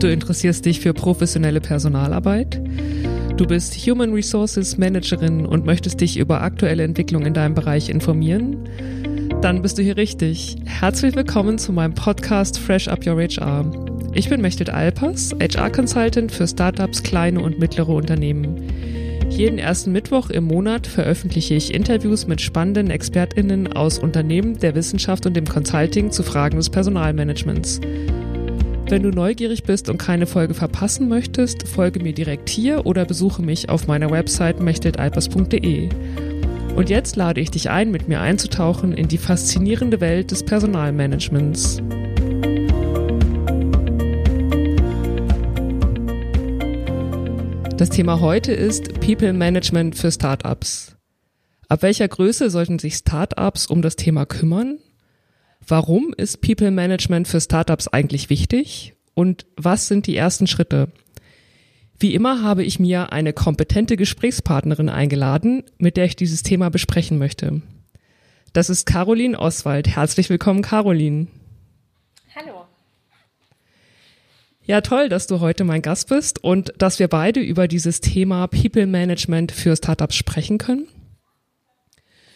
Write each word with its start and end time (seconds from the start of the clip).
Du 0.00 0.06
interessierst 0.06 0.64
dich 0.64 0.78
für 0.78 0.94
professionelle 0.94 1.60
Personalarbeit. 1.60 2.60
Du 3.36 3.46
bist 3.46 3.74
Human 3.74 4.12
Resources 4.12 4.78
Managerin 4.78 5.44
und 5.44 5.66
möchtest 5.66 6.00
dich 6.00 6.18
über 6.18 6.40
aktuelle 6.40 6.84
Entwicklungen 6.84 7.26
in 7.26 7.34
deinem 7.34 7.54
Bereich 7.54 7.88
informieren? 7.88 8.68
Dann 9.42 9.60
bist 9.60 9.76
du 9.76 9.82
hier 9.82 9.96
richtig. 9.96 10.56
Herzlich 10.64 11.16
willkommen 11.16 11.58
zu 11.58 11.72
meinem 11.72 11.94
Podcast 11.94 12.60
Fresh 12.60 12.86
Up 12.86 13.04
Your 13.04 13.20
HR. 13.20 13.68
Ich 14.14 14.28
bin 14.28 14.40
Mechthild 14.40 14.70
Alpers, 14.70 15.34
HR-Consultant 15.40 16.30
für 16.30 16.46
Startups, 16.46 17.02
kleine 17.02 17.40
und 17.40 17.58
mittlere 17.58 17.88
Unternehmen. 17.88 18.54
Jeden 19.30 19.58
ersten 19.58 19.90
Mittwoch 19.90 20.30
im 20.30 20.44
Monat 20.44 20.86
veröffentliche 20.86 21.54
ich 21.54 21.74
Interviews 21.74 22.28
mit 22.28 22.40
spannenden 22.40 22.90
ExpertInnen 22.90 23.72
aus 23.72 23.98
Unternehmen, 23.98 24.60
der 24.60 24.76
Wissenschaft 24.76 25.26
und 25.26 25.36
dem 25.36 25.46
Consulting 25.46 26.12
zu 26.12 26.22
Fragen 26.22 26.56
des 26.56 26.70
Personalmanagements. 26.70 27.80
Wenn 28.90 29.02
du 29.02 29.10
neugierig 29.10 29.64
bist 29.64 29.90
und 29.90 29.98
keine 29.98 30.26
Folge 30.26 30.54
verpassen 30.54 31.08
möchtest, 31.08 31.68
folge 31.68 32.02
mir 32.02 32.14
direkt 32.14 32.48
hier 32.48 32.86
oder 32.86 33.04
besuche 33.04 33.42
mich 33.42 33.68
auf 33.68 33.86
meiner 33.86 34.10
Website 34.10 34.60
mechteltalpers.de. 34.60 35.90
Und 36.74 36.88
jetzt 36.88 37.16
lade 37.16 37.38
ich 37.42 37.50
dich 37.50 37.68
ein, 37.68 37.90
mit 37.90 38.08
mir 38.08 38.22
einzutauchen 38.22 38.94
in 38.94 39.06
die 39.06 39.18
faszinierende 39.18 40.00
Welt 40.00 40.30
des 40.30 40.42
Personalmanagements. 40.42 41.82
Das 47.76 47.90
Thema 47.90 48.20
heute 48.20 48.52
ist 48.52 49.00
People 49.00 49.34
Management 49.34 49.96
für 49.96 50.10
Startups. 50.10 50.96
Ab 51.68 51.82
welcher 51.82 52.08
Größe 52.08 52.48
sollten 52.48 52.78
sich 52.78 52.94
Startups 52.94 53.66
um 53.66 53.82
das 53.82 53.96
Thema 53.96 54.24
kümmern? 54.24 54.78
Warum 55.70 56.14
ist 56.16 56.40
People 56.40 56.70
Management 56.70 57.28
für 57.28 57.42
Startups 57.42 57.88
eigentlich 57.88 58.30
wichtig? 58.30 58.94
Und 59.12 59.44
was 59.56 59.86
sind 59.86 60.06
die 60.06 60.16
ersten 60.16 60.46
Schritte? 60.46 60.88
Wie 61.98 62.14
immer 62.14 62.42
habe 62.42 62.64
ich 62.64 62.80
mir 62.80 63.12
eine 63.12 63.34
kompetente 63.34 63.98
Gesprächspartnerin 63.98 64.88
eingeladen, 64.88 65.64
mit 65.76 65.98
der 65.98 66.06
ich 66.06 66.16
dieses 66.16 66.42
Thema 66.42 66.70
besprechen 66.70 67.18
möchte. 67.18 67.60
Das 68.54 68.70
ist 68.70 68.86
Caroline 68.86 69.38
Oswald. 69.38 69.88
Herzlich 69.88 70.30
willkommen, 70.30 70.62
Caroline. 70.62 71.26
Hallo. 72.34 72.64
Ja, 74.64 74.80
toll, 74.80 75.10
dass 75.10 75.26
du 75.26 75.40
heute 75.40 75.64
mein 75.64 75.82
Gast 75.82 76.08
bist 76.08 76.42
und 76.42 76.72
dass 76.78 76.98
wir 76.98 77.08
beide 77.08 77.40
über 77.40 77.68
dieses 77.68 78.00
Thema 78.00 78.46
People 78.46 78.86
Management 78.86 79.52
für 79.52 79.76
Startups 79.76 80.16
sprechen 80.16 80.56
können. 80.56 80.88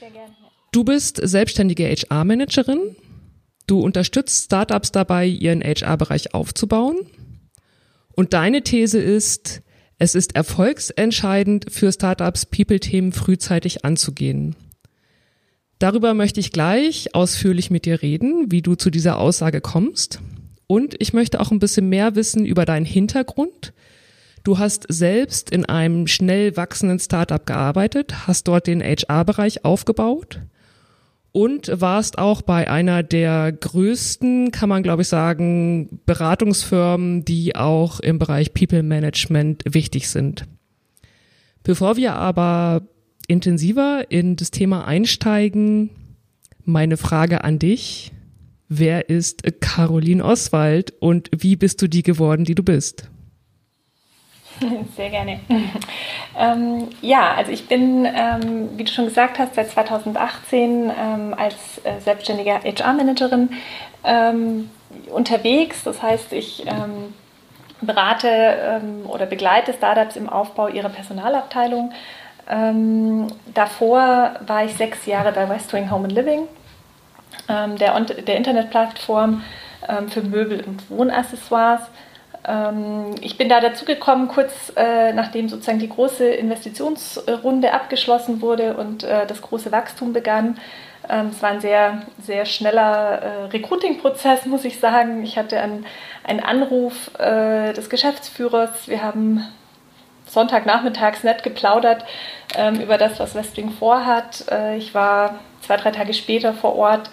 Sehr 0.01 0.11
gerne. 0.11 0.35
Du 0.73 0.85
bist 0.85 1.19
selbstständige 1.23 1.85
HR-Managerin 1.85 2.97
Du 3.73 3.81
unterstützt 3.81 4.45
Startups 4.45 4.93
dabei, 4.93 5.27
ihren 5.27 5.63
HR-Bereich 5.63 6.35
aufzubauen. 6.35 7.07
Und 8.15 8.35
deine 8.35 8.61
These 8.61 8.99
ist, 8.99 9.63
es 9.97 10.15
ist 10.15 10.37
erfolgsentscheidend 10.37 11.73
für 11.73 11.91
Startups, 11.91 12.45
People-Themen 12.45 13.13
frühzeitig 13.13 13.83
anzugehen. 13.83 14.57
Darüber 15.79 16.13
möchte 16.13 16.39
ich 16.39 16.53
gleich 16.53 17.15
ausführlich 17.15 17.71
mit 17.71 17.87
dir 17.87 18.03
reden, 18.03 18.53
wie 18.53 18.61
du 18.61 18.75
zu 18.75 18.91
dieser 18.91 19.17
Aussage 19.17 19.63
kommst. 19.63 20.21
Und 20.67 20.95
ich 20.99 21.15
möchte 21.15 21.41
auch 21.41 21.51
ein 21.51 21.59
bisschen 21.59 21.89
mehr 21.89 22.15
wissen 22.15 22.45
über 22.45 22.67
deinen 22.67 22.85
Hintergrund. 22.85 23.73
Du 24.45 24.59
hast 24.59 24.85
selbst 24.91 25.49
in 25.49 25.65
einem 25.65 26.09
schnell 26.09 26.59
wachsenden 26.59 26.99
Startup 26.99 27.47
gearbeitet, 27.47 28.27
hast 28.27 28.49
dort 28.49 28.67
den 28.67 28.83
HR-Bereich 28.83 29.65
aufgebaut 29.65 30.41
und 31.33 31.71
warst 31.73 32.19
auch 32.19 32.43
bei 32.43 32.71
einer 32.71 33.03
der 33.03 33.53
größten, 33.53 34.53
kann 34.53 34.69
man 34.69 34.83
glaube 34.83 35.03
ich 35.03 35.09
sagen, 35.09 36.01
Beratungsfirmen, 36.07 37.25
die 37.25 37.57
auch 37.57 38.01
im 38.01 38.19
Bereich 38.19 38.53
People 38.53 38.83
Management 38.83 39.65
wichtig 39.67 40.09
sind. 40.09 40.47
Bevor 41.63 41.97
wir 41.97 42.15
aber 42.15 42.83
intensiver 43.29 44.11
in 44.11 44.37
das 44.37 44.51
Thema 44.51 44.87
einsteigen, 44.87 45.91
meine 46.65 46.97
Frage 46.97 47.45
an 47.45 47.59
dich. 47.59 48.13
Wer 48.69 49.11
ist 49.11 49.43
Caroline 49.61 50.25
Oswald 50.25 50.95
und 51.01 51.31
wie 51.37 51.57
bist 51.57 51.83
du 51.83 51.89
die 51.89 52.03
geworden, 52.03 52.45
die 52.45 52.55
du 52.55 52.63
bist? 52.63 53.11
Sehr 54.97 55.11
gerne. 55.11 55.41
Ähm, 56.39 56.89
ja, 57.01 57.35
also 57.35 57.51
ich 57.51 57.69
bin, 57.69 58.07
ähm, 58.07 58.71
wie 58.77 58.85
du 58.85 58.93
schon 58.93 59.05
gesagt 59.05 59.39
hast, 59.39 59.55
seit 59.55 59.71
2018 59.71 60.91
ähm, 60.91 61.35
als 61.37 61.55
äh, 61.85 62.01
selbstständige 62.01 62.55
HR-Managerin 62.55 63.51
ähm, 64.05 64.71
unterwegs. 65.13 65.85
Das 65.85 66.03
heißt, 66.03 66.33
ich 66.33 66.67
ähm, 66.67 67.15
berate 67.81 68.29
ähm, 68.29 69.05
oder 69.09 69.27
begleite 69.27 69.73
Startups 69.73 70.17
im 70.17 70.29
Aufbau 70.29 70.69
ihrer 70.69 70.89
Personalabteilung. 70.89 71.93
davor 73.55 74.35
war 74.47 74.65
ich 74.65 74.75
sechs 74.75 75.07
Jahre 75.07 75.33
bei 75.33 75.49
Westwing 75.49 75.91
Home 75.91 76.05
and 76.05 76.13
Living, 76.13 76.49
der, 77.49 78.01
der 78.01 78.37
Internetplattform 78.37 79.45
für 80.09 80.23
Möbel 80.23 80.61
und 80.65 80.91
Wohnaccessoires. 80.91 81.83
Ähm, 82.47 83.15
ich 83.21 83.39
bin 83.39 83.49
da 83.49 83.61
dazugekommen, 83.61 84.29
kurz 84.29 84.73
äh, 84.77 85.13
nachdem 85.13 85.49
sozusagen 85.49 85.79
die 85.79 85.89
große 85.89 86.27
Investitionsrunde 86.27 87.73
abgeschlossen 87.73 88.41
wurde 88.41 88.77
und 88.77 89.05
äh, 89.05 89.27
das 89.27 89.43
große 89.43 89.71
Wachstum 89.71 90.13
begann. 90.13 90.59
Ähm, 91.09 91.29
es 91.33 91.43
war 91.43 91.51
ein 91.51 91.61
sehr, 91.61 92.03
sehr 92.21 92.47
schneller 92.47 93.23
äh, 93.23 93.45
Recruiting-Prozess, 93.47 94.47
muss 94.47 94.65
ich 94.65 94.79
sagen. 94.81 95.23
Ich 95.23 95.37
hatte 95.37 95.61
einen, 95.61 95.87
einen 96.25 96.41
Anruf 96.41 97.11
äh, 97.19 97.73
des 97.73 97.91
Geschäftsführers. 97.91 98.89
Wir 98.89 99.03
haben 99.03 99.47
Sonntagnachmittags 100.27 101.25
nett 101.25 101.43
geplaudert 101.43 102.05
ähm, 102.57 102.81
über 102.81 102.99
das, 102.99 103.21
was 103.21 103.35
Westwing 103.35 103.71
vorhat. 103.71 104.47
Äh, 104.51 104.79
ich 104.79 104.95
war 104.95 105.41
zwei, 105.61 105.77
drei 105.77 105.91
Tage 105.91 106.15
später 106.15 106.55
vor 106.55 106.77
Ort 106.77 107.11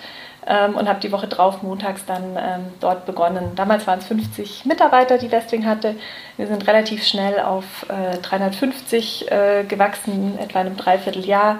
ähm, 0.47 0.75
und 0.75 0.87
habe 0.87 0.99
die 0.99 1.11
Woche 1.11 1.27
drauf 1.27 1.61
montags 1.61 2.05
dann 2.05 2.35
ähm, 2.37 2.65
dort 2.79 3.05
begonnen. 3.05 3.53
Damals 3.55 3.87
waren 3.87 3.99
es 3.99 4.05
50 4.05 4.65
Mitarbeiter, 4.65 5.17
die 5.17 5.31
Westwing 5.31 5.65
hatte. 5.65 5.95
Wir 6.37 6.47
sind 6.47 6.67
relativ 6.67 7.05
schnell 7.05 7.39
auf 7.39 7.85
äh, 7.89 8.17
350 8.17 9.31
äh, 9.31 9.63
gewachsen, 9.63 10.37
etwa 10.39 10.61
in 10.61 10.67
einem 10.67 10.77
Dreivierteljahr, 10.77 11.59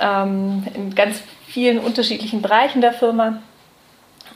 ähm, 0.00 0.66
in 0.74 0.94
ganz 0.94 1.22
vielen 1.46 1.78
unterschiedlichen 1.78 2.42
Bereichen 2.42 2.80
der 2.80 2.92
Firma. 2.92 3.40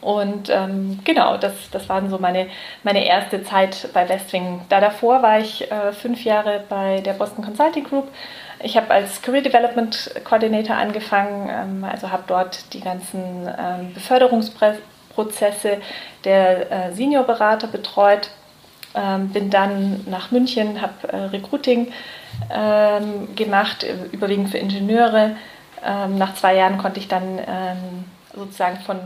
Und 0.00 0.49
ähm, 0.49 1.00
genau, 1.05 1.37
das, 1.37 1.53
das 1.73 1.89
war 1.89 2.09
so 2.09 2.19
meine, 2.19 2.49
meine 2.85 3.05
erste 3.05 3.43
Zeit 3.43 3.89
bei 3.93 4.09
Westwing. 4.09 4.61
Da 4.69 4.81
davor 4.81 5.23
war 5.23 5.41
ich 5.41 5.71
äh, 5.71 5.93
fünf 5.93 6.25
Jahre 6.25 6.62
bei 6.69 7.00
der 7.00 7.15
Boston 7.15 7.45
Consulting 7.45 7.85
Group 7.85 8.09
ich 8.62 8.76
habe 8.76 8.91
als 8.91 9.22
Career 9.22 9.42
Development 9.42 10.10
Coordinator 10.24 10.76
angefangen, 10.76 11.48
ähm, 11.50 11.84
also 11.84 12.10
habe 12.10 12.24
dort 12.26 12.72
die 12.72 12.80
ganzen 12.80 13.48
ähm, 13.58 13.94
Beförderungsprozesse 13.94 15.78
der 16.24 16.70
äh, 16.70 16.92
Seniorberater 16.92 17.69
betreut, 17.69 18.30
ähm, 18.94 19.28
bin 19.28 19.50
dann 19.50 20.04
nach 20.08 20.30
München, 20.30 20.80
habe 20.80 21.08
äh, 21.08 21.16
Recruiting 21.26 21.92
gemacht, 23.34 23.84
überwiegend 24.12 24.50
für 24.50 24.58
Ingenieure. 24.58 25.34
nach 25.82 26.34
zwei 26.34 26.54
Jahren 26.54 26.78
konnte 26.78 27.00
ich 27.00 27.08
dann 27.08 27.40
sozusagen 28.32 28.78
von 28.80 29.00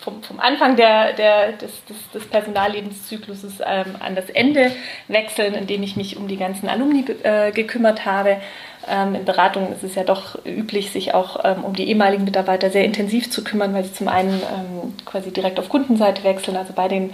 vom, 0.00 0.22
vom 0.22 0.40
Anfang 0.40 0.76
der, 0.76 1.12
der, 1.12 1.52
des, 1.52 1.84
des, 1.84 2.10
des 2.14 2.26
Personallebenszykluses 2.26 3.60
ähm, 3.64 3.96
an 4.00 4.14
das 4.14 4.30
Ende 4.30 4.72
wechseln, 5.08 5.54
indem 5.54 5.82
ich 5.82 5.96
mich 5.96 6.16
um 6.16 6.28
die 6.28 6.36
ganzen 6.36 6.68
Alumni 6.68 7.04
äh, 7.22 7.52
gekümmert 7.52 8.04
habe. 8.04 8.40
Ähm, 8.88 9.14
in 9.14 9.24
Beratungen 9.24 9.72
ist 9.72 9.84
es 9.84 9.94
ja 9.94 10.04
doch 10.04 10.44
üblich, 10.44 10.90
sich 10.90 11.14
auch 11.14 11.44
ähm, 11.44 11.64
um 11.64 11.74
die 11.74 11.88
ehemaligen 11.88 12.24
Mitarbeiter 12.24 12.70
sehr 12.70 12.84
intensiv 12.84 13.30
zu 13.30 13.44
kümmern, 13.44 13.74
weil 13.74 13.84
sie 13.84 13.92
zum 13.92 14.08
einen 14.08 14.40
ähm, 14.40 14.94
quasi 15.04 15.30
direkt 15.30 15.58
auf 15.58 15.68
Kundenseite 15.68 16.24
wechseln, 16.24 16.56
also 16.56 16.72
bei 16.72 16.88
den 16.88 17.12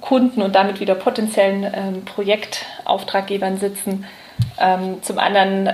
Kunden 0.00 0.42
und 0.42 0.54
damit 0.54 0.80
wieder 0.80 0.94
potenziellen 0.94 1.64
ähm, 1.64 2.04
Projektauftraggebern 2.04 3.58
sitzen. 3.58 4.04
Ähm, 4.60 5.02
zum 5.02 5.18
anderen 5.18 5.68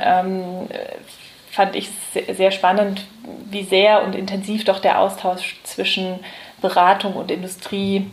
fand 1.50 1.74
ich 1.74 1.88
es 2.14 2.36
sehr 2.36 2.52
spannend, 2.52 3.04
wie 3.50 3.64
sehr 3.64 4.04
und 4.04 4.14
intensiv 4.14 4.64
doch 4.64 4.78
der 4.78 5.00
Austausch 5.00 5.58
zwischen 5.64 6.20
Beratung 6.60 7.14
und 7.14 7.30
Industrie 7.30 8.06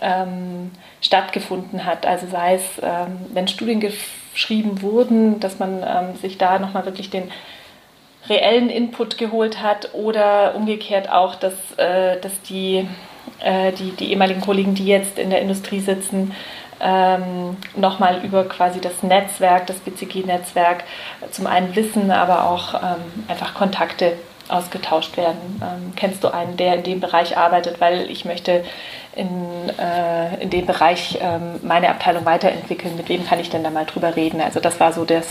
ähm, 0.00 0.70
stattgefunden 1.00 1.84
hat. 1.84 2.06
Also 2.06 2.26
sei 2.26 2.54
es, 2.54 2.62
ähm, 2.82 3.26
wenn 3.32 3.48
Studien 3.48 3.80
geschrieben 4.34 4.82
wurden, 4.82 5.40
dass 5.40 5.58
man 5.58 5.82
ähm, 5.82 6.16
sich 6.20 6.36
da 6.38 6.58
nochmal 6.58 6.84
wirklich 6.84 7.10
den 7.10 7.30
reellen 8.28 8.70
Input 8.70 9.18
geholt 9.18 9.62
hat 9.62 9.90
oder 9.94 10.54
umgekehrt 10.54 11.10
auch, 11.10 11.34
dass, 11.34 11.54
äh, 11.76 12.20
dass 12.20 12.40
die, 12.42 12.88
äh, 13.40 13.72
die, 13.72 13.92
die 13.92 14.10
ehemaligen 14.10 14.40
Kollegen, 14.40 14.74
die 14.74 14.86
jetzt 14.86 15.18
in 15.18 15.30
der 15.30 15.40
Industrie 15.40 15.80
sitzen, 15.80 16.34
ähm, 16.80 17.56
nochmal 17.76 18.24
über 18.24 18.44
quasi 18.44 18.80
das 18.80 19.02
Netzwerk, 19.02 19.66
das 19.66 19.78
BCG-Netzwerk 19.78 20.84
zum 21.30 21.46
einen 21.46 21.74
Wissen, 21.76 22.10
aber 22.10 22.46
auch 22.46 22.74
ähm, 22.74 23.24
einfach 23.28 23.54
Kontakte 23.54 24.14
ausgetauscht 24.48 25.16
werden. 25.16 25.62
Ähm, 25.62 25.92
kennst 25.96 26.24
du 26.24 26.28
einen, 26.28 26.56
der 26.56 26.76
in 26.76 26.82
dem 26.82 27.00
Bereich 27.00 27.36
arbeitet, 27.36 27.80
weil 27.80 28.10
ich 28.10 28.24
möchte 28.24 28.64
in, 29.16 29.70
äh, 29.78 30.42
in 30.42 30.50
dem 30.50 30.66
Bereich 30.66 31.18
ähm, 31.20 31.60
meine 31.62 31.88
Abteilung 31.88 32.24
weiterentwickeln, 32.24 32.96
mit 32.96 33.08
wem 33.08 33.26
kann 33.26 33.40
ich 33.40 33.50
denn 33.50 33.64
da 33.64 33.70
mal 33.70 33.86
drüber 33.86 34.16
reden? 34.16 34.40
Also 34.40 34.60
das 34.60 34.80
war 34.80 34.92
so 34.92 35.04
das, 35.04 35.28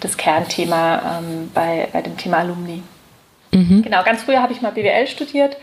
das 0.00 0.16
Kernthema 0.16 1.18
ähm, 1.18 1.50
bei, 1.54 1.88
bei 1.92 2.02
dem 2.02 2.16
Thema 2.16 2.38
Alumni. 2.38 2.82
Mhm. 3.52 3.82
Genau, 3.82 4.02
ganz 4.04 4.22
früher 4.22 4.42
habe 4.42 4.52
ich 4.52 4.62
mal 4.62 4.72
BWL 4.72 5.06
studiert, 5.06 5.56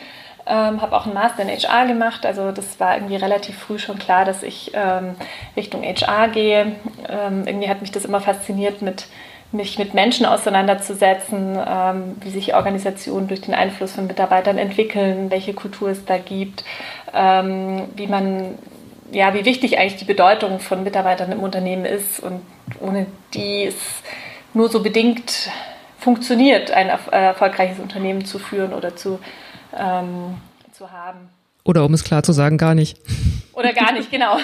ähm, 0.45 0.81
habe 0.81 0.95
auch 0.95 1.05
einen 1.05 1.13
Master 1.13 1.43
in 1.43 1.49
HR 1.49 1.87
gemacht. 1.87 2.25
Also 2.25 2.51
das 2.51 2.79
war 2.79 2.95
irgendwie 2.95 3.15
relativ 3.15 3.57
früh 3.57 3.79
schon 3.79 3.99
klar, 3.99 4.25
dass 4.25 4.43
ich 4.43 4.71
ähm, 4.73 5.15
Richtung 5.55 5.83
HR 5.83 6.29
gehe. 6.29 6.75
Ähm, 7.09 7.43
irgendwie 7.45 7.69
hat 7.69 7.81
mich 7.81 7.91
das 7.91 8.05
immer 8.05 8.21
fasziniert 8.21 8.81
mit 8.81 9.07
mich 9.51 9.79
mit 9.79 9.93
Menschen 9.93 10.25
auseinanderzusetzen, 10.25 11.57
ähm, 11.65 12.17
wie 12.21 12.29
sich 12.31 12.53
Organisationen 12.53 13.27
durch 13.27 13.41
den 13.41 13.53
Einfluss 13.53 13.93
von 13.93 14.07
Mitarbeitern 14.07 14.57
entwickeln, 14.57 15.31
welche 15.31 15.53
Kultur 15.53 15.89
es 15.89 16.03
da 16.03 16.17
gibt, 16.17 16.65
ähm, 17.13 17.89
wie 17.95 18.07
man, 18.07 18.57
ja, 19.11 19.33
wie 19.33 19.45
wichtig 19.45 19.77
eigentlich 19.77 19.97
die 19.97 20.05
Bedeutung 20.05 20.59
von 20.59 20.83
Mitarbeitern 20.83 21.31
im 21.31 21.39
Unternehmen 21.39 21.85
ist 21.85 22.19
und 22.19 22.41
ohne 22.79 23.05
die 23.33 23.65
es 23.65 23.75
nur 24.53 24.69
so 24.69 24.81
bedingt 24.81 25.49
funktioniert, 25.99 26.71
ein 26.71 26.87
erfolgreiches 26.87 27.79
Unternehmen 27.79 28.25
zu 28.25 28.39
führen 28.39 28.73
oder 28.73 28.95
zu, 28.95 29.19
ähm, 29.77 30.37
zu 30.71 30.91
haben. 30.91 31.29
Oder 31.63 31.83
um 31.83 31.93
es 31.93 32.05
klar 32.05 32.23
zu 32.23 32.31
sagen, 32.31 32.57
gar 32.57 32.75
nicht. 32.75 32.97
Oder 33.51 33.73
gar 33.73 33.91
nicht, 33.91 34.09
genau. 34.11 34.37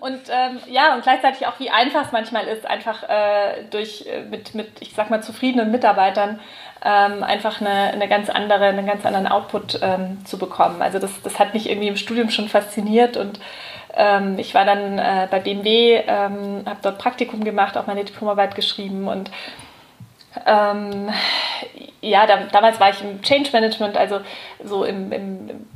Und 0.00 0.20
ähm, 0.30 0.58
ja, 0.70 0.94
und 0.94 1.02
gleichzeitig 1.02 1.46
auch, 1.46 1.60
wie 1.60 1.68
einfach 1.68 2.06
es 2.06 2.12
manchmal 2.12 2.46
ist, 2.46 2.66
einfach 2.66 3.02
äh, 3.02 3.64
durch 3.70 4.06
äh, 4.06 4.22
mit, 4.22 4.54
mit, 4.54 4.68
ich 4.80 4.94
sag 4.94 5.10
mal, 5.10 5.22
zufriedenen 5.22 5.70
Mitarbeitern 5.70 6.40
ähm, 6.84 7.22
einfach 7.22 7.60
eine, 7.60 7.92
eine 7.92 8.08
ganz 8.08 8.28
andere, 8.28 8.66
einen 8.66 8.86
ganz 8.86 9.04
anderen 9.04 9.26
Output 9.26 9.80
ähm, 9.82 10.24
zu 10.24 10.38
bekommen. 10.38 10.82
Also 10.82 10.98
das, 10.98 11.10
das 11.22 11.38
hat 11.38 11.54
mich 11.54 11.68
irgendwie 11.68 11.88
im 11.88 11.96
Studium 11.96 12.30
schon 12.30 12.48
fasziniert 12.48 13.16
und 13.16 13.40
ähm, 13.94 14.38
ich 14.38 14.54
war 14.54 14.64
dann 14.64 14.98
äh, 14.98 15.26
bei 15.30 15.40
BMW, 15.40 16.02
ähm, 16.06 16.64
habe 16.66 16.78
dort 16.82 16.98
Praktikum 16.98 17.44
gemacht, 17.44 17.76
auch 17.76 17.86
meine 17.86 18.04
Diplomarbeit 18.04 18.54
geschrieben 18.54 19.08
und 19.08 19.30
ähm, 20.44 21.08
ja, 22.02 22.26
da, 22.26 22.44
damals 22.52 22.78
war 22.78 22.90
ich 22.90 23.00
im 23.00 23.22
Change 23.22 23.50
Management, 23.52 23.96
also 23.96 24.20
so 24.62 24.84
im, 24.84 25.12
im, 25.12 25.66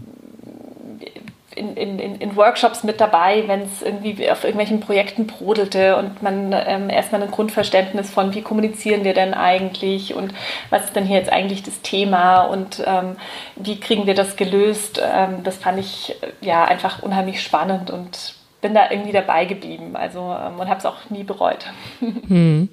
in, 1.61 1.99
in, 1.99 2.17
in, 2.17 2.37
Workshops 2.37 2.83
mit 2.83 3.01
dabei, 3.01 3.45
wenn 3.47 3.61
es 3.61 3.83
irgendwie 3.83 4.31
auf 4.31 4.45
irgendwelchen 4.45 4.81
Projekten 4.81 5.27
brodelte 5.27 5.97
und 5.97 6.23
man 6.23 6.53
ähm, 6.53 6.89
erstmal 6.89 7.23
ein 7.23 7.31
Grundverständnis 7.31 8.11
von, 8.11 8.35
wie 8.35 8.43
kommunizieren 8.43 9.05
wir 9.05 9.13
denn 9.13 9.35
eigentlich 9.35 10.15
und 10.15 10.33
was 10.71 10.87
ist 10.87 10.97
denn 10.97 11.05
hier 11.05 11.19
jetzt 11.19 11.33
eigentlich 11.33 11.63
das 11.63 11.83
Thema 11.83 12.43
und 12.43 12.83
ähm, 12.87 13.17
wie 13.57 13.79
kriegen 13.79 14.07
wir 14.07 14.15
das 14.15 14.37
gelöst. 14.37 15.01
Ähm, 15.05 15.43
das 15.45 15.57
fand 15.57 15.79
ich 15.79 16.17
äh, 16.23 16.47
ja 16.47 16.65
einfach 16.65 17.03
unheimlich 17.03 17.43
spannend 17.43 17.91
und 17.91 18.35
bin 18.61 18.75
da 18.75 18.91
irgendwie 18.91 19.13
dabei 19.13 19.45
geblieben 19.45 19.97
also, 19.97 20.19
ähm, 20.19 20.59
und 20.59 20.69
habe 20.69 20.79
es 20.79 20.87
auch 20.87 21.11
nie 21.11 21.25
bereut. 21.25 21.67
Hm. 22.29 22.69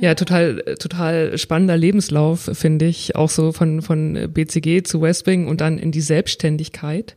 Ja, 0.00 0.16
total, 0.16 0.60
total 0.80 1.38
spannender 1.38 1.76
Lebenslauf, 1.76 2.50
finde 2.52 2.86
ich. 2.86 3.14
Auch 3.14 3.28
so 3.28 3.52
von, 3.52 3.80
von 3.80 4.28
BCG 4.32 4.82
zu 4.82 5.00
Westwing 5.00 5.46
und 5.46 5.60
dann 5.60 5.78
in 5.78 5.92
die 5.92 6.00
Selbstständigkeit. 6.00 7.16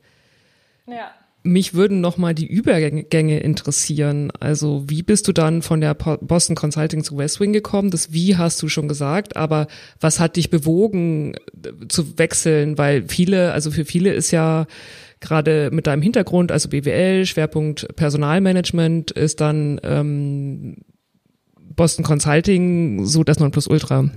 Ja. 0.88 1.12
Mich 1.44 1.74
würden 1.74 2.02
noch 2.02 2.18
mal 2.18 2.34
die 2.34 2.48
Übergänge 2.48 3.40
interessieren. 3.40 4.32
Also 4.40 4.84
wie 4.88 5.04
bist 5.04 5.28
du 5.28 5.34
dann 5.34 5.62
von 5.62 5.80
der 5.80 5.94
Boston 5.94 6.56
Consulting 6.56 7.04
zu 7.04 7.18
Westwing 7.18 7.54
gekommen? 7.54 7.90
Das 7.90 8.12
Wie 8.12 8.36
hast 8.36 8.62
du 8.62 8.68
schon 8.68 8.88
gesagt, 8.88 9.38
aber 9.38 9.68
was 10.00 10.20
hat 10.20 10.36
dich 10.36 10.50
bewogen 10.50 11.36
äh, 11.36 11.88
zu 11.88 12.18
wechseln? 12.18 12.78
Weil 12.78 13.06
viele, 13.08 13.54
also 13.54 13.72
für 13.72 13.86
viele 13.86 14.14
ist 14.14 14.32
ja 14.32 14.66
gerade 15.20 15.70
mit 15.72 15.88
deinem 15.88 16.02
Hintergrund, 16.02 16.52
also 16.52 16.70
BWL, 16.70 17.26
Schwerpunkt 17.26 17.96
Personalmanagement, 17.96 19.12
ist 19.12 19.40
dann 19.40 19.80
ähm, 19.84 20.78
Boston 21.60 22.04
Consulting 22.04 23.06
so 23.06 23.24
das 23.24 23.40
Nonplusultra. 23.40 24.10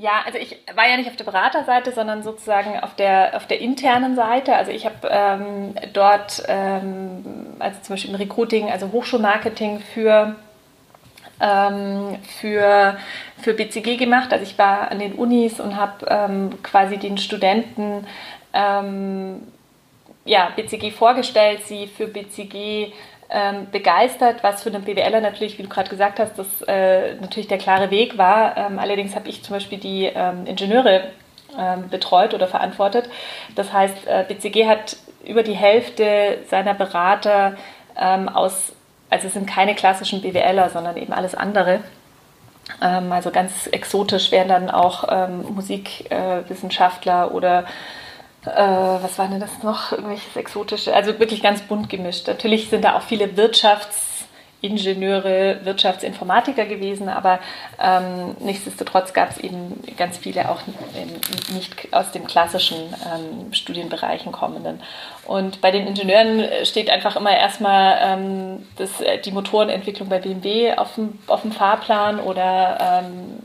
Ja, 0.00 0.22
also 0.24 0.38
ich 0.38 0.56
war 0.74 0.88
ja 0.88 0.96
nicht 0.96 1.10
auf 1.10 1.16
der 1.16 1.24
Beraterseite, 1.24 1.92
sondern 1.92 2.22
sozusagen 2.22 2.80
auf 2.80 2.94
der, 2.94 3.36
auf 3.36 3.46
der 3.46 3.60
internen 3.60 4.16
Seite. 4.16 4.56
Also 4.56 4.70
ich 4.70 4.86
habe 4.86 5.06
ähm, 5.10 5.74
dort, 5.92 6.42
ähm, 6.48 7.56
also 7.58 7.80
zum 7.82 7.92
Beispiel 7.94 8.10
im 8.10 8.16
Recruiting, 8.16 8.70
also 8.70 8.92
Hochschulmarketing 8.92 9.80
für, 9.80 10.36
ähm, 11.38 12.16
für, 12.40 12.96
für 13.42 13.52
BCG 13.52 13.98
gemacht. 13.98 14.32
Also 14.32 14.42
ich 14.42 14.56
war 14.56 14.90
an 14.90 15.00
den 15.00 15.12
Unis 15.12 15.60
und 15.60 15.76
habe 15.76 16.06
ähm, 16.08 16.62
quasi 16.62 16.96
den 16.96 17.18
Studenten 17.18 18.06
ähm, 18.54 19.42
ja, 20.24 20.50
BCG 20.56 20.92
vorgestellt, 20.92 21.66
sie 21.66 21.86
für 21.86 22.06
BCG 22.06 22.94
ähm, 23.30 23.70
begeistert, 23.70 24.42
was 24.42 24.62
für 24.62 24.70
einen 24.70 24.82
BWLer 24.82 25.20
natürlich, 25.20 25.58
wie 25.58 25.62
du 25.62 25.68
gerade 25.68 25.88
gesagt 25.88 26.18
hast, 26.18 26.38
das 26.38 26.46
äh, 26.66 27.14
natürlich 27.14 27.48
der 27.48 27.58
klare 27.58 27.90
Weg 27.90 28.18
war. 28.18 28.56
Ähm, 28.56 28.78
allerdings 28.78 29.14
habe 29.14 29.28
ich 29.28 29.42
zum 29.42 29.54
Beispiel 29.54 29.78
die 29.78 30.06
ähm, 30.06 30.46
Ingenieure 30.46 31.04
ähm, 31.58 31.88
betreut 31.88 32.34
oder 32.34 32.48
verantwortet. 32.48 33.08
Das 33.54 33.72
heißt, 33.72 34.06
äh, 34.06 34.24
BCG 34.26 34.66
hat 34.66 34.96
über 35.24 35.42
die 35.42 35.54
Hälfte 35.54 36.38
seiner 36.48 36.74
Berater 36.74 37.56
ähm, 37.96 38.28
aus, 38.28 38.72
also 39.10 39.28
es 39.28 39.34
sind 39.34 39.46
keine 39.46 39.74
klassischen 39.74 40.22
BWLer, 40.22 40.70
sondern 40.70 40.96
eben 40.96 41.12
alles 41.12 41.34
andere. 41.34 41.80
Ähm, 42.82 43.12
also 43.12 43.30
ganz 43.30 43.68
exotisch 43.68 44.32
wären 44.32 44.48
dann 44.48 44.70
auch 44.70 45.28
Musikwissenschaftler 45.28 47.28
äh, 47.30 47.34
oder 47.34 47.64
äh, 48.46 49.02
was 49.02 49.18
war 49.18 49.28
denn 49.28 49.40
das 49.40 49.62
noch? 49.62 49.92
Irgendwelches 49.92 50.34
exotische, 50.34 50.94
also 50.94 51.18
wirklich 51.18 51.42
ganz 51.42 51.60
bunt 51.62 51.90
gemischt. 51.90 52.26
Natürlich 52.26 52.70
sind 52.70 52.84
da 52.84 52.96
auch 52.96 53.02
viele 53.02 53.36
Wirtschaftsingenieure, 53.36 55.60
Wirtschaftsinformatiker 55.64 56.64
gewesen, 56.64 57.10
aber 57.10 57.38
ähm, 57.78 58.34
nichtsdestotrotz 58.40 59.12
gab 59.12 59.28
es 59.30 59.36
eben 59.38 59.82
ganz 59.98 60.16
viele 60.16 60.48
auch 60.48 60.60
nicht 61.52 61.92
aus 61.92 62.12
den 62.12 62.26
klassischen 62.26 62.78
ähm, 62.78 63.52
Studienbereichen 63.52 64.32
kommenden. 64.32 64.80
Und 65.26 65.60
bei 65.60 65.70
den 65.70 65.86
Ingenieuren 65.86 66.64
steht 66.64 66.88
einfach 66.88 67.16
immer 67.16 67.36
erstmal 67.36 67.98
ähm, 68.00 68.66
das, 68.76 69.02
äh, 69.02 69.18
die 69.18 69.32
Motorenentwicklung 69.32 70.08
bei 70.08 70.18
BMW 70.18 70.76
auf 70.76 70.94
dem, 70.94 71.18
auf 71.26 71.42
dem 71.42 71.52
Fahrplan 71.52 72.20
oder 72.20 73.02
ähm, 73.04 73.38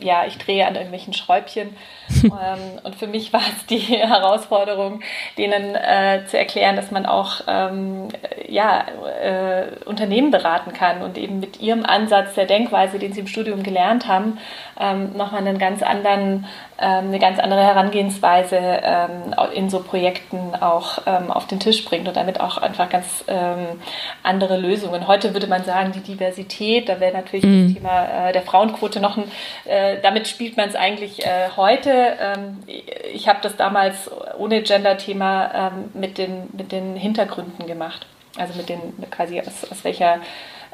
ja, 0.00 0.24
ich 0.26 0.38
drehe 0.38 0.66
an 0.66 0.74
irgendwelchen 0.74 1.14
Schräubchen. 1.14 1.76
ähm, 2.24 2.80
und 2.82 2.96
für 2.96 3.06
mich 3.06 3.32
war 3.32 3.40
es 3.40 3.66
die 3.66 3.78
Herausforderung, 3.78 5.00
denen 5.38 5.74
äh, 5.74 6.24
zu 6.26 6.38
erklären, 6.38 6.76
dass 6.76 6.90
man 6.90 7.06
auch 7.06 7.40
ähm, 7.46 8.08
ja, 8.48 8.84
äh, 9.22 9.66
Unternehmen 9.84 10.30
beraten 10.30 10.72
kann 10.72 11.02
und 11.02 11.18
eben 11.18 11.40
mit 11.40 11.60
ihrem 11.60 11.84
Ansatz 11.84 12.34
der 12.34 12.46
Denkweise, 12.46 12.98
den 12.98 13.12
sie 13.12 13.20
im 13.20 13.26
Studium 13.26 13.62
gelernt 13.62 14.06
haben, 14.06 14.38
ähm, 14.78 15.16
nochmal 15.16 15.40
einen 15.40 15.58
ganz 15.58 15.82
anderen, 15.82 16.46
ähm, 16.78 17.08
eine 17.08 17.18
ganz 17.18 17.38
andere 17.38 17.62
Herangehensweise 17.62 18.58
ähm, 18.60 19.34
in 19.54 19.70
so 19.70 19.80
Projekten 19.80 20.54
auch 20.60 20.98
ähm, 21.06 21.30
auf 21.30 21.46
den 21.46 21.60
Tisch 21.60 21.84
bringt 21.84 22.08
und 22.08 22.16
damit 22.16 22.40
auch 22.40 22.58
einfach 22.58 22.88
ganz 22.88 23.24
ähm, 23.28 23.80
andere 24.22 24.56
Lösungen. 24.56 25.06
Heute 25.06 25.32
würde 25.32 25.46
man 25.46 25.64
sagen, 25.64 25.92
die 25.92 26.00
Diversität, 26.00 26.88
da 26.88 27.00
wäre 27.00 27.12
natürlich 27.12 27.44
mhm. 27.44 27.66
das 27.66 27.74
Thema 27.74 28.28
äh, 28.28 28.32
der 28.32 28.42
Frauenquote 28.42 29.00
noch 29.00 29.16
ein, 29.16 29.30
äh, 29.64 30.00
damit 30.02 30.28
spielt 30.28 30.56
man 30.56 30.68
es 30.68 30.74
eigentlich 30.74 31.24
äh, 31.24 31.48
heute. 31.56 31.93
Ähm, 31.94 32.62
ich 33.12 33.28
habe 33.28 33.40
das 33.42 33.56
damals 33.56 34.10
ohne 34.38 34.62
Gender-Thema 34.62 35.72
mit, 35.94 36.18
den, 36.18 36.48
mit 36.52 36.72
den 36.72 36.96
Hintergründen 36.96 37.66
gemacht. 37.66 38.06
Also 38.36 38.54
mit 38.54 38.68
den 38.68 38.80
quasi 39.10 39.40
aus, 39.40 39.70
aus 39.70 39.84
welcher 39.84 40.20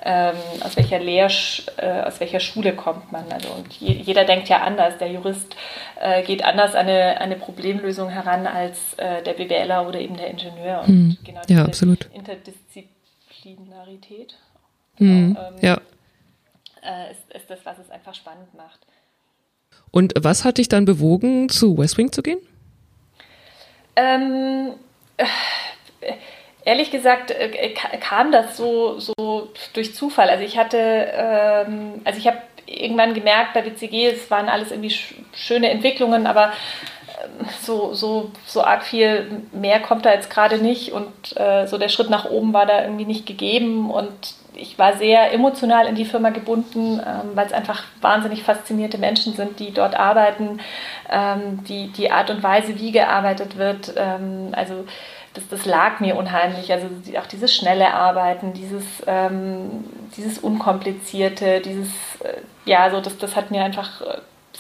ähm, 0.02 0.36
aus 0.62 0.76
welcher 0.76 0.98
Lehr 0.98 1.30
äh, 1.76 2.00
aus 2.02 2.20
welcher 2.20 2.40
Schule 2.40 2.74
kommt 2.74 3.12
man. 3.12 3.30
Also 3.30 3.50
und 3.50 3.70
je, 3.74 3.92
jeder 3.92 4.24
denkt 4.24 4.48
ja 4.48 4.62
anders. 4.62 4.96
Der 4.98 5.12
Jurist 5.12 5.54
äh, 6.00 6.22
geht 6.22 6.42
anders 6.44 6.74
an 6.74 6.88
eine, 6.88 7.20
eine 7.20 7.36
Problemlösung 7.36 8.08
heran 8.08 8.46
als 8.46 8.94
äh, 8.94 9.22
der 9.22 9.34
BWLer 9.34 9.86
oder 9.86 10.00
eben 10.00 10.16
der 10.16 10.28
Ingenieur. 10.28 10.84
Und 10.86 10.88
mhm. 10.88 11.18
genau 11.24 11.42
ja, 11.48 11.62
absolut. 11.64 12.08
Interdisziplinarität 12.14 14.38
mhm. 14.98 15.34
genau, 15.34 15.48
ähm, 15.48 15.54
ja. 15.60 15.78
Äh, 16.82 17.10
ist, 17.10 17.30
ist 17.34 17.50
das, 17.50 17.58
was 17.64 17.78
es 17.78 17.90
einfach 17.90 18.14
spannend 18.14 18.54
macht. 18.54 18.78
Und 19.90 20.14
was 20.18 20.44
hat 20.44 20.58
dich 20.58 20.68
dann 20.68 20.84
bewogen, 20.84 21.48
zu 21.48 21.76
West 21.78 21.98
Wing 21.98 22.12
zu 22.12 22.22
gehen? 22.22 22.38
Ähm, 23.96 24.72
äh, 25.16 25.24
Ehrlich 26.64 26.90
gesagt 26.90 27.30
äh, 27.30 27.70
kam 28.00 28.32
das 28.32 28.56
so, 28.56 28.98
so 28.98 29.48
durch 29.72 29.94
Zufall. 29.94 30.28
Also 30.28 30.44
ich 30.44 30.58
hatte, 30.58 30.76
ähm, 30.78 32.02
also 32.04 32.18
ich 32.18 32.26
habe 32.26 32.38
irgendwann 32.66 33.14
gemerkt 33.14 33.54
bei 33.54 33.62
BCG, 33.62 34.06
es 34.08 34.30
waren 34.30 34.48
alles 34.48 34.70
irgendwie 34.70 34.94
schöne 35.32 35.70
Entwicklungen, 35.70 36.26
aber 36.26 36.52
so, 37.60 37.94
so, 37.94 38.30
so 38.46 38.62
arg 38.62 38.84
viel 38.84 39.42
mehr 39.52 39.80
kommt 39.80 40.06
da 40.06 40.12
jetzt 40.12 40.30
gerade 40.30 40.58
nicht 40.58 40.92
und 40.92 41.36
äh, 41.36 41.66
so 41.66 41.78
der 41.78 41.88
Schritt 41.88 42.10
nach 42.10 42.26
oben 42.26 42.52
war 42.52 42.66
da 42.66 42.82
irgendwie 42.82 43.04
nicht 43.04 43.26
gegeben 43.26 43.90
und 43.90 44.34
ich 44.60 44.78
war 44.78 44.96
sehr 44.96 45.32
emotional 45.32 45.86
in 45.86 45.94
die 45.94 46.04
Firma 46.04 46.30
gebunden, 46.30 47.00
ähm, 47.00 47.30
weil 47.34 47.46
es 47.46 47.52
einfach 47.52 47.84
wahnsinnig 48.00 48.42
faszinierte 48.42 48.98
Menschen 48.98 49.34
sind, 49.34 49.58
die 49.58 49.72
dort 49.72 49.94
arbeiten, 49.94 50.60
ähm, 51.08 51.64
die, 51.64 51.88
die 51.88 52.10
Art 52.10 52.30
und 52.30 52.42
Weise, 52.42 52.78
wie 52.78 52.92
gearbeitet 52.92 53.56
wird, 53.56 53.94
ähm, 53.96 54.50
also 54.52 54.84
das, 55.34 55.48
das 55.48 55.64
lag 55.64 56.00
mir 56.00 56.16
unheimlich. 56.16 56.72
Also 56.72 56.86
auch 57.18 57.26
dieses 57.26 57.54
schnelle 57.54 57.94
Arbeiten, 57.94 58.52
dieses, 58.52 58.84
ähm, 59.06 59.84
dieses 60.16 60.38
Unkomplizierte, 60.38 61.60
dieses, 61.60 61.90
äh, 62.22 62.40
ja, 62.64 62.90
so 62.90 63.00
das, 63.00 63.16
das 63.18 63.36
hat 63.36 63.50
mir 63.50 63.62
einfach 63.62 64.02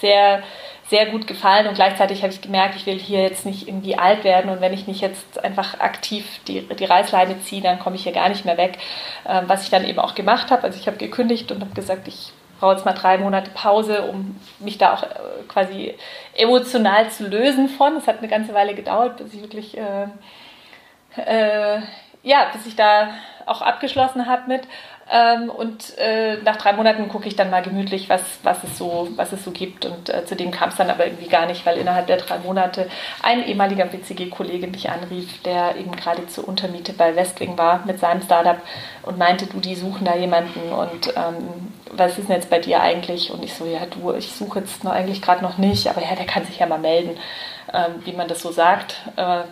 sehr, 0.00 0.42
sehr 0.90 1.06
gut 1.06 1.28
gefallen 1.28 1.68
und 1.68 1.74
gleichzeitig 1.74 2.22
habe 2.22 2.32
ich 2.32 2.40
gemerkt, 2.40 2.74
ich 2.74 2.84
will 2.84 2.98
hier 2.98 3.22
jetzt 3.22 3.46
nicht 3.46 3.68
irgendwie 3.68 3.96
alt 3.96 4.24
werden 4.24 4.50
und 4.50 4.60
wenn 4.60 4.72
ich 4.72 4.88
nicht 4.88 5.00
jetzt 5.00 5.42
einfach 5.42 5.78
aktiv 5.78 6.26
die, 6.48 6.62
die 6.62 6.84
Reißleine 6.84 7.40
ziehe, 7.42 7.62
dann 7.62 7.78
komme 7.78 7.94
ich 7.94 8.02
hier 8.02 8.12
gar 8.12 8.28
nicht 8.28 8.44
mehr 8.44 8.56
weg. 8.56 8.78
Ähm, 9.26 9.44
was 9.46 9.62
ich 9.62 9.70
dann 9.70 9.84
eben 9.84 10.00
auch 10.00 10.16
gemacht 10.16 10.50
habe, 10.50 10.64
also 10.64 10.78
ich 10.78 10.88
habe 10.88 10.96
gekündigt 10.96 11.52
und 11.52 11.60
habe 11.60 11.74
gesagt, 11.74 12.08
ich 12.08 12.32
brauche 12.58 12.72
jetzt 12.72 12.84
mal 12.84 12.92
drei 12.92 13.18
Monate 13.18 13.52
Pause, 13.52 14.02
um 14.02 14.38
mich 14.58 14.78
da 14.78 14.94
auch 14.94 15.04
äh, 15.04 15.06
quasi 15.46 15.94
emotional 16.34 17.08
zu 17.08 17.28
lösen 17.28 17.68
von. 17.68 17.96
Es 17.96 18.08
hat 18.08 18.18
eine 18.18 18.28
ganze 18.28 18.52
Weile 18.52 18.74
gedauert, 18.74 19.18
bis 19.18 19.32
ich 19.32 19.42
wirklich 19.42 19.78
äh, 19.78 20.08
äh, 21.16 21.80
ja, 22.22 22.50
bis 22.52 22.66
ich 22.66 22.76
da 22.76 23.10
auch 23.46 23.62
abgeschlossen 23.62 24.26
habe 24.26 24.48
mit. 24.48 24.62
Ähm, 25.10 25.50
und 25.50 25.98
äh, 25.98 26.36
nach 26.44 26.56
drei 26.56 26.72
Monaten 26.72 27.08
gucke 27.08 27.26
ich 27.26 27.34
dann 27.34 27.50
mal 27.50 27.62
gemütlich, 27.62 28.08
was, 28.08 28.22
was, 28.44 28.62
es, 28.62 28.78
so, 28.78 29.08
was 29.16 29.32
es 29.32 29.44
so 29.44 29.50
gibt. 29.50 29.84
Und 29.84 30.08
äh, 30.08 30.24
zu 30.24 30.36
dem 30.36 30.52
kam 30.52 30.68
es 30.68 30.76
dann 30.76 30.88
aber 30.88 31.06
irgendwie 31.06 31.28
gar 31.28 31.46
nicht, 31.46 31.66
weil 31.66 31.78
innerhalb 31.78 32.06
der 32.06 32.18
drei 32.18 32.38
Monate 32.38 32.88
ein 33.22 33.44
ehemaliger 33.44 33.86
BCG-Kollege 33.86 34.68
mich 34.68 34.88
anrief, 34.88 35.42
der 35.42 35.76
eben 35.76 35.96
gerade 35.96 36.26
zur 36.28 36.46
Untermiete 36.46 36.92
bei 36.92 37.16
Westwing 37.16 37.58
war 37.58 37.84
mit 37.86 37.98
seinem 37.98 38.22
Startup 38.22 38.58
und 39.02 39.18
meinte, 39.18 39.46
du, 39.46 39.58
die 39.58 39.74
suchen 39.74 40.04
da 40.04 40.14
jemanden 40.14 40.72
und 40.72 41.08
ähm, 41.16 41.72
was 41.90 42.18
ist 42.18 42.28
denn 42.28 42.36
jetzt 42.36 42.50
bei 42.50 42.60
dir 42.60 42.80
eigentlich? 42.80 43.32
Und 43.32 43.44
ich 43.44 43.54
so, 43.54 43.66
ja, 43.66 43.80
du, 43.86 44.14
ich 44.14 44.32
suche 44.32 44.60
jetzt 44.60 44.84
noch 44.84 44.92
eigentlich 44.92 45.22
gerade 45.22 45.42
noch 45.42 45.58
nicht, 45.58 45.88
aber 45.88 46.02
ja, 46.02 46.14
der 46.14 46.26
kann 46.26 46.44
sich 46.44 46.58
ja 46.58 46.66
mal 46.66 46.78
melden, 46.78 47.18
ähm, 47.72 47.94
wie 48.04 48.12
man 48.12 48.28
das 48.28 48.40
so 48.42 48.52
sagt. 48.52 49.02
Äh, 49.16 49.42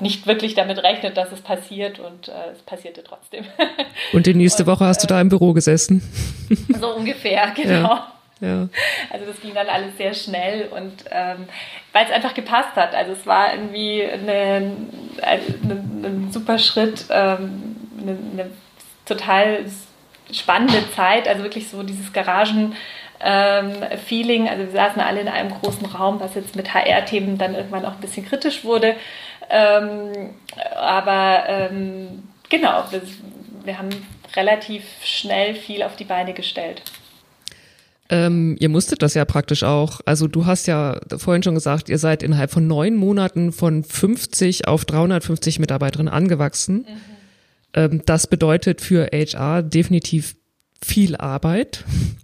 nicht 0.00 0.26
wirklich 0.26 0.54
damit 0.54 0.78
rechnet, 0.82 1.16
dass 1.16 1.32
es 1.32 1.40
passiert 1.40 1.98
und 1.98 2.28
äh, 2.28 2.32
es 2.52 2.62
passierte 2.62 3.02
trotzdem. 3.02 3.44
Und 4.12 4.26
die 4.26 4.34
nächste 4.34 4.62
und, 4.64 4.68
Woche 4.68 4.84
hast 4.84 5.02
du 5.02 5.06
da 5.06 5.20
im 5.20 5.28
Büro 5.28 5.52
gesessen? 5.52 6.02
So 6.80 6.94
ungefähr, 6.94 7.52
genau. 7.54 7.88
Ja. 7.88 8.14
Ja. 8.40 8.68
Also 9.10 9.26
das 9.26 9.40
ging 9.40 9.54
dann 9.54 9.68
alles 9.68 9.96
sehr 9.96 10.12
schnell 10.12 10.68
und 10.68 11.04
ähm, 11.10 11.46
weil 11.92 12.04
es 12.04 12.10
einfach 12.10 12.34
gepasst 12.34 12.74
hat. 12.76 12.94
Also 12.94 13.12
es 13.12 13.26
war 13.26 13.54
irgendwie 13.54 14.04
eine, 14.04 14.72
eine, 15.22 15.74
ein 16.02 16.28
super 16.32 16.58
Schritt, 16.58 17.06
ähm, 17.10 17.76
eine, 18.00 18.18
eine, 18.32 18.50
total 19.06 19.64
spannende 20.32 20.90
Zeit. 20.94 21.28
Also 21.28 21.42
wirklich 21.42 21.68
so 21.68 21.82
dieses 21.82 22.12
Garagen. 22.12 22.74
Ähm, 23.26 23.72
Feeling. 24.06 24.48
Also 24.48 24.64
wir 24.64 24.72
saßen 24.72 25.00
alle 25.00 25.20
in 25.20 25.28
einem 25.28 25.50
großen 25.50 25.86
Raum, 25.86 26.20
was 26.20 26.34
jetzt 26.34 26.56
mit 26.56 26.74
HR-Themen 26.74 27.38
dann 27.38 27.54
irgendwann 27.54 27.86
auch 27.86 27.92
ein 27.92 28.00
bisschen 28.00 28.26
kritisch 28.26 28.64
wurde. 28.64 28.96
Ähm, 29.56 30.30
aber 30.74 31.44
ähm, 31.46 32.24
genau, 32.48 32.82
wir, 32.90 33.02
wir, 33.62 33.78
haben 33.78 33.88
relativ 34.34 34.82
schnell 35.04 35.54
viel 35.54 35.84
auf 35.84 35.94
die 35.94 36.04
Beine 36.04 36.34
gestellt. 36.34 36.82
Ähm, 38.10 38.56
ihr 38.58 38.68
musstet 38.68 39.00
das 39.02 39.14
ja 39.14 39.24
praktisch 39.24 39.62
auch. 39.62 40.00
Also 40.06 40.26
du 40.26 40.44
hast 40.44 40.66
ja 40.66 41.00
vorhin 41.16 41.44
schon 41.44 41.54
gesagt, 41.54 41.88
ihr 41.88 41.98
seid 41.98 42.24
innerhalb 42.24 42.50
von 42.50 42.66
neun 42.66 42.96
Monaten 42.96 43.52
von 43.52 43.84
50 43.84 44.66
auf 44.66 44.84
350 44.84 45.60
Mitarbeiterinnen 45.60 46.12
angewachsen. 46.12 46.78
Mhm. 46.78 46.86
Ähm, 47.74 48.02
das 48.06 48.26
bedeutet 48.26 48.80
für 48.80 49.06
HR 49.12 49.62
definitiv 49.62 50.34
viel 50.84 51.14
Arbeit. 51.14 51.84
Mhm. 51.86 52.16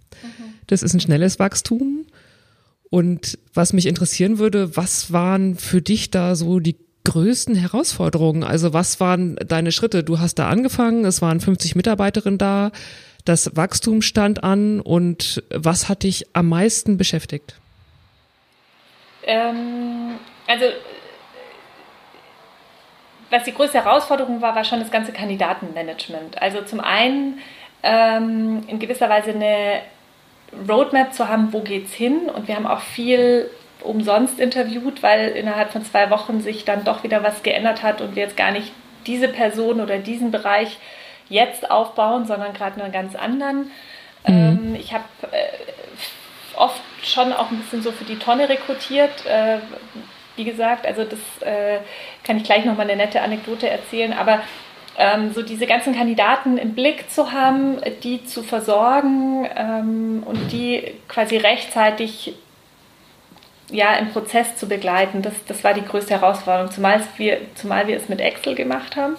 Das 0.67 0.83
ist 0.83 0.93
ein 0.93 0.99
schnelles 0.99 1.39
Wachstum. 1.39 2.05
Und 2.89 3.39
was 3.53 3.71
mich 3.71 3.85
interessieren 3.85 4.37
würde, 4.37 4.75
was 4.75 5.13
waren 5.13 5.55
für 5.55 5.81
dich 5.81 6.11
da 6.11 6.35
so 6.35 6.59
die 6.59 6.75
größten 7.03 7.55
Herausforderungen? 7.55 8.43
Also 8.43 8.73
was 8.73 8.99
waren 8.99 9.35
deine 9.35 9.71
Schritte? 9.71 10.03
Du 10.03 10.19
hast 10.19 10.35
da 10.35 10.49
angefangen, 10.49 11.05
es 11.05 11.21
waren 11.21 11.39
50 11.39 11.75
Mitarbeiterinnen 11.75 12.37
da, 12.37 12.71
das 13.25 13.55
Wachstum 13.55 14.01
stand 14.01 14.43
an 14.43 14.79
und 14.79 15.43
was 15.49 15.89
hat 15.89 16.03
dich 16.03 16.27
am 16.33 16.49
meisten 16.49 16.97
beschäftigt? 16.97 17.55
Ähm, 19.23 20.17
also 20.47 20.65
was 23.29 23.43
die 23.45 23.53
größte 23.53 23.83
Herausforderung 23.83 24.41
war, 24.41 24.55
war 24.55 24.65
schon 24.65 24.79
das 24.79 24.91
ganze 24.91 25.13
Kandidatenmanagement. 25.13 26.41
Also 26.41 26.61
zum 26.63 26.81
einen 26.81 27.39
ähm, 27.81 28.63
in 28.67 28.77
gewisser 28.79 29.09
Weise 29.09 29.31
eine 29.31 29.81
Roadmap 30.67 31.13
zu 31.13 31.29
haben, 31.29 31.53
wo 31.53 31.61
geht's 31.61 31.93
hin 31.93 32.29
und 32.29 32.47
wir 32.47 32.55
haben 32.55 32.67
auch 32.67 32.81
viel 32.81 33.49
umsonst 33.83 34.39
interviewt, 34.39 35.03
weil 35.03 35.29
innerhalb 35.29 35.71
von 35.71 35.83
zwei 35.83 36.09
Wochen 36.09 36.41
sich 36.41 36.65
dann 36.65 36.83
doch 36.83 37.03
wieder 37.03 37.23
was 37.23 37.43
geändert 37.43 37.83
hat 37.83 38.01
und 38.01 38.15
wir 38.15 38.23
jetzt 38.23 38.37
gar 38.37 38.51
nicht 38.51 38.71
diese 39.07 39.27
Person 39.27 39.81
oder 39.81 39.97
diesen 39.97 40.31
Bereich 40.31 40.77
jetzt 41.29 41.71
aufbauen, 41.71 42.25
sondern 42.25 42.53
gerade 42.53 42.81
einen 42.81 42.91
ganz 42.91 43.15
anderen. 43.15 43.71
Mhm. 44.27 44.73
Ähm, 44.73 44.75
ich 44.79 44.93
habe 44.93 45.05
äh, 45.31 46.57
oft 46.57 46.81
schon 47.03 47.33
auch 47.33 47.49
ein 47.51 47.57
bisschen 47.59 47.81
so 47.81 47.91
für 47.91 48.03
die 48.03 48.19
Tonne 48.19 48.49
rekrutiert. 48.49 49.25
Äh, 49.25 49.57
wie 50.35 50.43
gesagt, 50.43 50.85
also 50.85 51.03
das 51.03 51.19
äh, 51.41 51.79
kann 52.23 52.37
ich 52.37 52.43
gleich 52.43 52.65
nochmal 52.65 52.89
eine 52.89 52.95
nette 52.95 53.21
Anekdote 53.21 53.69
erzählen, 53.69 54.13
aber 54.13 54.41
ähm, 54.97 55.33
so 55.33 55.41
diese 55.41 55.67
ganzen 55.67 55.95
Kandidaten 55.95 56.57
im 56.57 56.73
Blick 56.73 57.09
zu 57.09 57.31
haben, 57.31 57.77
die 58.03 58.25
zu 58.25 58.43
versorgen 58.43 59.47
ähm, 59.55 60.23
und 60.25 60.51
die 60.51 60.93
quasi 61.07 61.37
rechtzeitig 61.37 62.33
ja, 63.71 63.95
im 63.95 64.09
Prozess 64.09 64.55
zu 64.57 64.67
begleiten, 64.67 65.21
das, 65.21 65.33
das 65.47 65.63
war 65.63 65.73
die 65.73 65.83
größte 65.83 66.13
Herausforderung, 66.13 66.71
zumal 66.71 67.01
wir, 67.17 67.39
zumal 67.55 67.87
wir 67.87 67.97
es 67.97 68.09
mit 68.09 68.21
Excel 68.21 68.55
gemacht 68.55 68.95
haben. 68.95 69.15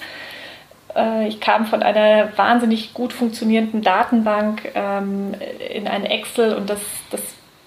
Äh, 0.94 1.28
ich 1.28 1.40
kam 1.40 1.66
von 1.66 1.82
einer 1.82 2.36
wahnsinnig 2.36 2.94
gut 2.94 3.12
funktionierenden 3.12 3.82
Datenbank 3.82 4.70
ähm, 4.74 5.34
in 5.74 5.88
ein 5.88 6.04
Excel 6.04 6.54
und 6.54 6.68
das, 6.68 6.80
das 7.10 7.22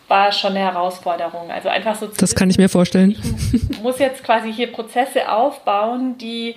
war 0.08 0.32
schon 0.32 0.52
eine 0.52 0.60
Herausforderung. 0.60 1.50
Also 1.52 1.70
einfach 1.70 1.96
so. 1.96 2.08
Das 2.08 2.36
kann 2.36 2.50
ich 2.50 2.58
mir 2.58 2.70
vorstellen. 2.70 3.18
Ich 3.52 3.82
muss 3.82 4.00
jetzt 4.00 4.24
quasi 4.24 4.54
hier 4.54 4.72
Prozesse 4.72 5.32
aufbauen, 5.32 6.18
die 6.18 6.56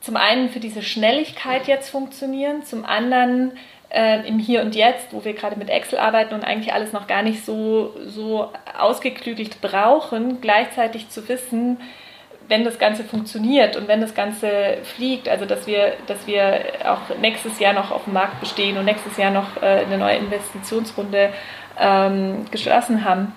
zum 0.00 0.16
einen 0.16 0.50
für 0.50 0.60
diese 0.60 0.82
Schnelligkeit 0.82 1.66
jetzt 1.66 1.88
funktionieren, 1.88 2.64
zum 2.64 2.84
anderen 2.84 3.52
äh, 3.92 4.26
im 4.26 4.38
Hier 4.38 4.62
und 4.62 4.74
Jetzt, 4.74 5.12
wo 5.12 5.24
wir 5.24 5.34
gerade 5.34 5.56
mit 5.56 5.68
Excel 5.68 5.98
arbeiten 5.98 6.34
und 6.34 6.44
eigentlich 6.44 6.72
alles 6.72 6.92
noch 6.92 7.06
gar 7.06 7.22
nicht 7.22 7.44
so, 7.44 7.94
so 8.06 8.50
ausgeklügelt 8.78 9.60
brauchen, 9.60 10.40
gleichzeitig 10.40 11.10
zu 11.10 11.28
wissen, 11.28 11.78
wenn 12.48 12.64
das 12.64 12.78
Ganze 12.78 13.04
funktioniert 13.04 13.76
und 13.76 13.88
wenn 13.88 14.00
das 14.00 14.14
Ganze 14.14 14.78
fliegt, 14.82 15.28
also 15.28 15.44
dass 15.44 15.66
wir, 15.66 15.94
dass 16.06 16.26
wir 16.26 16.60
auch 16.84 17.16
nächstes 17.20 17.58
Jahr 17.58 17.72
noch 17.72 17.90
auf 17.90 18.04
dem 18.04 18.14
Markt 18.14 18.40
bestehen 18.40 18.76
und 18.78 18.84
nächstes 18.84 19.16
Jahr 19.16 19.30
noch 19.30 19.62
äh, 19.62 19.84
eine 19.86 19.98
neue 19.98 20.16
Investitionsrunde 20.16 21.32
ähm, 21.78 22.46
geschlossen 22.50 23.04
haben, 23.04 23.32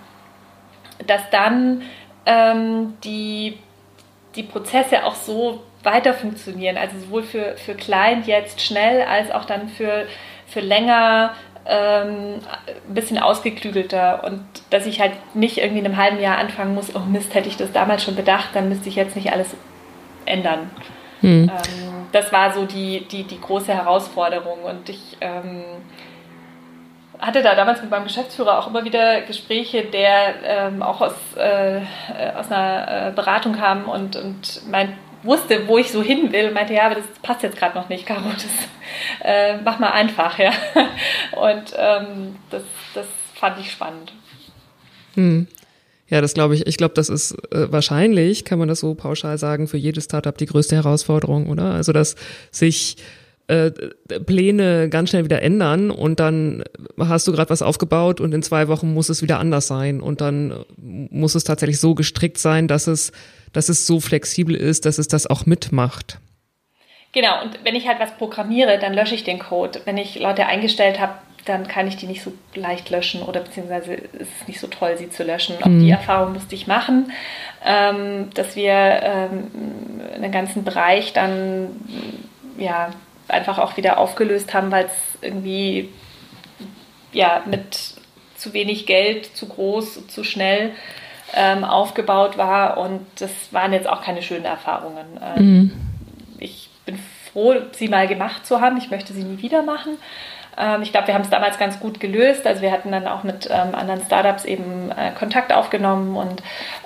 dass 1.05 1.29
dann 1.29 1.83
ähm, 2.25 2.97
die, 3.03 3.59
die 4.35 4.43
Prozesse 4.43 5.05
auch 5.05 5.15
so 5.15 5.63
weiter 5.83 6.13
funktionieren, 6.13 6.77
also 6.77 6.97
sowohl 6.97 7.23
für, 7.23 7.57
für 7.57 7.75
Client 7.75 8.25
jetzt 8.25 8.61
schnell 8.61 9.03
als 9.03 9.31
auch 9.31 9.45
dann 9.45 9.69
für 9.69 10.07
für 10.47 10.59
länger 10.59 11.33
ähm, 11.65 12.39
ein 12.87 12.93
bisschen 12.93 13.17
ausgeklügelter 13.17 14.23
und 14.23 14.43
dass 14.69 14.85
ich 14.85 15.01
halt 15.01 15.13
nicht 15.33 15.57
irgendwie 15.57 15.79
in 15.79 15.85
einem 15.85 15.97
halben 15.97 16.19
Jahr 16.19 16.37
anfangen 16.37 16.75
muss, 16.75 16.95
oh 16.95 16.99
Mist, 16.99 17.33
hätte 17.33 17.49
ich 17.49 17.57
das 17.57 17.71
damals 17.71 18.03
schon 18.03 18.15
bedacht, 18.15 18.49
dann 18.53 18.69
müsste 18.69 18.89
ich 18.89 18.95
jetzt 18.95 19.15
nicht 19.15 19.31
alles 19.31 19.55
ändern. 20.25 20.69
Hm. 21.21 21.49
Ähm, 21.49 22.05
das 22.11 22.31
war 22.31 22.53
so 22.53 22.65
die, 22.65 23.05
die, 23.07 23.23
die 23.23 23.41
große 23.41 23.73
Herausforderung 23.73 24.63
und 24.63 24.89
ich 24.89 25.17
ähm, 25.21 25.63
hatte 27.19 27.41
da 27.41 27.55
damals 27.55 27.81
mit 27.81 27.89
meinem 27.89 28.03
Geschäftsführer 28.03 28.59
auch 28.59 28.67
immer 28.67 28.83
wieder 28.83 29.21
Gespräche, 29.21 29.83
der 29.83 30.35
ähm, 30.43 30.83
auch 30.83 31.01
aus, 31.01 31.13
äh, 31.35 31.81
aus 32.37 32.51
einer 32.51 33.07
äh, 33.07 33.11
Beratung 33.11 33.53
kam 33.53 33.85
und, 33.85 34.15
und 34.15 34.69
meint, 34.69 34.91
wusste, 35.25 35.67
wo 35.67 35.77
ich 35.77 35.91
so 35.91 36.01
hin 36.01 36.31
will, 36.31 36.51
meinte, 36.51 36.73
ja, 36.73 36.85
aber 36.85 36.95
das 36.95 37.05
passt 37.21 37.43
jetzt 37.43 37.57
gerade 37.57 37.75
noch 37.77 37.89
nicht, 37.89 38.05
Caro, 38.05 38.29
das 38.31 38.45
äh, 39.21 39.57
mach 39.63 39.79
mal 39.79 39.91
einfach, 39.91 40.37
ja. 40.39 40.51
Und 41.31 41.73
ähm, 41.77 42.35
das, 42.49 42.63
das 42.93 43.07
fand 43.33 43.59
ich 43.59 43.71
spannend. 43.71 44.13
Hm. 45.15 45.47
Ja, 46.07 46.21
das 46.21 46.35
glaube 46.35 46.53
ich. 46.53 46.67
Ich 46.67 46.77
glaube, 46.77 46.93
das 46.93 47.09
ist 47.09 47.31
äh, 47.51 47.71
wahrscheinlich, 47.71 48.45
kann 48.45 48.59
man 48.59 48.67
das 48.67 48.79
so 48.79 48.93
pauschal 48.93 49.37
sagen, 49.37 49.67
für 49.67 49.77
jedes 49.77 50.05
Startup 50.05 50.37
die 50.37 50.45
größte 50.45 50.75
Herausforderung, 50.75 51.49
oder? 51.49 51.73
Also, 51.73 51.93
dass 51.93 52.15
sich 52.51 52.97
äh, 53.47 53.71
Pläne 54.25 54.89
ganz 54.89 55.09
schnell 55.09 55.23
wieder 55.23 55.41
ändern 55.41 55.91
und 55.91 56.19
dann 56.19 56.63
hast 56.97 57.27
du 57.27 57.31
gerade 57.31 57.49
was 57.49 57.61
aufgebaut 57.61 58.19
und 58.19 58.33
in 58.33 58.41
zwei 58.41 58.67
Wochen 58.67 58.93
muss 58.93 59.09
es 59.09 59.21
wieder 59.21 59.39
anders 59.39 59.67
sein 59.67 60.01
und 60.01 60.21
dann 60.21 60.65
muss 60.77 61.35
es 61.35 61.43
tatsächlich 61.43 61.79
so 61.79 61.93
gestrickt 61.95 62.37
sein, 62.37 62.67
dass 62.67 62.87
es, 62.87 63.11
dass 63.55 63.69
es 63.69 63.87
so 63.87 63.99
flexibel 63.99 64.55
ist, 64.55 64.85
dass 64.85 64.97
es 64.97 65.07
das 65.07 65.27
auch 65.27 65.45
mitmacht. 65.45 66.19
Genau, 67.13 67.41
und 67.41 67.63
wenn 67.63 67.75
ich 67.75 67.87
halt 67.87 68.01
was 68.01 68.17
programmiere, 68.17 68.77
dann 68.77 68.93
lösche 68.93 69.15
ich 69.15 69.23
den 69.23 69.39
Code. 69.39 69.79
Wenn 69.85 69.97
ich 69.97 70.19
Leute 70.19 70.45
eingestellt 70.47 70.99
habe, 70.99 71.13
dann 71.45 71.65
kann 71.67 71.87
ich 71.87 71.95
die 71.95 72.07
nicht 72.07 72.21
so 72.21 72.33
leicht 72.55 72.89
löschen 72.89 73.21
oder 73.21 73.39
beziehungsweise 73.39 73.93
ist 73.93 74.41
es 74.41 74.47
nicht 74.47 74.59
so 74.59 74.67
toll, 74.67 74.97
sie 74.97 75.09
zu 75.09 75.23
löschen. 75.23 75.55
Auch 75.61 75.67
mhm. 75.67 75.79
die 75.79 75.91
Erfahrung 75.91 76.33
musste 76.33 76.55
ich 76.55 76.67
machen, 76.67 77.13
ähm, 77.63 78.29
dass 78.33 78.57
wir 78.57 78.73
ähm, 78.73 79.47
einen 80.13 80.31
ganzen 80.31 80.65
Bereich 80.65 81.13
dann 81.13 81.69
ja 82.57 82.89
einfach 83.29 83.59
auch 83.59 83.77
wieder 83.77 83.99
aufgelöst 83.99 84.53
haben, 84.53 84.71
weil 84.71 84.85
es 84.85 85.21
irgendwie 85.21 85.89
ja 87.13 87.43
mit 87.45 87.93
zu 88.35 88.51
wenig 88.51 88.85
Geld, 88.85 89.25
zu 89.37 89.47
groß, 89.47 90.07
zu 90.07 90.25
schnell 90.25 90.71
ähm, 91.33 91.63
aufgebaut 91.63 92.37
war 92.37 92.77
und 92.77 93.05
das 93.19 93.31
waren 93.51 93.73
jetzt 93.73 93.89
auch 93.89 94.01
keine 94.01 94.21
schönen 94.21 94.45
Erfahrungen. 94.45 95.05
Ähm, 95.21 95.43
mhm. 95.43 95.71
Ich 96.39 96.69
bin 96.85 96.99
froh, 97.31 97.55
sie 97.73 97.87
mal 97.87 98.07
gemacht 98.07 98.45
zu 98.45 98.61
haben. 98.61 98.77
Ich 98.77 98.91
möchte 98.91 99.13
sie 99.13 99.23
nie 99.23 99.41
wieder 99.41 99.63
machen. 99.63 99.97
Ähm, 100.57 100.81
ich 100.81 100.91
glaube, 100.91 101.07
wir 101.07 101.13
haben 101.13 101.23
es 101.23 101.29
damals 101.29 101.57
ganz 101.57 101.79
gut 101.79 101.99
gelöst. 101.99 102.45
Also 102.47 102.61
wir 102.61 102.71
hatten 102.71 102.91
dann 102.91 103.07
auch 103.07 103.23
mit 103.23 103.49
ähm, 103.51 103.75
anderen 103.75 104.01
Startups 104.05 104.45
eben 104.45 104.91
äh, 104.91 105.11
Kontakt 105.11 105.53
aufgenommen 105.53 106.15
und 106.15 106.41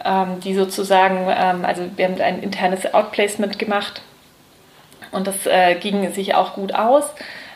ähm, 0.06 0.40
die 0.40 0.56
sozusagen, 0.56 1.28
ähm, 1.30 1.66
also 1.66 1.84
wir 1.96 2.06
haben 2.06 2.20
ein 2.22 2.42
internes 2.42 2.94
Outplacement 2.94 3.60
gemacht 3.60 4.02
und 5.12 5.28
das 5.28 5.46
äh, 5.46 5.76
ging 5.76 6.12
sich 6.14 6.36
auch 6.36 6.54
gut 6.54 6.74
aus, 6.74 7.04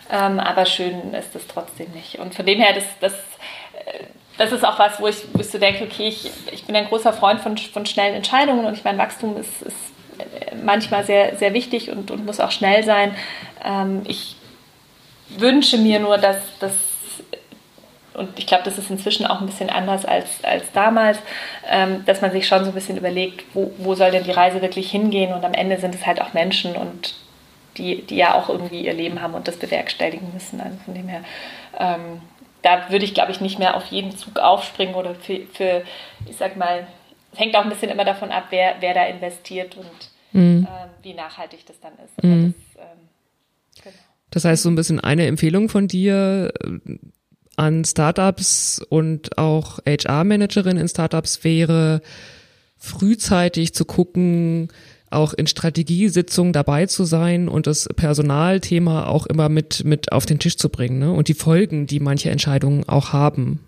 aber 0.10 0.68
schön 0.68 1.14
ist 1.16 1.34
es 1.36 1.48
trotzdem 1.48 1.90
nicht. 1.92 2.20
Und 2.20 2.36
von 2.36 2.46
dem 2.46 2.60
her, 2.60 2.74
das, 2.74 2.84
das, 3.00 3.14
äh, 3.14 4.04
das 4.38 4.52
ist 4.52 4.66
auch 4.66 4.80
was, 4.80 5.00
wo 5.00 5.08
ich, 5.08 5.18
wo 5.34 5.42
ich 5.42 5.50
so 5.50 5.58
denke, 5.58 5.84
okay, 5.84 6.08
ich, 6.08 6.32
ich 6.52 6.66
bin 6.66 6.76
ein 6.76 6.88
großer 6.88 7.14
Freund 7.14 7.42
von, 7.42 7.58
von 7.58 7.86
schnellen 7.86 8.16
Entscheidungen 8.16 8.66
und 8.66 8.74
ich 8.74 8.84
meine, 8.84 8.98
Wachstum 8.98 9.38
ist, 9.38 9.62
ist 9.62 9.76
äh, 10.18 10.56
manchmal 10.64 11.06
sehr, 11.06 11.36
sehr 11.38 11.54
wichtig 11.54 11.92
und, 11.92 12.10
und 12.12 12.26
muss 12.26 12.40
auch 12.40 12.52
schnell 12.52 12.84
sein. 12.84 13.16
Ähm, 13.64 14.02
ich 14.06 14.36
wünsche 15.30 15.78
mir 15.78 16.00
nur, 16.00 16.18
dass 16.18 16.38
das 16.60 16.74
und 18.14 18.38
ich 18.38 18.46
glaube, 18.46 18.64
das 18.64 18.78
ist 18.78 18.92
inzwischen 18.92 19.26
auch 19.26 19.42
ein 19.42 19.48
bisschen 19.48 19.70
anders 19.70 20.06
als, 20.06 20.44
als 20.44 20.72
damals, 20.72 21.18
ähm, 21.68 22.06
dass 22.06 22.22
man 22.22 22.32
sich 22.32 22.48
schon 22.48 22.64
so 22.64 22.70
ein 22.70 22.76
bisschen 22.76 22.98
überlegt, 22.98 23.44
wo, 23.54 23.72
wo 23.80 23.96
soll 23.96 24.12
denn 24.12 24.24
die 24.24 24.32
Reise 24.32 24.62
wirklich 24.62 24.92
hingehen 24.92 25.34
und 25.34 25.44
am 25.44 25.54
Ende 25.54 25.80
sind 25.80 25.96
es 25.96 26.06
halt 26.06 26.22
auch 26.22 26.34
Menschen 26.34 26.76
und 26.76 27.16
die, 27.78 28.04
die 28.04 28.18
ja 28.18 28.36
auch 28.36 28.50
irgendwie 28.50 28.86
ihr 28.86 28.94
Leben 28.94 29.22
haben 29.22 29.34
und 29.34 29.48
das 29.48 29.58
bewerkstelligen 29.58 30.32
müssen. 30.32 30.62
Also 30.62 30.78
von 30.86 30.94
dem 30.94 31.08
her, 31.08 31.24
ähm, 31.80 32.22
da 32.64 32.90
würde 32.90 33.06
ich, 33.06 33.14
glaube 33.14 33.32
ich, 33.32 33.42
nicht 33.42 33.60
mehr 33.60 33.78
auf 33.78 33.86
jeden 33.88 34.18
Zug 34.18 34.40
aufspringen 34.40 34.96
oder 34.96 35.14
für, 35.14 35.42
für 35.54 35.84
ich 36.28 36.38
sag 36.38 36.58
mal, 36.58 36.88
es 37.32 37.40
hängt 37.40 37.56
auch 37.56 37.64
ein 37.64 37.70
bisschen 37.70 37.92
immer 37.92 38.06
davon 38.06 38.32
ab, 38.32 38.46
wer, 38.50 38.78
wer 38.80 38.94
da 38.94 39.06
investiert 39.06 39.78
und 39.78 39.86
mhm. 40.32 40.68
ähm, 40.70 40.90
wie 41.04 41.14
nachhaltig 41.14 41.66
das 41.66 41.80
dann 41.80 41.94
ist. 41.94 42.24
Mhm. 42.24 42.54
Das, 42.76 42.84
ähm, 42.84 43.00
genau. 43.84 43.96
das 44.32 44.46
heißt, 44.46 44.64
so 44.64 44.70
ein 44.70 44.76
bisschen 44.76 45.00
eine 45.00 45.28
Empfehlung 45.28 45.70
von 45.70 45.88
dir 45.88 46.54
äh, 46.64 46.98
an 47.56 47.86
Startups 47.86 48.82
und 48.90 49.38
auch 49.38 49.80
HR-Managerinnen 49.86 50.82
in 50.82 50.88
Startups 50.88 51.44
wäre, 51.44 52.02
frühzeitig 52.78 53.74
zu 53.74 53.86
gucken, 53.86 54.70
auch 55.14 55.34
in 55.34 55.48
Strategiesitzungen 55.48 56.54
dabei 56.54 56.86
zu 56.86 57.06
sein 57.06 57.48
und 57.48 57.68
das 57.68 57.88
Personalthema 57.96 59.08
auch 59.08 59.26
immer 59.26 59.50
mit, 59.50 59.84
mit 59.86 60.12
auf 60.12 60.26
den 60.26 60.40
Tisch 60.40 60.58
zu 60.58 60.70
bringen 60.70 61.00
ne? 61.00 61.12
und 61.12 61.28
die 61.28 61.34
Folgen, 61.34 61.88
die 61.88 62.00
manche 62.00 62.30
Entscheidungen 62.30 62.88
auch 62.88 63.14
haben. 63.14 63.64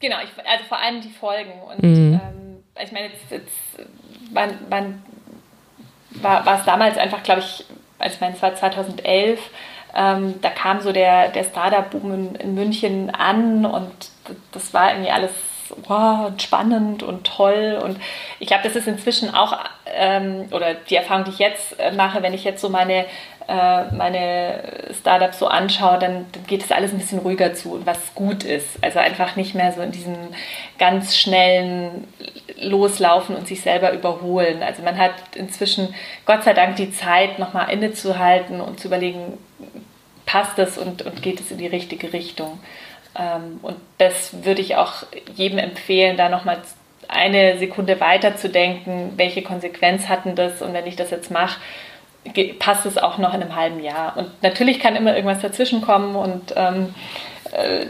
Genau, 0.00 0.16
ich, 0.22 0.46
also 0.46 0.64
vor 0.68 0.78
allem 0.78 1.00
die 1.00 1.08
Folgen. 1.08 1.52
Und 1.68 1.82
mhm. 1.82 2.20
ähm, 2.22 2.56
ich 2.82 2.92
meine, 2.92 3.06
jetzt, 3.06 3.30
jetzt 3.30 3.86
wann, 4.32 4.50
wann 4.68 5.02
war, 6.10 6.44
war 6.44 6.58
es 6.58 6.64
damals 6.64 6.98
einfach, 6.98 7.22
glaube 7.22 7.40
ich, 7.40 7.64
also 7.98 8.14
ich 8.14 8.20
meine, 8.20 8.34
es 8.34 8.42
war 8.42 8.54
2011, 8.54 9.40
ähm, 9.96 10.34
da 10.42 10.50
kam 10.50 10.80
so 10.80 10.92
der, 10.92 11.28
der 11.28 11.44
Startup-Boom 11.44 12.12
in, 12.12 12.34
in 12.34 12.54
München 12.54 13.10
an 13.10 13.64
und 13.64 13.92
das 14.52 14.74
war 14.74 14.90
irgendwie 14.90 15.10
alles 15.10 15.30
wow, 15.86 16.32
spannend 16.40 17.02
und 17.02 17.24
toll. 17.24 17.80
Und 17.82 17.98
ich 18.38 18.46
glaube, 18.46 18.64
das 18.64 18.76
ist 18.76 18.88
inzwischen 18.88 19.34
auch, 19.34 19.58
ähm, 19.94 20.46
oder 20.50 20.74
die 20.74 20.96
Erfahrung, 20.96 21.24
die 21.24 21.30
ich 21.30 21.38
jetzt 21.38 21.78
äh, 21.78 21.92
mache, 21.92 22.22
wenn 22.22 22.34
ich 22.34 22.44
jetzt 22.44 22.60
so 22.60 22.68
meine, 22.68 23.06
äh, 23.48 23.84
meine 23.92 24.62
Startups 24.98 25.38
so 25.38 25.46
anschaue, 25.46 25.98
dann, 25.98 26.26
dann, 26.32 26.46
geht 26.46 26.64
es 26.64 26.72
alles 26.72 26.92
ein 26.92 26.98
bisschen 26.98 27.18
ruhiger 27.18 27.54
zu 27.54 27.72
und 27.74 27.86
was 27.86 28.14
gut 28.14 28.44
ist. 28.44 28.82
Also 28.82 28.98
einfach 28.98 29.36
nicht 29.36 29.54
mehr 29.54 29.72
so 29.72 29.82
in 29.82 29.92
diesem 29.92 30.16
ganz 30.78 31.16
schnellen 31.16 32.08
Loslaufen 32.60 33.36
und 33.36 33.46
sich 33.46 33.60
selber 33.60 33.92
überholen. 33.92 34.62
Also 34.62 34.82
man 34.82 34.98
hat 34.98 35.12
inzwischen 35.34 35.94
Gott 36.26 36.44
sei 36.44 36.54
Dank 36.54 36.76
die 36.76 36.92
Zeit, 36.92 37.38
nochmal 37.38 37.70
innezuhalten 37.70 38.60
und 38.60 38.80
zu 38.80 38.88
überlegen, 38.88 39.38
passt 40.26 40.58
es 40.58 40.78
und, 40.78 41.02
und 41.02 41.22
geht 41.22 41.40
es 41.40 41.50
in 41.50 41.58
die 41.58 41.66
richtige 41.66 42.12
Richtung. 42.12 42.58
Ähm, 43.18 43.58
und 43.62 43.76
das 43.98 44.44
würde 44.44 44.60
ich 44.60 44.76
auch 44.76 45.04
jedem 45.34 45.58
empfehlen, 45.58 46.16
da 46.16 46.28
nochmal 46.28 46.58
eine 47.08 47.58
Sekunde 47.58 48.00
weiter 48.00 48.36
zu 48.36 48.48
denken, 48.48 49.12
welche 49.16 49.42
Konsequenz 49.42 50.08
hatten 50.08 50.34
das 50.34 50.62
und 50.62 50.72
wenn 50.72 50.86
ich 50.86 50.96
das 50.96 51.10
jetzt 51.10 51.30
mache, 51.30 51.60
passt 52.58 52.86
es 52.86 52.96
auch 52.96 53.18
noch 53.18 53.34
in 53.34 53.42
einem 53.42 53.54
halben 53.54 53.80
Jahr. 53.80 54.16
Und 54.16 54.42
natürlich 54.42 54.80
kann 54.80 54.96
immer 54.96 55.14
irgendwas 55.14 55.42
dazwischen 55.42 55.82
kommen 55.82 56.16
und 56.16 56.54
ähm, 56.56 56.94
äh, 57.52 57.86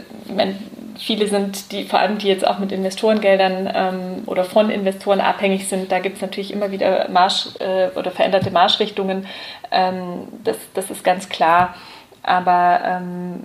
viele 0.97 1.27
sind, 1.27 1.71
die 1.71 1.85
vor 1.85 1.99
allem 1.99 2.17
die 2.17 2.27
jetzt 2.27 2.45
auch 2.45 2.59
mit 2.59 2.71
Investorengeldern 2.71 3.69
ähm, 3.73 4.23
oder 4.25 4.43
von 4.43 4.69
Investoren 4.69 5.21
abhängig 5.21 5.67
sind, 5.67 5.91
da 5.91 5.99
gibt 5.99 6.17
es 6.17 6.21
natürlich 6.21 6.51
immer 6.51 6.71
wieder 6.71 7.09
Marsch 7.09 7.47
äh, 7.59 7.87
oder 7.97 8.11
veränderte 8.11 8.51
Marschrichtungen. 8.51 9.27
Ähm, 9.71 10.27
das, 10.43 10.57
das 10.73 10.89
ist 10.91 11.03
ganz 11.03 11.29
klar. 11.29 11.75
Aber 12.23 12.81
ähm, 12.83 13.43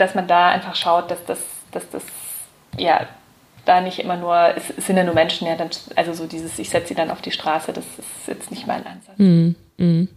dass 0.00 0.14
man 0.14 0.26
da 0.26 0.48
einfach 0.48 0.74
schaut, 0.74 1.10
dass 1.10 1.24
das, 1.26 1.38
dass 1.72 1.88
das 1.90 2.02
ja 2.78 3.06
da 3.64 3.80
nicht 3.80 3.98
immer 3.98 4.16
nur, 4.16 4.56
es, 4.56 4.64
es 4.76 4.86
sind 4.86 4.96
ja 4.96 5.04
nur 5.04 5.14
Menschen, 5.14 5.46
ja, 5.46 5.56
dann, 5.56 5.70
also 5.96 6.12
so 6.12 6.26
dieses, 6.26 6.58
ich 6.58 6.70
setze 6.70 6.88
sie 6.88 6.94
dann 6.94 7.10
auf 7.10 7.20
die 7.20 7.30
Straße, 7.30 7.72
das 7.72 7.84
ist 7.98 8.28
jetzt 8.28 8.50
nicht 8.50 8.66
mein 8.66 8.84
Ansatz. 8.86 9.18
Mm, 9.18 9.50
mm. 9.76 10.08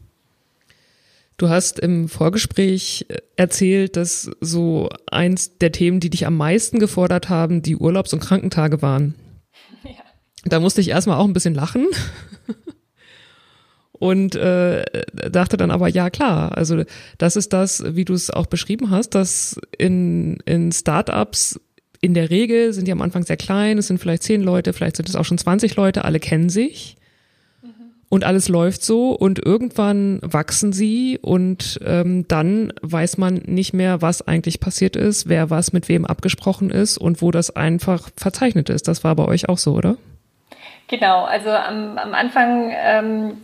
Du 1.38 1.50
hast 1.50 1.80
im 1.80 2.08
Vorgespräch 2.08 3.06
äh, 3.10 3.18
erzählt, 3.36 3.98
dass 3.98 4.32
so 4.40 4.90
eins 5.12 5.58
der 5.58 5.72
Themen, 5.72 6.00
die 6.00 6.10
dich 6.10 6.26
am 6.26 6.38
meisten 6.38 6.80
gefordert 6.80 7.30
haben, 7.30 7.62
die 7.62 7.76
Urlaubs- 7.76 8.14
und 8.14 8.20
Krankentage 8.20 8.82
waren. 8.82 9.16
Ja. 9.84 10.04
Da 10.46 10.62
musste 10.62 10.80
ich 10.80 10.90
erstmal 10.90 11.18
auch 11.18 11.26
ein 11.26 11.34
bisschen 11.34 11.54
lachen 11.54 11.88
und 14.04 14.36
äh, 14.36 14.84
dachte 15.32 15.56
dann 15.56 15.72
aber, 15.72 15.88
ja 15.88 16.10
klar, 16.10 16.58
also 16.58 16.84
das 17.20 17.38
ist 17.38 17.54
das, 17.54 17.96
wie 17.96 18.04
du 18.04 18.14
es 18.14 18.30
auch 18.30 18.48
beschrieben 18.48 18.90
hast, 18.90 19.16
dass 19.16 19.58
in, 19.78 20.40
in 20.46 20.74
Startups 20.74 21.58
in 22.02 22.14
der 22.14 22.30
Regel 22.30 22.74
sind 22.74 22.86
die 22.86 22.92
am 22.92 23.02
Anfang 23.02 23.24
sehr 23.24 23.38
klein, 23.38 23.78
es 23.78 23.88
sind 23.88 24.00
vielleicht 24.00 24.24
zehn 24.24 24.44
Leute, 24.44 24.74
vielleicht 24.74 24.98
sind 24.98 25.08
es 25.08 25.16
auch 25.16 25.24
schon 25.24 25.38
20 25.38 25.78
Leute, 25.78 26.04
alle 26.04 26.20
kennen 26.20 26.50
sich 26.50 26.98
und 28.10 28.26
alles 28.26 28.50
läuft 28.50 28.84
so 28.84 29.14
und 29.14 29.40
irgendwann 29.40 30.20
wachsen 30.22 30.74
sie 30.74 31.18
und 31.22 31.80
ähm, 31.86 32.28
dann 32.28 32.74
weiß 32.82 33.18
man 33.18 33.36
nicht 33.46 33.72
mehr, 33.72 34.02
was 34.02 34.22
eigentlich 34.22 34.60
passiert 34.60 34.98
ist, 34.98 35.30
wer 35.30 35.50
was 35.50 35.72
mit 35.72 35.88
wem 35.88 36.04
abgesprochen 36.04 36.72
ist 36.72 36.98
und 36.98 37.22
wo 37.22 37.32
das 37.32 37.56
einfach 37.56 38.10
verzeichnet 38.18 38.70
ist. 38.70 38.90
Das 38.90 39.06
war 39.06 39.16
bei 39.16 39.24
euch 39.24 39.48
auch 39.48 39.58
so, 39.58 39.74
oder? 39.74 39.96
Genau, 40.94 41.24
also 41.24 41.50
am, 41.50 41.98
am 41.98 42.14
Anfang, 42.14 42.72
ähm, 42.72 43.42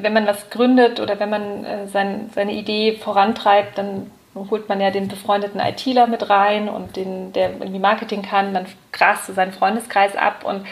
wenn 0.00 0.14
man 0.14 0.26
was 0.26 0.48
gründet 0.48 0.98
oder 0.98 1.20
wenn 1.20 1.28
man 1.28 1.62
äh, 1.62 1.86
sein, 1.88 2.30
seine 2.34 2.52
Idee 2.52 2.96
vorantreibt, 2.96 3.76
dann 3.76 4.10
holt 4.34 4.66
man 4.66 4.80
ja 4.80 4.90
den 4.90 5.08
befreundeten 5.08 5.60
ITler 5.60 6.06
mit 6.06 6.30
rein 6.30 6.70
und 6.70 6.96
den, 6.96 7.34
der 7.34 7.50
irgendwie 7.50 7.78
Marketing 7.78 8.22
kann, 8.22 8.54
dann 8.54 8.64
grast 8.92 9.26
so 9.26 9.34
seinen 9.34 9.52
Freundeskreis 9.52 10.16
ab 10.16 10.42
und 10.42 10.66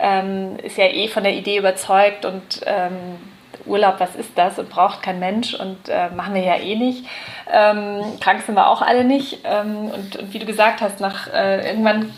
ähm, 0.00 0.56
ist 0.62 0.78
ja 0.78 0.86
eh 0.86 1.08
von 1.08 1.24
der 1.24 1.34
Idee 1.34 1.58
überzeugt 1.58 2.24
und 2.24 2.62
ähm, 2.64 3.18
Urlaub, 3.66 3.96
was 4.00 4.16
ist 4.16 4.30
das 4.34 4.58
und 4.58 4.70
braucht 4.70 5.02
kein 5.02 5.18
Mensch 5.18 5.52
und 5.52 5.90
äh, 5.90 6.08
machen 6.08 6.32
wir 6.32 6.42
ja 6.42 6.56
eh 6.56 6.74
nicht. 6.74 7.04
Ähm, 7.52 8.00
krank 8.18 8.40
sind 8.46 8.54
wir 8.54 8.70
auch 8.70 8.80
alle 8.80 9.04
nicht. 9.04 9.40
Ähm, 9.44 9.90
und, 9.92 10.16
und, 10.16 10.32
wie 10.32 10.38
du 10.38 10.46
gesagt 10.46 10.80
hast, 10.80 11.00
nach 11.00 11.30
äh, 11.30 11.68
irgendwann 11.68 12.14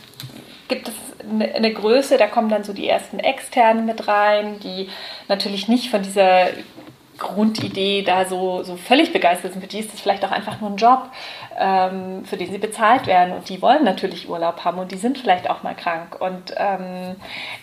gibt 0.69 0.87
es 0.87 0.95
eine, 1.29 1.73
Größe, 1.73 2.17
da 2.17 2.27
kommen 2.27 2.49
dann 2.49 2.65
so 2.65 2.73
die 2.73 2.89
ersten 2.89 3.19
Externen 3.19 3.87
mit 3.87 4.09
rein, 4.09 4.61
die 4.61 4.89
natürlich 5.29 5.69
nicht 5.69 5.91
von 5.91 6.03
dieser 6.03 6.49
Grundidee 7.21 8.03
da 8.03 8.25
so, 8.25 8.65
so 8.65 8.75
völlig 8.77 9.13
begeistert 9.13 9.53
sind. 9.53 9.61
Für 9.61 9.69
die 9.69 9.79
ist 9.79 9.93
das 9.93 10.01
vielleicht 10.01 10.25
auch 10.25 10.33
einfach 10.33 10.61
nur 10.61 10.71
ein 10.71 10.77
Job, 10.77 11.05
ähm, 11.59 12.25
für 12.25 12.37
den 12.37 12.51
sie 12.51 12.59
bezahlt 12.59 13.07
werden. 13.07 13.35
Und 13.35 13.49
die 13.49 13.63
wollen 13.63 13.85
natürlich 13.85 14.29
Urlaub 14.29 14.65
haben 14.65 14.79
und 14.79 14.91
die 14.91 14.97
sind 14.97 15.19
vielleicht 15.19 15.49
auch 15.49 15.63
mal 15.63 15.75
krank. 15.75 16.17
Und 16.19 16.55
ähm, 16.57 17.17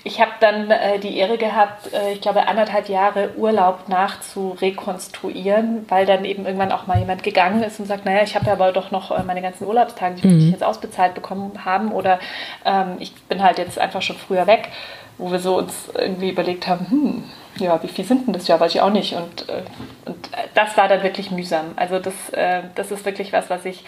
ich 0.06 0.22
habe 0.22 0.32
dann 0.40 0.72
äh, 0.72 1.00
die 1.00 1.18
Ehre 1.18 1.38
gehabt, 1.38 1.92
äh, 1.92 2.14
ich 2.14 2.22
glaube, 2.22 2.48
anderthalb 2.48 2.88
Jahre 2.88 3.32
Urlaub 3.36 3.90
nachzurekonstruieren, 3.90 5.86
weil 5.90 6.06
dann 6.06 6.24
eben 6.24 6.46
irgendwann 6.46 6.72
auch 6.72 6.88
mal 6.88 7.00
jemand 7.00 7.24
gegangen 7.24 7.64
ist 7.64 7.80
und 7.80 7.88
sagt, 7.88 8.06
naja, 8.06 8.24
ich 8.24 8.36
habe 8.36 8.46
ja 8.46 8.54
aber 8.54 8.72
doch 8.72 8.92
noch 8.92 9.12
äh, 9.12 9.24
meine 9.24 9.42
ganzen 9.42 9.68
Urlaubstage, 9.68 10.16
die 10.22 10.28
mhm. 10.28 10.40
ich 10.40 10.52
jetzt 10.52 10.64
ausbezahlt 10.64 11.14
bekommen 11.16 11.66
haben 11.66 11.92
oder 11.92 12.20
ähm, 12.66 12.98
ich 13.00 13.14
bin 13.24 13.44
halt 13.44 13.58
jetzt 13.58 13.80
einfach 13.80 14.02
schon 14.02 14.16
früher 14.16 14.48
weg, 14.48 14.70
wo 15.18 15.32
wir 15.32 15.40
so 15.40 15.58
uns 15.58 15.90
irgendwie 15.96 16.30
überlegt 16.30 16.68
haben, 16.68 16.90
hm, 16.90 17.24
ja, 17.60 17.82
wie 17.82 17.88
viel 17.88 18.06
sind 18.06 18.28
denn 18.28 18.34
das 18.34 18.48
ja, 18.48 18.60
weiß 18.60 18.76
ich 18.76 18.82
auch 18.82 18.92
nicht. 18.92 19.14
Und, 19.14 19.50
äh, 19.50 19.64
und 20.06 20.30
das 20.54 20.78
war 20.78 20.88
dann 20.88 21.04
wirklich 21.04 21.32
mühsam. 21.32 21.74
Also 21.76 22.00
das, 22.00 22.30
äh, 22.32 22.64
das 22.76 22.92
ist 22.92 23.06
wirklich 23.06 23.34
was, 23.34 23.50
was 23.50 23.66
ich 23.66 23.84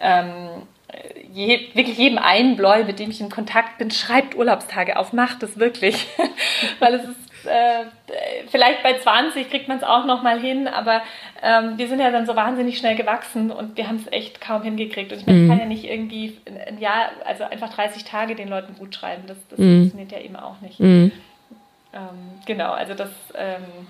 ähm, 0.00 0.62
je, 1.32 1.68
wirklich 1.74 1.98
jedem 1.98 2.18
einbläu, 2.18 2.84
mit 2.84 2.98
dem 2.98 3.10
ich 3.10 3.20
in 3.20 3.30
Kontakt 3.30 3.78
bin, 3.78 3.90
schreibt 3.90 4.36
Urlaubstage 4.36 4.98
auf, 4.98 5.12
macht 5.12 5.42
es 5.42 5.58
wirklich. 5.58 6.06
Weil 6.78 6.94
es 6.94 7.04
ist 7.04 7.25
äh, 7.46 7.84
vielleicht 8.50 8.82
bei 8.82 8.98
20 8.98 9.48
kriegt 9.50 9.68
man 9.68 9.78
es 9.78 9.82
auch 9.82 10.04
noch 10.04 10.22
mal 10.22 10.38
hin, 10.38 10.68
aber 10.68 11.02
ähm, 11.42 11.78
wir 11.78 11.88
sind 11.88 12.00
ja 12.00 12.10
dann 12.10 12.26
so 12.26 12.36
wahnsinnig 12.36 12.78
schnell 12.78 12.96
gewachsen 12.96 13.50
und 13.50 13.76
wir 13.76 13.88
haben 13.88 13.96
es 13.96 14.12
echt 14.12 14.40
kaum 14.40 14.62
hingekriegt. 14.62 15.12
Und 15.12 15.20
ich 15.20 15.26
meine, 15.26 15.42
ich 15.42 15.48
kann 15.48 15.56
mhm. 15.56 15.62
ja 15.62 15.68
nicht 15.68 15.84
irgendwie 15.84 16.38
ein 16.66 16.78
Jahr, 16.78 17.10
also 17.24 17.44
einfach 17.44 17.72
30 17.72 18.04
Tage 18.04 18.34
den 18.34 18.48
Leuten 18.48 18.74
gut 18.78 18.94
schreiben. 18.94 19.24
Das, 19.26 19.38
das 19.48 19.58
mm. 19.58 19.80
funktioniert 19.80 20.12
ja 20.12 20.18
eben 20.20 20.36
auch 20.36 20.60
nicht. 20.60 20.78
Mm. 20.80 21.10
Ähm, 21.92 22.40
genau, 22.44 22.72
also 22.72 22.94
das 22.94 23.10
ähm, 23.34 23.86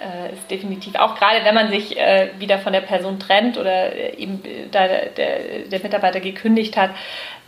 äh, 0.00 0.32
ist 0.32 0.50
definitiv 0.50 0.94
auch 0.94 1.16
gerade, 1.16 1.44
wenn 1.44 1.54
man 1.54 1.70
sich 1.70 1.98
äh, 1.98 2.30
wieder 2.38 2.58
von 2.58 2.72
der 2.72 2.80
Person 2.80 3.18
trennt 3.18 3.58
oder 3.58 3.92
äh, 3.92 4.16
eben 4.16 4.42
da 4.70 4.86
der, 4.86 5.64
der, 5.70 5.80
Mitarbeiter 5.82 6.20
gekündigt 6.20 6.76
hat, 6.76 6.90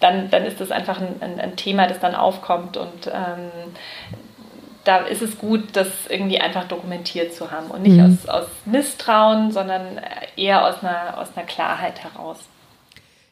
dann, 0.01 0.31
dann 0.31 0.45
ist 0.45 0.61
das 0.61 0.71
einfach 0.71 1.01
ein, 1.01 1.15
ein, 1.21 1.41
ein 1.41 1.57
Thema, 1.57 1.87
das 1.87 2.01
dann 2.01 2.15
aufkommt 2.15 2.77
und 2.77 3.07
ähm, 3.07 3.51
da 4.85 4.99
ist 4.99 5.23
es 5.23 5.39
gut, 5.39 5.65
das 5.75 5.89
irgendwie 6.09 6.39
einfach 6.39 6.67
dokumentiert 6.67 7.33
zu 7.33 7.51
haben 7.51 7.71
und 7.71 7.83
nicht 7.83 7.97
mhm. 7.97 8.19
aus, 8.25 8.29
aus 8.29 8.47
Misstrauen, 8.65 9.53
sondern 9.53 10.01
eher 10.37 10.67
aus 10.67 10.83
einer, 10.83 11.19
aus 11.19 11.29
einer 11.35 11.47
Klarheit 11.47 12.03
heraus. 12.03 12.39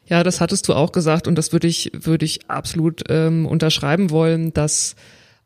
Ja, 0.05 0.23
das 0.23 0.41
hattest 0.41 0.67
du 0.67 0.73
auch 0.73 0.91
gesagt 0.91 1.27
und 1.27 1.35
das 1.35 1.53
würde 1.53 1.67
ich, 1.67 1.91
würde 1.93 2.25
ich 2.25 2.49
absolut 2.49 3.03
ähm, 3.09 3.45
unterschreiben 3.45 4.09
wollen, 4.09 4.53
dass 4.53 4.95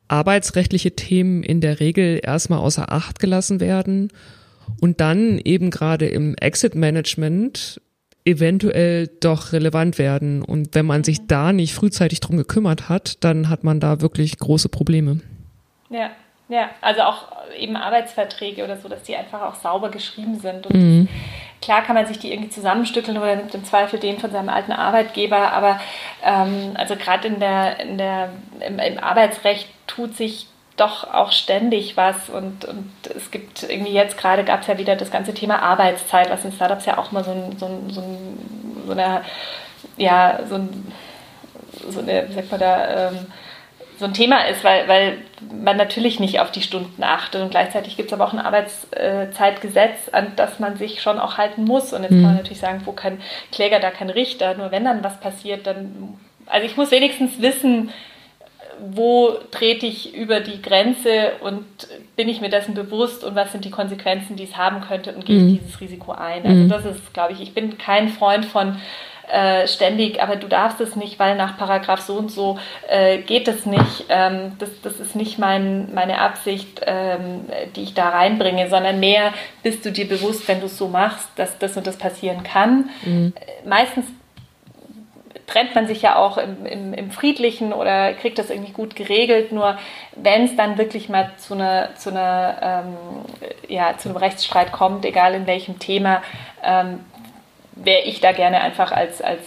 arbeitsrechtliche 0.08 0.96
Themen 0.96 1.44
in 1.44 1.62
der 1.62 1.80
Regel 1.80 2.20
erstmal 2.24 2.60
außer 2.60 2.92
Acht 2.92 3.20
gelassen 3.20 3.60
werden 3.60 4.12
und 4.80 5.02
dann 5.02 5.40
eben 5.44 5.72
gerade 5.72 6.08
im 6.08 6.36
Exit-Management 6.36 7.82
eventuell 8.26 9.08
doch 9.20 9.54
relevant 9.54 9.98
werden. 10.00 10.42
Und 10.42 10.74
wenn 10.74 10.86
man 10.86 11.04
sich 11.04 11.28
da 11.28 11.54
nicht 11.54 11.74
frühzeitig 11.74 12.20
drum 12.20 12.38
gekümmert 12.38 12.90
hat, 12.90 13.24
dann 13.24 13.50
hat 13.50 13.64
man 13.64 13.80
da 13.80 14.02
wirklich 14.02 14.38
große 14.38 14.70
Probleme. 14.70 15.22
Ja, 15.96 16.12
ja, 16.50 16.70
also 16.82 17.02
auch 17.02 17.24
eben 17.58 17.76
Arbeitsverträge 17.78 18.64
oder 18.64 18.78
so, 18.78 18.90
dass 18.90 19.04
die 19.04 19.16
einfach 19.16 19.42
auch 19.42 19.56
sauber 19.56 19.90
geschrieben 19.90 20.40
sind. 20.40 20.68
Und 20.68 20.76
mhm. 20.76 21.10
klar 21.62 21.82
kann 21.84 21.96
man 21.96 22.06
sich 22.06 22.20
die 22.20 22.32
irgendwie 22.32 22.50
zusammenstückeln 22.50 23.18
oder 23.18 23.36
nimmt 23.36 23.56
im 23.56 23.64
Zweifel 23.64 23.98
den 24.00 24.20
von 24.20 24.32
seinem 24.32 24.50
alten 24.50 24.74
Arbeitgeber, 24.74 25.54
aber 25.54 25.80
ähm, 26.24 26.74
also 26.76 26.96
gerade 26.98 27.30
in 27.30 27.40
der, 27.40 27.80
in 27.80 27.98
der, 27.98 28.30
im, 28.60 28.78
im 28.78 29.00
Arbeitsrecht 29.00 29.70
tut 29.88 30.16
sich 30.16 30.48
doch 30.78 31.14
auch 31.14 31.32
ständig 31.32 31.96
was 31.96 32.30
und, 32.30 32.66
und 32.66 32.92
es 33.16 33.32
gibt 33.32 33.64
irgendwie 33.64 33.94
jetzt 33.94 34.18
gerade 34.18 34.44
gab 34.44 34.62
es 34.62 34.68
ja 34.68 34.78
wieder 34.78 34.98
das 34.98 35.10
ganze 35.10 35.34
Thema 35.34 35.62
Arbeitszeit, 35.62 36.30
was 36.30 36.44
in 36.44 36.52
Startups 36.52 36.86
ja 36.86 36.98
auch 36.98 37.14
mal 37.14 37.24
so, 37.24 37.32
ein, 37.32 37.58
so, 37.58 37.66
ein, 37.66 37.90
so, 37.90 38.02
ein, 38.02 38.84
so 38.86 38.92
eine, 38.92 39.22
ja, 39.96 40.40
so, 40.50 40.56
ein, 40.56 40.92
so 41.90 42.02
eine, 42.02 42.28
wie 42.28 42.34
sagt 42.34 42.52
man 42.52 42.60
da, 42.60 43.08
ähm, 43.08 43.28
so 43.98 44.06
ein 44.06 44.14
Thema 44.14 44.48
ist, 44.48 44.64
weil, 44.64 44.88
weil 44.88 45.18
man 45.64 45.78
natürlich 45.78 46.20
nicht 46.20 46.40
auf 46.40 46.52
die 46.52 46.62
Stunden 46.62 47.04
achtet 47.04 47.42
und 47.42 47.52
gleichzeitig 47.52 47.96
gibt 47.98 48.10
es 48.10 48.14
aber 48.14 48.26
auch 48.26 48.34
ein 48.34 48.40
Arbeitszeitgesetz, 48.40 50.10
an 50.12 50.34
das 50.36 50.60
man 50.60 50.78
sich 50.78 51.02
schon 51.02 51.20
auch 51.20 51.38
halten 51.38 51.64
muss 51.64 51.94
und 51.94 52.04
jetzt 52.04 52.12
mhm. 52.12 52.16
kann 52.16 52.24
man 52.24 52.32
mhm. 52.32 52.38
natürlich 52.38 52.60
sagen, 52.60 52.82
wo 52.86 52.92
kein 52.92 53.22
Kläger, 53.52 53.80
da 53.80 53.92
kein 53.92 54.10
Richter, 54.10 54.56
nur 54.56 54.72
wenn 54.72 54.86
dann 54.86 55.04
was 55.04 55.20
passiert, 55.20 55.66
dann, 55.68 56.18
also 56.46 56.66
ich 56.66 56.78
muss 56.78 56.92
wenigstens 56.92 57.42
wissen, 57.42 57.92
wo 58.80 59.32
trete 59.52 59.86
ich 59.86 60.14
über 60.14 60.42
die 60.42 60.62
Grenze 60.62 61.34
und 61.42 61.66
bin 62.16 62.28
ich 62.28 62.42
mir 62.42 62.50
dessen 62.50 62.74
bewusst 62.74 63.24
und 63.24 63.36
was 63.36 63.52
sind 63.52 63.64
die 63.64 63.72
Konsequenzen, 63.72 64.36
die 64.36 64.44
es 64.44 64.58
haben 64.58 64.82
könnte 64.82 65.14
und 65.14 65.26
gehe 65.26 65.38
ich 65.38 65.44
mhm. 65.44 65.60
dieses 65.60 65.80
Risiko 65.80 66.12
ein. 66.12 66.44
Also 66.46 66.64
mhm. 66.64 66.70
das 66.70 66.86
ist, 66.86 67.14
glaube 67.14 67.34
ich, 67.34 67.42
ich 67.42 67.54
bin 67.54 67.78
kein 67.78 68.10
Freund 68.10 68.46
von 68.46 68.78
äh, 69.32 69.68
ständig, 69.68 70.22
aber 70.22 70.36
du 70.36 70.48
darfst 70.48 70.80
es 70.82 70.96
nicht, 70.96 71.20
weil 71.20 71.36
nach 71.36 71.58
Paragraph 71.58 72.02
so 72.02 72.16
und 72.16 72.32
so 72.32 72.60
äh, 72.88 73.20
geht 73.20 73.48
es 73.48 73.66
nicht. 73.66 74.06
Ähm, 74.10 74.54
das, 74.60 74.70
das 74.82 75.00
ist 75.00 75.16
nicht 75.16 75.40
mein, 75.40 75.94
meine 75.94 76.20
Absicht, 76.20 76.82
ähm, 76.86 77.46
die 77.76 77.84
ich 77.84 77.94
da 77.94 78.10
reinbringe, 78.10 78.70
sondern 78.70 79.00
mehr 79.00 79.34
bist 79.64 79.86
du 79.86 79.92
dir 79.92 80.08
bewusst, 80.08 80.48
wenn 80.48 80.60
du 80.60 80.68
es 80.68 80.78
so 80.78 80.88
machst, 80.88 81.28
dass 81.38 81.58
das 81.58 81.76
und 81.76 81.88
das 81.88 81.98
passieren 81.98 82.44
kann. 82.44 82.90
Mhm. 83.04 83.34
Meistens 83.66 84.06
trennt 85.48 85.76
man 85.76 85.88
sich 85.88 86.02
ja 86.02 86.16
auch 86.16 86.38
im, 86.38 86.66
im, 86.66 86.94
im, 86.94 87.12
Friedlichen 87.12 87.74
oder 87.74 88.14
kriegt 88.14 88.40
das 88.40 88.50
irgendwie 88.50 88.74
gut 88.74 88.96
geregelt. 88.96 89.52
Nur 89.52 89.78
wenn 90.16 90.46
es 90.46 90.56
dann 90.56 90.78
wirklich 90.78 91.10
mal 91.10 91.32
zu, 91.38 91.54
einer, 91.54 91.96
zu, 91.96 92.10
einer, 92.10 92.84
ähm, 92.86 92.96
ja, 93.68 93.98
zu 93.98 94.10
einem 94.10 94.18
Rechtsstreit 94.18 94.72
kommt, 94.72 95.06
egal 95.06 95.34
in 95.34 95.48
welchem 95.48 95.80
Thema, 95.80 96.22
ähm, 96.64 97.00
wäre 97.76 98.04
ich 98.04 98.22
da 98.22 98.32
gerne 98.32 98.62
einfach 98.62 98.92
als, 98.92 99.22
als 99.22 99.42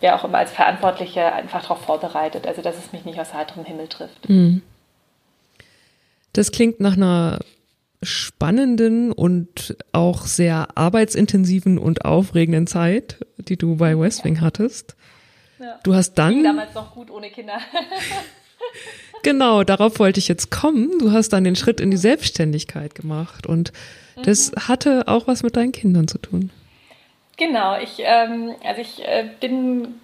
wer 0.00 0.16
auch 0.16 0.24
immer 0.24 0.38
als 0.38 0.52
Verantwortliche 0.52 1.32
einfach 1.32 1.62
darauf 1.62 1.82
vorbereitet. 1.82 2.46
Also 2.46 2.62
dass 2.62 2.76
es 2.76 2.92
mich 2.92 3.04
nicht 3.04 3.18
aus 3.18 3.34
heiterem 3.34 3.64
Himmel 3.64 3.88
trifft. 3.88 4.28
Mhm. 4.28 4.62
Das 6.32 6.50
klingt 6.50 6.80
nach 6.80 6.96
einer 6.96 7.38
spannenden 8.02 9.12
und 9.12 9.76
auch 9.92 10.26
sehr 10.26 10.68
arbeitsintensiven 10.74 11.78
und 11.78 12.04
aufregenden 12.04 12.66
Zeit, 12.66 13.24
die 13.38 13.56
du 13.56 13.76
bei 13.76 13.98
Westwing 13.98 14.40
hattest. 14.40 14.96
Du 15.82 15.94
hast 15.94 16.14
dann. 16.14 16.34
Ging 16.34 16.44
damals 16.44 16.74
noch 16.74 16.92
gut 16.92 17.10
ohne 17.10 17.30
Kinder. 17.30 17.58
genau, 19.22 19.64
darauf 19.64 19.98
wollte 19.98 20.18
ich 20.18 20.28
jetzt 20.28 20.50
kommen. 20.50 20.98
Du 20.98 21.12
hast 21.12 21.30
dann 21.30 21.44
den 21.44 21.56
Schritt 21.56 21.80
in 21.80 21.90
die 21.90 21.96
Selbstständigkeit 21.96 22.94
gemacht 22.94 23.46
und 23.46 23.72
das 24.22 24.52
mhm. 24.52 24.68
hatte 24.68 25.08
auch 25.08 25.26
was 25.26 25.42
mit 25.42 25.56
deinen 25.56 25.72
Kindern 25.72 26.08
zu 26.08 26.18
tun. 26.18 26.50
Genau, 27.36 27.76
ich, 27.78 27.96
ähm, 27.98 28.54
also 28.64 28.80
ich 28.80 29.02
äh, 29.06 29.28
bin 29.40 30.00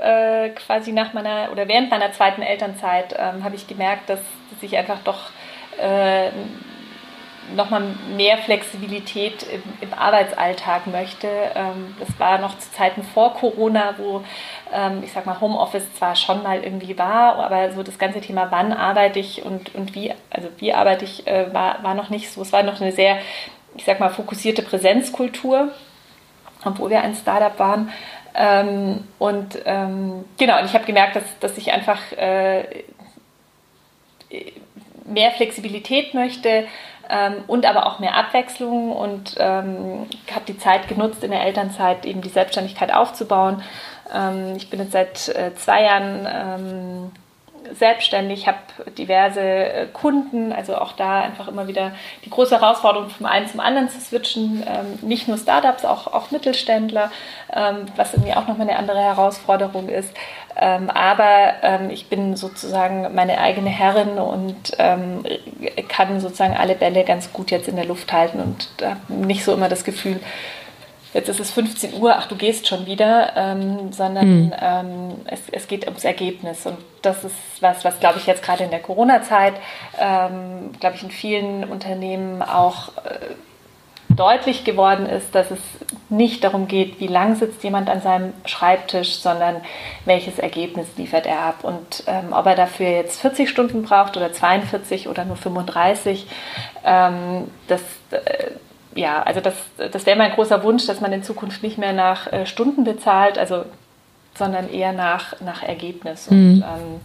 äh, 0.00 0.50
quasi 0.50 0.92
nach 0.92 1.12
meiner 1.12 1.50
oder 1.52 1.68
während 1.68 1.90
meiner 1.90 2.12
zweiten 2.12 2.40
Elternzeit 2.42 3.14
ähm, 3.18 3.44
habe 3.44 3.56
ich 3.56 3.66
gemerkt, 3.66 4.08
dass, 4.08 4.20
dass 4.50 4.62
ich 4.62 4.76
einfach 4.78 5.00
doch 5.04 5.30
äh, 5.78 6.30
nochmal 7.54 7.82
mehr 8.16 8.38
Flexibilität 8.38 9.42
im, 9.42 9.62
im 9.82 9.92
Arbeitsalltag 9.92 10.86
möchte. 10.86 11.28
Ähm, 11.54 11.94
das 12.00 12.08
war 12.18 12.38
noch 12.38 12.56
zu 12.58 12.72
Zeiten 12.72 13.02
vor 13.02 13.34
Corona, 13.34 13.94
wo 13.98 14.22
ähm, 14.72 15.02
ich 15.04 15.12
sag 15.12 15.26
mal 15.26 15.40
Homeoffice 15.40 15.94
zwar 15.94 16.16
schon 16.16 16.42
mal 16.42 16.62
irgendwie 16.64 16.96
war, 16.98 17.36
aber 17.36 17.72
so 17.72 17.82
das 17.82 17.98
ganze 17.98 18.20
Thema, 18.22 18.46
wann 18.50 18.72
arbeite 18.72 19.18
ich 19.18 19.44
und, 19.44 19.74
und 19.74 19.94
wie, 19.94 20.14
also 20.30 20.48
wie 20.58 20.72
arbeite 20.72 21.04
ich, 21.04 21.26
äh, 21.26 21.52
war, 21.52 21.82
war 21.82 21.94
noch 21.94 22.08
nicht 22.08 22.30
so. 22.32 22.40
Es 22.40 22.52
war 22.52 22.62
noch 22.62 22.80
eine 22.80 22.92
sehr, 22.92 23.18
ich 23.76 23.84
sag 23.84 24.00
mal, 24.00 24.08
fokussierte 24.10 24.62
Präsenzkultur, 24.62 25.68
obwohl 26.64 26.90
wir 26.90 27.02
ein 27.02 27.14
Startup 27.14 27.58
waren. 27.58 27.90
Ähm, 28.34 29.04
und 29.18 29.58
ähm, 29.64 30.24
genau, 30.38 30.58
und 30.58 30.64
ich 30.66 30.74
habe 30.74 30.84
gemerkt, 30.84 31.16
dass, 31.16 31.38
dass 31.40 31.58
ich 31.58 31.72
einfach 31.72 32.00
äh, 32.12 32.84
mehr 35.04 35.30
Flexibilität 35.32 36.14
möchte, 36.14 36.64
ähm, 37.12 37.44
und 37.46 37.66
aber 37.66 37.86
auch 37.86 37.98
mehr 37.98 38.16
Abwechslung 38.16 38.90
und 38.92 39.34
ähm, 39.38 40.06
habe 40.34 40.44
die 40.48 40.56
Zeit 40.56 40.88
genutzt, 40.88 41.22
in 41.22 41.30
der 41.30 41.42
Elternzeit 41.42 42.06
eben 42.06 42.22
die 42.22 42.30
Selbstständigkeit 42.30 42.92
aufzubauen. 42.92 43.62
Ähm, 44.12 44.54
ich 44.56 44.70
bin 44.70 44.80
jetzt 44.80 44.92
seit 44.92 45.28
äh, 45.28 45.54
zwei 45.54 45.82
Jahren 45.82 46.26
ähm, 46.26 47.10
selbstständig, 47.74 48.46
habe 48.46 48.58
diverse 48.98 49.40
äh, 49.40 49.86
Kunden, 49.92 50.52
also 50.52 50.76
auch 50.76 50.92
da 50.92 51.22
einfach 51.22 51.48
immer 51.48 51.66
wieder 51.68 51.92
die 52.24 52.30
große 52.30 52.60
Herausforderung, 52.60 53.08
vom 53.08 53.26
einen 53.26 53.48
zum 53.48 53.60
anderen 53.60 53.88
zu 53.88 54.00
switchen. 54.00 54.64
Ähm, 54.66 54.98
nicht 55.06 55.28
nur 55.28 55.38
Startups, 55.38 55.84
auch, 55.84 56.06
auch 56.06 56.30
Mittelständler, 56.30 57.10
ähm, 57.52 57.86
was 57.96 58.14
irgendwie 58.14 58.34
auch 58.34 58.46
nochmal 58.46 58.68
eine 58.68 58.78
andere 58.78 59.00
Herausforderung 59.00 59.88
ist. 59.88 60.14
Ähm, 60.54 60.90
aber 60.90 61.88
ich 61.90 62.08
bin 62.08 62.36
sozusagen 62.36 63.14
meine 63.14 63.38
eigene 63.38 63.70
Herrin 63.70 64.18
und 64.18 64.76
kann 65.88 66.20
sozusagen 66.20 66.54
alle 66.54 66.74
Bälle 66.74 67.04
ganz 67.04 67.32
gut 67.32 67.50
jetzt 67.50 67.68
in 67.68 67.76
der 67.76 67.86
Luft 67.86 68.12
halten 68.12 68.38
und 68.38 68.68
habe 68.82 69.00
nicht 69.08 69.44
so 69.44 69.54
immer 69.54 69.70
das 69.70 69.84
Gefühl, 69.84 70.20
jetzt 71.14 71.28
ist 71.28 71.40
es 71.40 71.50
15 71.50 71.94
Uhr, 72.00 72.16
ach 72.16 72.26
du 72.26 72.36
gehst 72.36 72.66
schon 72.66 72.86
wieder, 72.86 73.32
ähm, 73.36 73.92
sondern 73.92 74.46
mhm. 74.46 74.52
ähm, 74.60 75.14
es, 75.26 75.40
es, 75.50 75.68
geht 75.68 75.86
ums 75.86 76.04
Ergebnis. 76.04 76.66
Und 76.66 76.78
das 77.02 77.24
ist 77.24 77.34
was, 77.60 77.84
was 77.84 78.00
glaube 78.00 78.18
ich 78.18 78.26
jetzt 78.26 78.42
gerade 78.42 78.64
in 78.64 78.70
der 78.70 78.80
Corona-Zeit, 78.80 79.54
ähm, 79.98 80.72
glaube 80.80 80.96
ich 80.96 81.02
in 81.02 81.10
vielen 81.10 81.64
Unternehmen 81.64 82.42
auch 82.42 82.88
äh, 82.98 83.34
deutlich 84.16 84.64
geworden 84.64 85.06
ist, 85.06 85.34
dass 85.34 85.50
es 85.50 85.60
nicht 86.08 86.44
darum 86.44 86.68
geht, 86.68 87.00
wie 87.00 87.06
lang 87.06 87.36
sitzt 87.36 87.64
jemand 87.64 87.88
an 87.88 88.02
seinem 88.02 88.34
Schreibtisch, 88.44 89.16
sondern 89.16 89.56
welches 90.04 90.38
Ergebnis 90.38 90.86
liefert 90.96 91.26
er 91.26 91.40
ab. 91.40 91.60
Und 91.62 92.04
ähm, 92.06 92.32
ob 92.32 92.46
er 92.46 92.54
dafür 92.54 92.88
jetzt 92.88 93.20
40 93.20 93.48
Stunden 93.48 93.82
braucht 93.82 94.16
oder 94.16 94.32
42 94.32 95.08
oder 95.08 95.24
nur 95.24 95.36
35, 95.36 96.26
ähm, 96.84 97.50
das, 97.68 97.80
äh, 98.10 98.50
ja, 98.94 99.22
also 99.22 99.40
das, 99.40 99.54
das 99.76 100.06
wäre 100.06 100.18
mein 100.18 100.32
großer 100.32 100.62
Wunsch, 100.62 100.86
dass 100.86 101.00
man 101.00 101.12
in 101.12 101.22
Zukunft 101.22 101.62
nicht 101.62 101.78
mehr 101.78 101.92
nach 101.92 102.32
äh, 102.32 102.46
Stunden 102.46 102.84
bezahlt, 102.84 103.38
also, 103.38 103.64
sondern 104.34 104.70
eher 104.70 104.92
nach, 104.92 105.40
nach 105.40 105.62
Ergebnis. 105.62 106.30
Mhm. 106.30 106.36
Und, 106.36 106.62
ähm, 106.62 107.00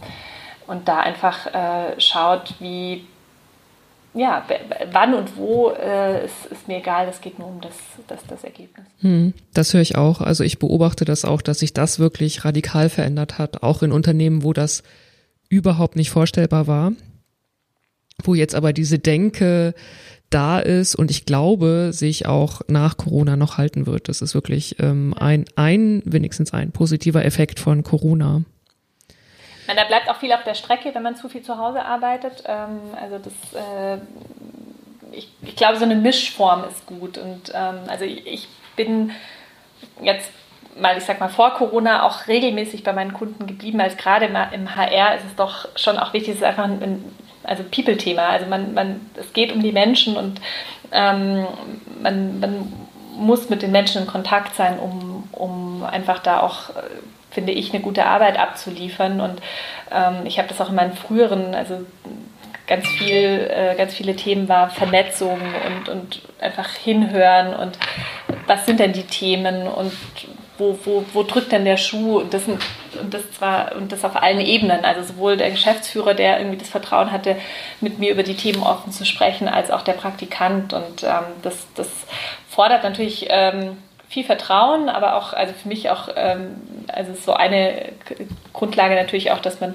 und 0.66 0.88
da 0.88 1.00
einfach 1.00 1.46
äh, 1.46 2.00
schaut, 2.00 2.54
wie 2.60 3.06
ja, 4.14 4.44
wann 4.90 5.14
und 5.14 5.36
wo 5.36 5.70
äh, 5.70 6.24
ist, 6.24 6.46
ist, 6.50 6.66
mir 6.66 6.78
egal, 6.78 7.08
es 7.08 7.20
geht 7.20 7.38
nur 7.38 7.48
um 7.48 7.60
das, 7.60 7.74
das, 8.08 8.26
das 8.26 8.42
Ergebnis. 8.42 8.86
Hm, 9.00 9.34
das 9.54 9.74
höre 9.74 9.82
ich 9.82 9.96
auch. 9.96 10.20
Also 10.20 10.44
ich 10.44 10.58
beobachte 10.58 11.04
das 11.04 11.24
auch, 11.24 11.42
dass 11.42 11.60
sich 11.60 11.74
das 11.74 11.98
wirklich 11.98 12.44
radikal 12.44 12.88
verändert 12.88 13.38
hat, 13.38 13.62
auch 13.62 13.82
in 13.82 13.92
Unternehmen, 13.92 14.42
wo 14.42 14.52
das 14.52 14.82
überhaupt 15.48 15.94
nicht 15.94 16.10
vorstellbar 16.10 16.66
war, 16.66 16.92
wo 18.22 18.34
jetzt 18.34 18.54
aber 18.54 18.72
diese 18.72 18.98
Denke 18.98 19.74
da 20.30 20.58
ist 20.58 20.94
und 20.94 21.10
ich 21.10 21.24
glaube, 21.24 21.90
sich 21.92 22.26
auch 22.26 22.60
nach 22.68 22.96
Corona 22.96 23.36
noch 23.36 23.56
halten 23.56 23.86
wird. 23.86 24.08
Das 24.08 24.20
ist 24.20 24.34
wirklich 24.34 24.76
ähm, 24.78 25.14
ein, 25.18 25.46
ein, 25.56 26.02
wenigstens 26.04 26.52
ein 26.52 26.70
positiver 26.70 27.24
Effekt 27.24 27.58
von 27.60 27.82
Corona 27.82 28.42
meine, 29.68 29.82
da 29.82 29.86
bleibt 29.86 30.08
auch 30.08 30.16
viel 30.16 30.32
auf 30.32 30.42
der 30.42 30.54
Strecke, 30.54 30.94
wenn 30.94 31.02
man 31.02 31.14
zu 31.14 31.28
viel 31.28 31.42
zu 31.42 31.58
Hause 31.58 31.84
arbeitet. 31.84 32.42
Ähm, 32.46 32.80
also 33.00 33.18
das, 33.18 33.54
äh, 33.54 33.98
ich, 35.12 35.30
ich, 35.42 35.54
glaube, 35.54 35.76
so 35.76 35.84
eine 35.84 35.94
Mischform 35.94 36.64
ist 36.64 36.86
gut. 36.86 37.18
Und 37.18 37.52
ähm, 37.54 37.80
also 37.86 38.04
ich, 38.04 38.26
ich 38.26 38.48
bin 38.76 39.12
jetzt 40.02 40.32
mal, 40.80 40.96
ich 40.96 41.04
sag 41.04 41.20
mal, 41.20 41.28
vor 41.28 41.54
Corona 41.54 42.04
auch 42.04 42.26
regelmäßig 42.26 42.82
bei 42.82 42.92
meinen 42.92 43.12
Kunden 43.12 43.46
geblieben, 43.46 43.80
als 43.80 43.96
gerade 43.96 44.26
im 44.26 44.74
HR 44.74 45.16
ist 45.16 45.26
es 45.26 45.36
doch 45.36 45.68
schon 45.76 45.98
auch 45.98 46.12
wichtig, 46.14 46.30
es 46.30 46.36
ist 46.36 46.44
einfach 46.44 46.64
ein, 46.64 47.04
also 47.48 47.64
People-Thema. 47.64 48.28
Also 48.28 48.46
man, 48.46 48.74
man, 48.74 49.00
es 49.16 49.32
geht 49.32 49.52
um 49.52 49.62
die 49.62 49.72
Menschen 49.72 50.16
und 50.16 50.40
ähm, 50.92 51.46
man, 52.02 52.40
man 52.40 52.72
muss 53.16 53.48
mit 53.48 53.62
den 53.62 53.72
Menschen 53.72 54.02
in 54.02 54.06
Kontakt 54.06 54.54
sein, 54.54 54.78
um, 54.78 55.28
um 55.32 55.82
einfach 55.82 56.20
da 56.20 56.40
auch 56.40 56.70
äh, 56.70 56.82
finde 57.30 57.52
ich, 57.52 57.72
eine 57.72 57.82
gute 57.82 58.06
Arbeit 58.06 58.38
abzuliefern. 58.38 59.20
Und 59.20 59.40
ähm, 59.92 60.24
ich 60.24 60.38
habe 60.38 60.48
das 60.48 60.60
auch 60.60 60.70
in 60.70 60.74
meinen 60.76 60.94
früheren, 60.94 61.54
also 61.54 61.84
ganz 62.66 62.86
viel, 62.86 63.50
äh, 63.50 63.74
ganz 63.76 63.94
viele 63.94 64.16
Themen 64.16 64.48
war 64.48 64.70
Vernetzung 64.70 65.38
und, 65.66 65.88
und 65.88 66.22
einfach 66.40 66.68
hinhören 66.70 67.54
und 67.54 67.78
was 68.46 68.66
sind 68.66 68.78
denn 68.80 68.92
die 68.92 69.04
Themen 69.04 69.66
und 69.66 69.92
wo, 70.58 70.78
wo, 70.84 71.04
wo 71.12 71.22
drückt 71.22 71.52
denn 71.52 71.64
der 71.64 71.76
Schuh 71.76 72.18
und 72.18 72.34
das, 72.34 72.42
und 73.00 73.14
das 73.14 73.30
zwar 73.32 73.76
und 73.76 73.92
das 73.92 74.04
auf 74.04 74.16
allen 74.16 74.40
Ebenen, 74.40 74.84
also 74.84 75.02
sowohl 75.02 75.36
der 75.36 75.50
Geschäftsführer, 75.50 76.14
der 76.14 76.38
irgendwie 76.38 76.58
das 76.58 76.68
Vertrauen 76.68 77.12
hatte, 77.12 77.36
mit 77.80 77.98
mir 77.98 78.12
über 78.12 78.22
die 78.22 78.36
Themen 78.36 78.62
offen 78.62 78.92
zu 78.92 79.04
sprechen, 79.04 79.48
als 79.48 79.70
auch 79.70 79.82
der 79.82 79.92
Praktikant. 79.92 80.72
Und 80.72 81.02
ähm, 81.02 81.24
das, 81.42 81.66
das 81.74 81.88
fordert 82.48 82.82
natürlich 82.82 83.26
ähm, 83.30 83.78
viel 84.08 84.24
Vertrauen, 84.24 84.88
aber 84.88 85.16
auch, 85.16 85.32
also 85.32 85.52
für 85.52 85.68
mich 85.68 85.90
auch, 85.90 86.08
ähm, 86.16 86.56
also 86.88 87.14
so 87.14 87.34
eine 87.34 87.92
Grundlage 88.52 88.94
natürlich 88.94 89.30
auch, 89.30 89.40
dass 89.40 89.60
man, 89.60 89.74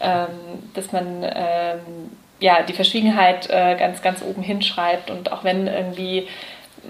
ähm, 0.00 0.28
dass 0.74 0.92
man 0.92 1.22
ähm, 1.22 1.80
ja 2.40 2.62
die 2.62 2.72
Verschwiegenheit 2.72 3.50
äh, 3.50 3.76
ganz, 3.76 4.02
ganz 4.02 4.22
oben 4.22 4.42
hinschreibt. 4.42 5.10
Und 5.10 5.32
auch 5.32 5.44
wenn 5.44 5.66
irgendwie 5.66 6.28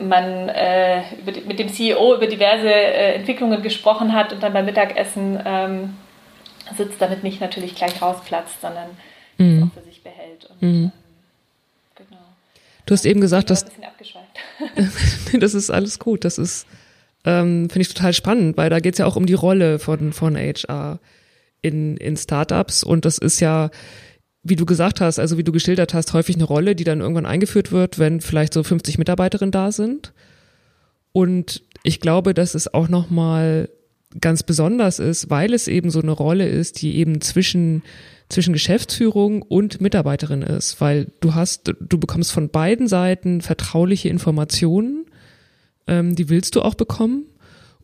man 0.00 0.48
äh, 0.48 1.02
mit 1.24 1.58
dem 1.58 1.68
CEO 1.68 2.14
über 2.14 2.26
diverse 2.26 2.68
äh, 2.68 3.14
Entwicklungen 3.14 3.62
gesprochen 3.62 4.12
hat 4.12 4.32
und 4.32 4.42
dann 4.42 4.52
beim 4.52 4.64
Mittagessen 4.64 5.38
ähm, 5.44 5.96
sitzt, 6.76 7.00
damit 7.00 7.22
nicht 7.22 7.40
natürlich 7.40 7.74
gleich 7.74 8.00
rausplatzt, 8.00 8.60
sondern 8.60 8.88
mhm. 9.38 9.64
auch 9.64 9.78
für 9.78 9.84
sich 9.84 10.02
behält. 10.02 10.46
Und, 10.46 10.62
mhm. 10.62 10.68
Ähm, 10.68 10.92
genau. 11.96 12.22
Du 12.86 12.94
hast 12.94 13.04
eben 13.04 13.20
gesagt, 13.20 13.50
dass. 13.50 13.66
das 15.38 15.54
ist 15.54 15.70
alles 15.70 15.98
gut. 15.98 16.24
Das 16.24 16.38
ist 16.38 16.66
ähm, 17.24 17.70
finde 17.70 17.82
ich 17.82 17.94
total 17.94 18.12
spannend, 18.12 18.56
weil 18.56 18.70
da 18.70 18.80
geht 18.80 18.94
es 18.94 18.98
ja 18.98 19.06
auch 19.06 19.16
um 19.16 19.26
die 19.26 19.34
Rolle 19.34 19.78
von, 19.78 20.12
von 20.12 20.36
HR 20.36 20.98
in, 21.60 21.96
in 21.96 22.16
Startups 22.16 22.82
und 22.82 23.04
das 23.04 23.18
ist 23.18 23.40
ja, 23.40 23.70
wie 24.42 24.56
du 24.56 24.66
gesagt 24.66 25.00
hast, 25.00 25.18
also 25.18 25.38
wie 25.38 25.44
du 25.44 25.52
geschildert 25.52 25.94
hast, 25.94 26.12
häufig 26.12 26.36
eine 26.36 26.44
Rolle, 26.44 26.74
die 26.74 26.84
dann 26.84 27.00
irgendwann 27.00 27.26
eingeführt 27.26 27.72
wird, 27.72 27.98
wenn 27.98 28.20
vielleicht 28.20 28.54
so 28.54 28.62
50 28.62 28.98
Mitarbeiterinnen 28.98 29.52
da 29.52 29.70
sind. 29.70 30.12
Und 31.12 31.62
ich 31.82 32.00
glaube, 32.00 32.34
dass 32.34 32.54
es 32.54 32.72
auch 32.72 32.88
nochmal 32.88 33.68
ganz 34.20 34.42
besonders 34.42 34.98
ist, 34.98 35.30
weil 35.30 35.54
es 35.54 35.68
eben 35.68 35.90
so 35.90 36.00
eine 36.00 36.12
Rolle 36.12 36.48
ist, 36.48 36.82
die 36.82 36.96
eben 36.96 37.20
zwischen 37.20 37.82
zwischen 38.28 38.54
Geschäftsführung 38.54 39.42
und 39.42 39.82
Mitarbeiterin 39.82 40.40
ist, 40.40 40.80
weil 40.80 41.08
du 41.20 41.34
hast, 41.34 41.74
du 41.80 41.98
bekommst 41.98 42.32
von 42.32 42.48
beiden 42.48 42.88
Seiten 42.88 43.42
vertrauliche 43.42 44.08
Informationen 44.08 45.04
ähm, 45.86 46.14
die 46.14 46.28
willst 46.28 46.54
du 46.54 46.62
auch 46.62 46.74
bekommen 46.74 47.24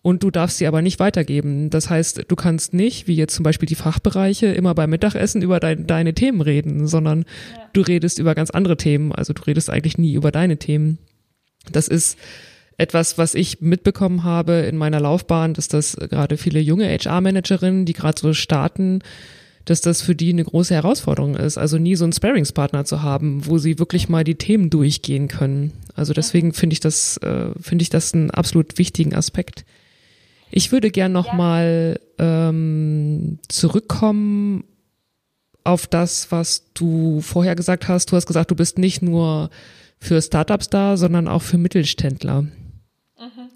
und 0.03 0.23
du 0.23 0.31
darfst 0.31 0.59
sie 0.59 0.67
aber 0.67 0.83
nicht 0.83 1.01
weitergeben. 1.01 1.71
Das 1.71 1.91
heißt, 1.91 2.25
du 2.29 2.37
kannst 2.37 2.75
nicht, 2.75 3.09
wie 3.09 3.17
jetzt 3.17 3.35
zum 3.35 3.43
Beispiel 3.43 3.67
die 3.67 3.75
Fachbereiche, 3.75 4.47
immer 4.47 4.75
beim 4.75 4.91
Mittagessen 4.91 5.43
über 5.43 5.61
dein, 5.61 5.87
deine 5.87 6.15
Themen 6.15 6.41
reden, 6.41 6.87
sondern 6.87 7.21
ja. 7.21 7.71
du 7.73 7.81
redest 7.81 8.19
über 8.19 8.35
ganz 8.35 8.51
andere 8.51 8.77
Themen. 8.77 9.13
Also 9.13 9.33
du 9.33 9.43
redest 9.43 9.71
eigentlich 9.71 9.99
nie 9.99 10.15
über 10.15 10.31
deine 10.31 10.57
Themen. 10.59 10.99
Das 11.73 11.89
ist 11.89 12.19
etwas, 12.77 13.19
was 13.19 13.35
ich 13.35 13.61
mitbekommen 13.61 14.23
habe 14.23 14.53
in 14.53 14.77
meiner 14.77 15.01
Laufbahn, 15.01 15.53
dass 15.53 15.69
das 15.69 15.97
gerade 15.97 16.37
viele 16.37 16.61
junge 16.61 16.89
HR-Managerinnen, 16.89 17.85
die 17.85 17.93
gerade 17.93 18.21
so 18.21 18.33
starten, 18.33 19.01
dass 19.65 19.81
das 19.81 20.01
für 20.01 20.15
die 20.15 20.33
eine 20.33 20.45
große 20.45 20.75
Herausforderung 20.75 21.35
ist. 21.35 21.59
Also 21.59 21.77
nie 21.77 21.97
so 21.97 22.05
einen 22.05 22.13
Sparringspartner 22.13 22.85
zu 22.85 23.03
haben, 23.03 23.45
wo 23.47 23.59
sie 23.59 23.79
wirklich 23.79 24.09
mal 24.09 24.25
die 24.25 24.37
Themen 24.37 24.71
durchgehen 24.71 25.29
können. 25.29 25.73
Also 25.95 26.15
deswegen 26.15 26.55
finde 26.55 26.75
ich 26.75 26.81
das, 26.81 27.19
äh, 27.19 27.51
finde 27.61 27.83
ich 27.83 27.91
das 27.91 28.15
einen 28.15 28.31
absolut 28.31 28.79
wichtigen 28.79 29.15
Aspekt. 29.15 29.65
Ich 30.51 30.73
würde 30.73 30.91
gern 30.91 31.13
noch 31.13 31.27
ja. 31.27 31.95
ähm, 32.19 33.39
zurückkommen 33.49 34.65
auf 35.65 35.87
das, 35.87 36.33
was 36.33 36.73
du 36.73 37.21
vorher 37.21 37.55
gesagt 37.55 37.89
hast. 37.89 38.11
Du 38.11 38.17
hast 38.17 38.27
gesagt, 38.27 38.51
du 38.51 38.57
bist 38.57 38.79
nicht 38.79 39.03
nur 39.03 39.51
für 40.01 40.23
Startups 40.23 40.71
da, 40.71 40.97
sondern 40.97 41.29
auch 41.29 41.43
für 41.43 41.59
Mittelständler. 41.59 42.43
Mhm. 42.43 43.51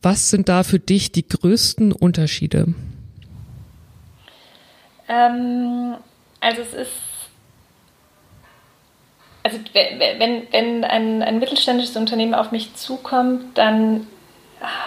Was 0.00 0.30
sind 0.30 0.48
da 0.48 0.62
für 0.62 0.78
dich 0.78 1.10
die 1.12 1.26
größten 1.26 1.92
Unterschiede? 1.92 2.74
Ähm, 5.08 5.94
also 6.40 6.62
es 6.62 6.74
ist, 6.74 6.92
also 9.42 9.58
wenn, 9.72 10.44
wenn 10.52 10.84
ein, 10.84 11.22
ein 11.22 11.38
mittelständisches 11.38 11.96
Unternehmen 11.96 12.34
auf 12.34 12.52
mich 12.52 12.74
zukommt, 12.74 13.58
dann 13.58 14.06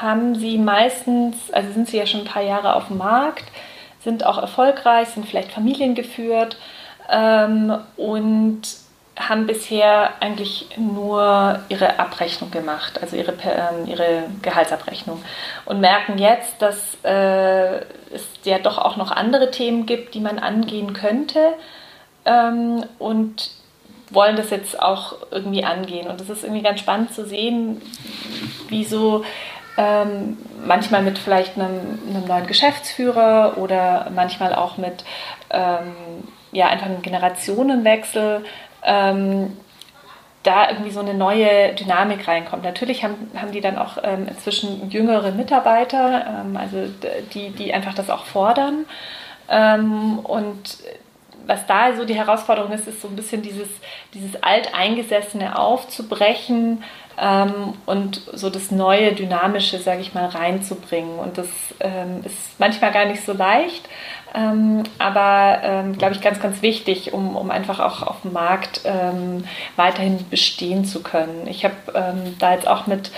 haben 0.01 0.35
sie 0.35 0.57
meistens, 0.57 1.51
also 1.51 1.71
sind 1.73 1.87
sie 1.87 1.97
ja 1.97 2.05
schon 2.05 2.21
ein 2.21 2.27
paar 2.27 2.43
Jahre 2.43 2.75
auf 2.75 2.87
dem 2.87 2.97
Markt, 2.97 3.45
sind 4.03 4.25
auch 4.25 4.37
erfolgreich, 4.37 5.09
sind 5.09 5.27
vielleicht 5.27 5.51
familiengeführt 5.51 6.57
ähm, 7.09 7.77
und 7.97 8.61
haben 9.17 9.47
bisher 9.47 10.11
eigentlich 10.19 10.67
nur 10.77 11.59
ihre 11.69 11.99
Abrechnung 11.99 12.51
gemacht, 12.51 13.01
also 13.01 13.15
ihre, 13.15 13.31
ähm, 13.31 13.87
ihre 13.87 14.25
Gehaltsabrechnung 14.43 15.23
und 15.65 15.79
merken 15.79 16.19
jetzt, 16.19 16.61
dass 16.61 16.97
äh, 17.03 17.79
es 18.13 18.23
ja 18.43 18.59
doch 18.59 18.77
auch 18.77 18.95
noch 18.95 19.11
andere 19.11 19.49
Themen 19.49 19.87
gibt, 19.87 20.13
die 20.13 20.19
man 20.19 20.37
angehen 20.37 20.93
könnte 20.93 21.53
ähm, 22.25 22.85
und 22.99 23.49
wollen 24.09 24.35
das 24.35 24.51
jetzt 24.51 24.81
auch 24.81 25.17
irgendwie 25.31 25.65
angehen. 25.65 26.07
Und 26.07 26.21
es 26.21 26.29
ist 26.29 26.43
irgendwie 26.43 26.63
ganz 26.63 26.79
spannend 26.79 27.13
zu 27.13 27.25
sehen, 27.25 27.81
wie 28.69 28.85
so 28.85 29.25
ähm, 29.77 30.37
manchmal 30.65 31.03
mit 31.03 31.19
vielleicht 31.19 31.55
einem, 31.55 31.99
einem, 32.09 32.25
neuen 32.25 32.47
Geschäftsführer 32.47 33.57
oder 33.57 34.09
manchmal 34.13 34.55
auch 34.55 34.77
mit 34.77 35.05
ähm, 35.51 35.93
ja, 36.51 36.67
einfach 36.67 36.87
einem 36.87 37.01
Generationenwechsel 37.01 38.43
ähm, 38.83 39.55
da 40.43 40.69
irgendwie 40.69 40.91
so 40.91 41.01
eine 41.01 41.13
neue 41.13 41.73
Dynamik 41.75 42.27
reinkommt. 42.27 42.63
Natürlich 42.63 43.03
haben, 43.03 43.31
haben 43.35 43.51
die 43.51 43.61
dann 43.61 43.77
auch 43.77 43.97
ähm, 44.01 44.27
inzwischen 44.27 44.89
jüngere 44.89 45.31
Mitarbeiter, 45.31 46.43
ähm, 46.45 46.57
also 46.57 46.85
die, 47.33 47.49
die 47.49 47.73
einfach 47.73 47.93
das 47.93 48.09
auch 48.09 48.25
fordern. 48.25 48.85
Ähm, 49.49 50.19
und 50.19 50.77
was 51.45 51.65
da 51.65 51.95
so 51.95 52.05
die 52.05 52.15
Herausforderung 52.15 52.71
ist, 52.71 52.87
ist 52.87 53.01
so 53.01 53.07
ein 53.07 53.15
bisschen 53.15 53.41
dieses, 53.41 53.69
dieses 54.13 54.41
Alteingesessene 54.41 55.57
aufzubrechen 55.57 56.83
ähm, 57.19 57.73
und 57.85 58.21
so 58.33 58.49
das 58.49 58.71
neue, 58.71 59.13
dynamische, 59.13 59.79
sage 59.79 60.01
ich 60.01 60.13
mal, 60.13 60.27
reinzubringen. 60.27 61.19
Und 61.19 61.37
das 61.37 61.47
ähm, 61.79 62.21
ist 62.23 62.59
manchmal 62.59 62.91
gar 62.91 63.05
nicht 63.05 63.25
so 63.25 63.33
leicht, 63.33 63.87
ähm, 64.35 64.83
aber 64.99 65.59
ähm, 65.63 65.97
glaube 65.97 66.13
ich 66.13 66.21
ganz, 66.21 66.39
ganz 66.39 66.61
wichtig, 66.61 67.13
um, 67.13 67.35
um 67.35 67.49
einfach 67.49 67.79
auch 67.79 68.03
auf 68.03 68.21
dem 68.21 68.33
Markt 68.33 68.81
ähm, 68.85 69.45
weiterhin 69.75 70.25
bestehen 70.29 70.85
zu 70.85 71.01
können. 71.01 71.47
Ich 71.47 71.63
habe 71.63 71.75
ähm, 71.95 72.35
da 72.39 72.53
jetzt 72.53 72.67
auch 72.67 72.87
mit 72.87 73.11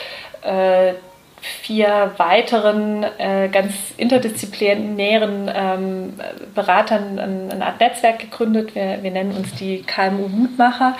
äh, 0.44 0.94
vier 1.42 2.14
weiteren 2.18 3.04
äh, 3.18 3.50
ganz 3.50 3.74
interdisziplinären 3.98 5.50
ähm, 5.54 6.14
Beratern 6.54 7.20
ein, 7.20 7.52
eine 7.52 7.66
Art 7.66 7.80
Netzwerk 7.80 8.20
gegründet. 8.20 8.76
Wir, 8.76 9.00
wir 9.02 9.12
nennen 9.12 9.36
uns 9.36 9.54
die 9.56 9.84
KMU-Mutmacher, 9.84 10.98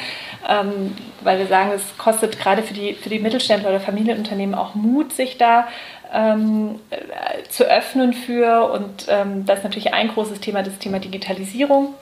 ähm, 0.48 0.96
weil 1.22 1.40
wir 1.40 1.48
sagen, 1.48 1.72
es 1.76 1.98
kostet 1.98 2.40
gerade 2.40 2.64
für 2.64 2.74
die, 2.74 2.94
für 2.94 3.10
die 3.10 3.20
Mittelständler 3.20 3.70
oder 3.70 3.80
Familienunternehmen 3.80 4.56
auch 4.56 4.76
Mut, 4.76 5.14
sich 5.14 5.38
da 5.38 5.68
ähm, 6.14 6.80
äh, 6.90 7.44
zu 7.50 7.66
öffnen 7.66 8.14
für. 8.14 8.72
Und 8.72 9.08
ähm, 9.10 9.46
das 9.46 9.60
ist 9.60 9.64
natürlich 9.64 9.94
ein 9.94 10.08
großes 10.10 10.40
Thema, 10.40 10.64
das 10.64 10.78
Thema 10.80 11.00
Digitalisierung. 11.00 11.94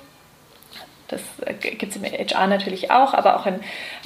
Das 1.08 1.21
äh, 1.45 1.54
gibt 1.54 1.95
es 1.95 1.97
im 1.97 2.04
HR 2.04 2.47
natürlich 2.47 2.91
auch, 2.91 3.13
aber 3.13 3.39
auch 3.39 3.45
in, 3.45 3.56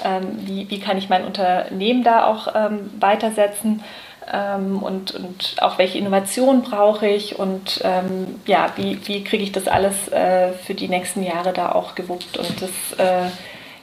ähm, 0.03 0.39
wie, 0.45 0.69
wie 0.69 0.79
kann 0.79 0.97
ich 0.97 1.09
mein 1.09 1.25
Unternehmen 1.25 2.03
da 2.03 2.25
auch 2.25 2.55
ähm, 2.55 2.91
weitersetzen 2.99 3.83
ähm, 4.31 4.81
und, 4.81 5.11
und 5.11 5.55
auch 5.61 5.77
welche 5.77 5.97
Innovation 5.97 6.61
brauche 6.61 7.07
ich 7.07 7.37
und 7.37 7.81
ähm, 7.83 8.39
ja, 8.45 8.71
wie, 8.77 8.99
wie 9.05 9.23
kriege 9.23 9.43
ich 9.43 9.51
das 9.51 9.67
alles 9.67 10.07
äh, 10.09 10.53
für 10.53 10.73
die 10.73 10.87
nächsten 10.87 11.23
Jahre 11.23 11.53
da 11.53 11.71
auch 11.71 11.95
gewuppt. 11.95 12.37
Und 12.37 12.61
das 12.61 12.69
äh, 12.97 13.29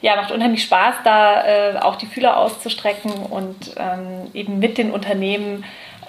ja, 0.01 0.17
macht 0.17 0.33
unheimlich 0.33 0.63
Spaß, 0.63 0.97
da 1.05 1.45
äh, 1.45 1.79
auch 1.79 1.97
die 1.97 2.07
Fühler 2.07 2.39
auszustrecken 2.39 3.13
und 3.13 3.75
ähm, 3.77 4.31
eben 4.33 4.59
mit 4.59 4.79
den 4.79 4.91
Unternehmen 4.91 5.65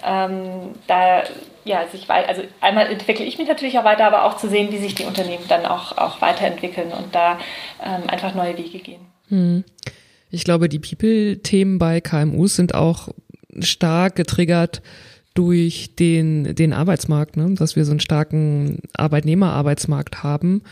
ähm, 0.05 0.75
da 0.87 1.23
ja, 1.65 1.85
sich 1.91 2.07
weiter, 2.07 2.29
also 2.29 2.43
einmal 2.61 2.87
entwickle 2.87 3.25
ich 3.25 3.37
mich 3.37 3.47
natürlich 3.47 3.77
auch 3.77 3.83
weiter, 3.83 4.05
aber 4.05 4.23
auch 4.23 4.37
zu 4.37 4.47
sehen, 4.47 4.71
wie 4.71 4.77
sich 4.77 4.95
die 4.95 5.03
Unternehmen 5.03 5.43
dann 5.49 5.65
auch, 5.65 5.97
auch 5.97 6.21
weiterentwickeln 6.21 6.91
und 6.91 7.13
da 7.13 7.37
ähm, 7.83 8.09
einfach 8.09 8.33
neue 8.33 8.57
Wege 8.57 8.79
gehen. 8.79 9.01
Hm. 9.27 9.63
Ich 10.31 10.43
glaube, 10.43 10.69
die 10.69 10.79
People-Themen 10.79 11.79
bei 11.79 12.01
KMUs 12.01 12.55
sind 12.55 12.75
auch 12.75 13.09
stark 13.61 14.15
getriggert 14.15 14.81
durch 15.33 15.95
den, 15.95 16.55
den 16.55 16.73
Arbeitsmarkt, 16.73 17.37
ne? 17.37 17.53
dass 17.55 17.75
wir 17.75 17.85
so 17.85 17.91
einen 17.91 17.99
starken 17.99 18.79
Arbeitnehmerarbeitsmarkt 18.93 20.23
haben. 20.23 20.63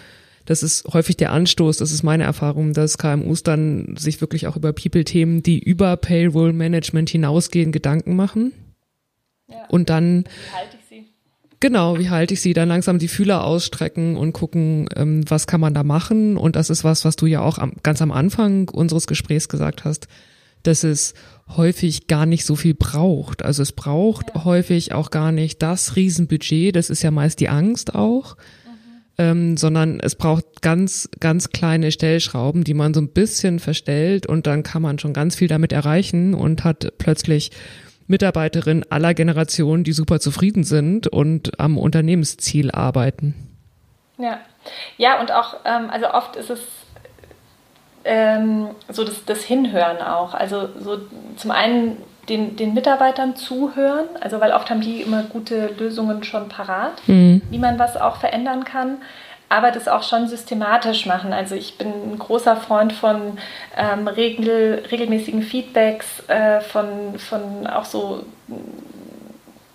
Das 0.45 0.63
ist 0.63 0.86
häufig 0.93 1.17
der 1.17 1.32
Anstoß, 1.32 1.78
das 1.78 1.91
ist 1.91 2.04
meine 2.04 2.23
Erfahrung, 2.23 2.73
dass 2.73 2.97
KMUs 2.97 3.43
dann 3.43 3.95
sich 3.97 4.21
wirklich 4.21 4.47
auch 4.47 4.56
über 4.56 4.71
People-Themen, 4.73 5.43
die 5.43 5.60
über 5.60 5.97
Payroll-Management 5.97 7.10
hinausgehen, 7.10 7.71
Gedanken 7.71 8.15
machen. 8.15 8.54
Ja. 9.47 9.65
Und 9.69 9.89
dann. 9.89 10.23
Wie 10.23 10.58
halte 10.58 10.78
ich 10.80 10.86
sie? 10.89 11.06
Genau, 11.60 12.00
wie 12.00 12.10
halte 12.10 12.34
ich 12.34 12.41
sie? 12.41 12.54
Dann 12.54 12.69
langsam 12.69 12.97
die 12.97 13.08
Fühler 13.08 13.43
ausstrecken 13.43 14.15
und 14.15 14.34
gucken, 14.34 14.88
ähm, 14.95 15.23
was 15.30 15.47
kann 15.47 15.60
man 15.60 15.73
da 15.73 15.84
machen. 15.84 16.38
Und 16.38 16.56
das 16.56 16.69
ist 16.69 16.84
was, 16.84 17.04
was 17.04 17.15
du 17.15 17.26
ja 17.26 17.41
auch 17.41 17.58
am, 17.58 17.73
ganz 17.84 18.02
am 18.02 18.12
Anfang 18.12 18.69
unseres 18.69 19.08
Gesprächs 19.08 19.50
gesagt 19.50 19.84
hast, 19.84 20.08
dass 20.63 20.84
es 20.84 21.13
häufig 21.56 22.08
gar 22.08 22.26
nicht 22.26 22.46
so 22.46 22.56
viel 22.56 22.74
braucht. 22.74 23.44
Also 23.44 23.64
es 23.64 23.72
braucht 23.72 24.36
ja. 24.36 24.44
häufig 24.44 24.94
auch 24.94 25.12
gar 25.12 25.32
nicht 25.32 25.62
das 25.62 25.96
Riesenbudget, 25.96 26.76
das 26.76 26.90
ist 26.90 27.04
ja 27.04 27.12
meist 27.12 27.40
die 27.40 27.50
Angst 27.50 27.96
auch, 27.96 28.36
mhm. 28.36 28.72
ähm, 29.18 29.58
sondern 29.58 30.00
es 30.00 30.16
braucht 30.16 30.62
ganz, 30.62 31.10
ganz 31.20 31.50
kleine 31.50 31.92
Stellschrauben, 31.92 32.64
die 32.64 32.74
man 32.74 32.94
so 32.94 33.00
ein 33.00 33.14
bisschen 33.14 33.60
verstellt 33.60 34.26
und 34.26 34.48
dann 34.48 34.64
kann 34.64 34.82
man 34.82 35.00
schon 35.00 35.14
ganz 35.14 35.36
viel 35.36 35.48
damit 35.48 35.72
erreichen 35.72 36.34
und 36.34 36.64
hat 36.64 36.94
plötzlich 36.98 37.52
Mitarbeiterinnen 38.08 38.90
aller 38.90 39.14
Generationen, 39.14 39.84
die 39.84 39.92
super 39.92 40.20
zufrieden 40.20 40.64
sind 40.64 41.08
und 41.08 41.60
am 41.60 41.78
Unternehmensziel 41.78 42.72
arbeiten. 42.72 43.36
Ja, 44.18 44.40
ja 44.98 45.20
und 45.20 45.32
auch, 45.32 45.58
ähm, 45.66 45.90
also 45.90 46.10
oft 46.12 46.36
ist 46.36 46.50
es 46.50 46.60
ähm, 48.08 48.70
so 48.89 49.04
das, 49.04 49.26
das 49.26 49.43
Hinhören 49.43 50.02
auch. 50.02 50.34
Also 50.34 50.70
so 50.80 50.98
zum 51.36 51.52
einen 51.52 51.98
den, 52.30 52.56
den 52.56 52.74
Mitarbeitern 52.74 53.36
zuhören, 53.36 54.08
also 54.20 54.41
weil 54.41 54.52
oft 54.52 54.70
haben 54.70 54.82
die 54.82 55.02
immer 55.02 55.24
gute 55.24 55.67
Lösungen 55.78 56.24
schon 56.24 56.50
parat, 56.50 56.93
mhm. 57.08 57.41
wie 57.50 57.60
man 57.60 57.78
was 57.80 57.96
auch 57.96 58.17
verändern 58.17 58.63
kann 58.63 58.98
aber 59.50 59.72
das 59.72 59.88
auch 59.88 60.04
schon 60.04 60.28
systematisch 60.28 61.06
machen. 61.06 61.32
Also 61.32 61.56
ich 61.56 61.78
bin 61.78 61.88
ein 61.88 62.20
großer 62.20 62.58
Freund 62.58 62.91
von 62.91 63.38
ähm, 63.78 64.08
regel, 64.08 64.84
regelmäßigen 64.91 65.41
Feedbacks, 65.41 66.28
äh, 66.28 66.60
von, 66.62 67.17
von 67.17 67.65
auch 67.65 67.86
so 67.86 68.26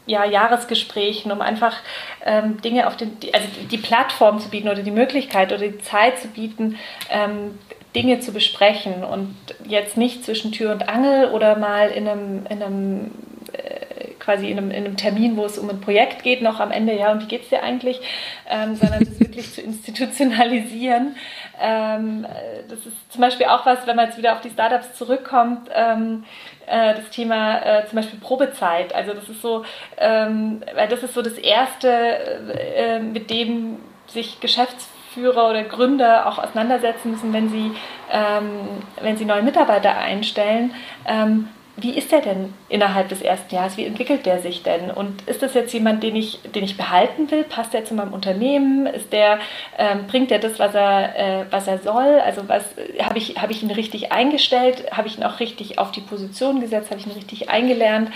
ja, 0.05 0.25
Jahresgesprächen, 0.25 1.33
um 1.33 1.41
einfach 1.41 1.77
ähm, 2.25 2.61
Dinge 2.61 2.87
auf 2.87 2.97
den, 2.97 3.17
also 3.33 3.49
die 3.71 3.79
Plattform 3.79 4.41
zu 4.41 4.51
bieten 4.51 4.69
oder 4.69 4.83
die 4.83 4.91
Möglichkeit 4.91 5.53
oder 5.53 5.67
die 5.67 5.79
Zeit 5.79 6.19
zu 6.19 6.29
bieten, 6.29 6.77
ähm, 7.09 7.59
Dinge 7.95 8.21
zu 8.21 8.33
besprechen 8.33 9.05
und 9.05 9.37
jetzt 9.67 9.97
nicht 9.97 10.25
zwischen 10.25 10.53
Tür 10.53 10.73
und 10.73 10.89
Angel 10.89 11.31
oder 11.31 11.57
mal 11.57 11.89
in 11.89 12.09
einem, 12.09 12.47
in 12.47 12.63
einem 12.63 13.11
äh, 13.53 14.15
quasi 14.19 14.51
in 14.51 14.57
einem, 14.57 14.71
in 14.71 14.85
einem, 14.85 14.97
Termin, 14.97 15.37
wo 15.37 15.45
es 15.45 15.59
um 15.59 15.69
ein 15.69 15.81
Projekt 15.81 16.23
geht, 16.23 16.43
noch 16.43 16.61
am 16.61 16.71
Ende, 16.71 16.95
ja, 16.95 17.11
und 17.13 17.23
wie 17.23 17.27
geht 17.27 17.43
es 17.43 17.49
dir 17.49 17.63
eigentlich, 17.63 18.01
ähm, 18.49 18.77
sondern 18.77 19.01
das 19.01 19.19
wirklich 19.21 19.53
zu 19.53 19.61
institutionalisieren. 19.61 21.17
Ähm, 21.61 22.25
äh, 22.25 22.69
das 22.69 22.87
ist 22.87 23.13
zum 23.13 23.21
Beispiel 23.21 23.47
auch 23.47 23.67
was, 23.67 23.87
wenn 23.87 23.97
man 23.97 24.07
jetzt 24.07 24.19
wieder 24.19 24.35
auf 24.35 24.41
die 24.41 24.51
Startups 24.51 24.95
zurückkommt, 24.95 25.69
ähm, 25.75 26.25
äh, 26.67 26.95
das 26.95 27.11
Thema 27.11 27.59
äh, 27.59 27.87
zum 27.89 27.97
Beispiel 27.97 28.21
Probezeit. 28.21 28.95
Also 28.95 29.13
das 29.13 29.29
ist 29.29 29.43
so, 29.43 29.65
ähm, 29.99 30.63
weil 30.75 30.89
das 30.89 31.03
ist 31.03 31.15
so 31.15 31.21
das 31.21 31.35
Erste, 31.35 31.89
äh, 31.89 33.01
mit 33.01 33.29
dem 33.29 33.81
sich 34.07 34.41
Geschäftsführer 34.41 34.92
Geschäftsführer 35.13 35.51
oder 35.51 35.63
Gründer 35.65 36.27
auch 36.27 36.39
auseinandersetzen 36.39 37.13
müssen, 37.13 37.33
wenn 37.33 37.49
sie, 37.49 37.73
ähm, 38.11 38.83
wenn 39.01 39.17
sie 39.17 39.25
neue 39.25 39.43
Mitarbeiter 39.43 39.97
einstellen. 39.97 40.73
Ähm, 41.07 41.49
wie 41.77 41.97
ist 41.97 42.13
der 42.13 42.21
denn 42.21 42.53
innerhalb 42.69 43.09
des 43.09 43.23
ersten 43.23 43.55
Jahres? 43.55 43.79
Wie 43.79 43.87
entwickelt 43.87 44.27
der 44.27 44.41
sich 44.41 44.63
denn? 44.63 44.91
Und 44.91 45.27
ist 45.27 45.43
das 45.43 45.55
jetzt 45.55 45.73
jemand, 45.73 46.03
den 46.03 46.15
ich, 46.15 46.39
den 46.55 46.65
ich 46.65 46.77
behalten 46.77 47.31
will? 47.31 47.45
Passt 47.45 47.73
der 47.73 47.87
zu 47.87 47.95
meinem 47.95 48.13
Unternehmen? 48.13 48.87
Ist 48.87 49.11
der, 49.13 49.39
ähm, 49.79 50.07
bringt 50.07 50.31
er 50.31 50.39
das, 50.39 50.59
was 50.59 50.75
er, 50.75 51.19
äh, 51.19 51.45
was 51.51 51.67
er 51.67 51.79
soll? 51.79 52.21
Also 52.21 52.47
was 52.47 52.65
habe 53.01 53.17
ich, 53.17 53.41
habe 53.41 53.53
ich 53.53 53.63
ihn 53.63 53.71
richtig 53.71 54.13
eingestellt? 54.13 54.93
Habe 54.93 55.09
ich 55.09 55.17
ihn 55.17 55.25
auch 55.25 55.41
richtig 55.41 55.79
auf 55.79 55.93
die 55.93 56.03
Position 56.03 56.61
gesetzt? 56.61 56.91
Habe 56.91 57.01
ich 57.01 57.07
ihn 57.07 57.13
richtig 57.13 57.49
eingelernt? 57.49 58.11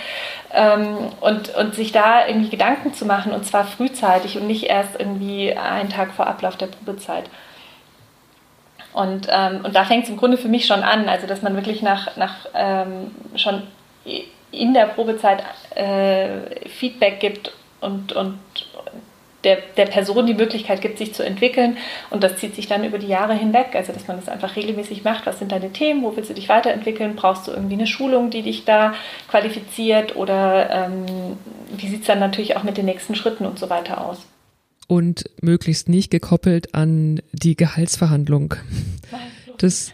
Ähm, 0.53 0.97
und, 1.19 1.55
und 1.55 1.73
sich 1.73 1.91
da 1.91 2.27
irgendwie 2.27 2.49
Gedanken 2.49 2.93
zu 2.93 3.05
machen 3.05 3.31
und 3.31 3.43
zwar 3.43 3.65
frühzeitig 3.65 4.37
und 4.37 4.45
nicht 4.45 4.65
erst 4.65 4.99
irgendwie 4.99 5.57
einen 5.57 5.89
Tag 5.89 6.11
vor 6.11 6.27
Ablauf 6.27 6.57
der 6.57 6.67
Probezeit. 6.67 7.27
Und, 8.97 9.27
ähm, 9.29 9.59
und 9.63 9.75
da 9.75 9.85
fängt 9.85 10.05
es 10.05 10.09
im 10.09 10.17
Grunde 10.17 10.37
für 10.37 10.47
mich 10.47 10.65
schon 10.65 10.81
an, 10.81 11.07
also 11.07 11.27
dass 11.27 11.43
man 11.43 11.55
wirklich 11.55 11.83
nach, 11.83 12.17
nach 12.17 12.47
ähm, 12.55 13.11
schon 13.35 13.61
in 14.51 14.73
der 14.73 14.85
Probezeit 14.87 15.43
äh, 15.75 16.67
Feedback 16.67 17.19
gibt 17.19 17.53
und, 17.79 18.13
und 18.13 18.39
der, 19.43 19.57
der 19.77 19.85
Person 19.85 20.25
die 20.25 20.33
Möglichkeit 20.33 20.81
gibt, 20.81 20.97
sich 20.97 21.13
zu 21.13 21.23
entwickeln. 21.23 21.77
Und 22.09 22.23
das 22.23 22.37
zieht 22.37 22.55
sich 22.55 22.65
dann 22.65 22.83
über 22.83 22.97
die 22.97 23.07
Jahre 23.07 23.35
hinweg. 23.35 23.75
Also, 23.75 23.93
dass 23.93 24.07
man 24.07 24.17
das 24.17 24.29
einfach 24.29 24.55
regelmäßig 24.55 25.03
macht. 25.03 25.27
Was 25.27 25.37
sind 25.37 25.51
deine 25.51 25.71
Themen? 25.71 26.01
Wo 26.01 26.15
willst 26.15 26.31
du 26.31 26.33
dich 26.33 26.49
weiterentwickeln? 26.49 27.15
Brauchst 27.15 27.47
du 27.47 27.51
irgendwie 27.51 27.75
eine 27.75 27.85
Schulung, 27.85 28.31
die 28.31 28.41
dich 28.41 28.65
da 28.65 28.95
qualifiziert? 29.29 30.15
Oder 30.15 30.71
ähm, 30.71 31.37
wie 31.69 31.87
sieht 31.87 32.01
es 32.01 32.07
dann 32.07 32.19
natürlich 32.19 32.57
auch 32.57 32.63
mit 32.63 32.77
den 32.77 32.85
nächsten 32.85 33.13
Schritten 33.13 33.45
und 33.45 33.59
so 33.59 33.69
weiter 33.69 34.03
aus? 34.03 34.25
Und 34.87 35.25
möglichst 35.41 35.89
nicht 35.89 36.09
gekoppelt 36.09 36.73
an 36.73 37.21
die 37.33 37.55
Gehaltsverhandlung. 37.55 38.55
Das, 39.57 39.91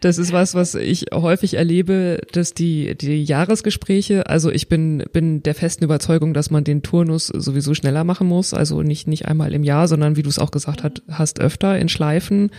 das 0.00 0.18
ist 0.18 0.32
was, 0.32 0.54
was 0.54 0.74
ich 0.74 1.06
häufig 1.12 1.54
erlebe, 1.54 2.20
dass 2.32 2.54
die, 2.54 2.96
die 2.96 3.22
Jahresgespräche, 3.22 4.26
also 4.26 4.50
ich 4.50 4.68
bin, 4.68 5.04
bin 5.12 5.42
der 5.42 5.54
festen 5.54 5.84
Überzeugung, 5.84 6.32
dass 6.34 6.50
man 6.50 6.64
den 6.64 6.82
Turnus 6.82 7.26
sowieso 7.26 7.74
schneller 7.74 8.04
machen 8.04 8.26
muss, 8.26 8.54
also 8.54 8.82
nicht, 8.82 9.06
nicht 9.06 9.26
einmal 9.26 9.52
im 9.52 9.64
Jahr, 9.64 9.86
sondern 9.86 10.16
wie 10.16 10.22
du 10.22 10.30
es 10.30 10.38
auch 10.38 10.50
gesagt 10.50 10.82
hat, 10.82 11.02
hast, 11.10 11.40
öfter 11.40 11.78
in 11.78 11.88
Schleifen 11.88 12.50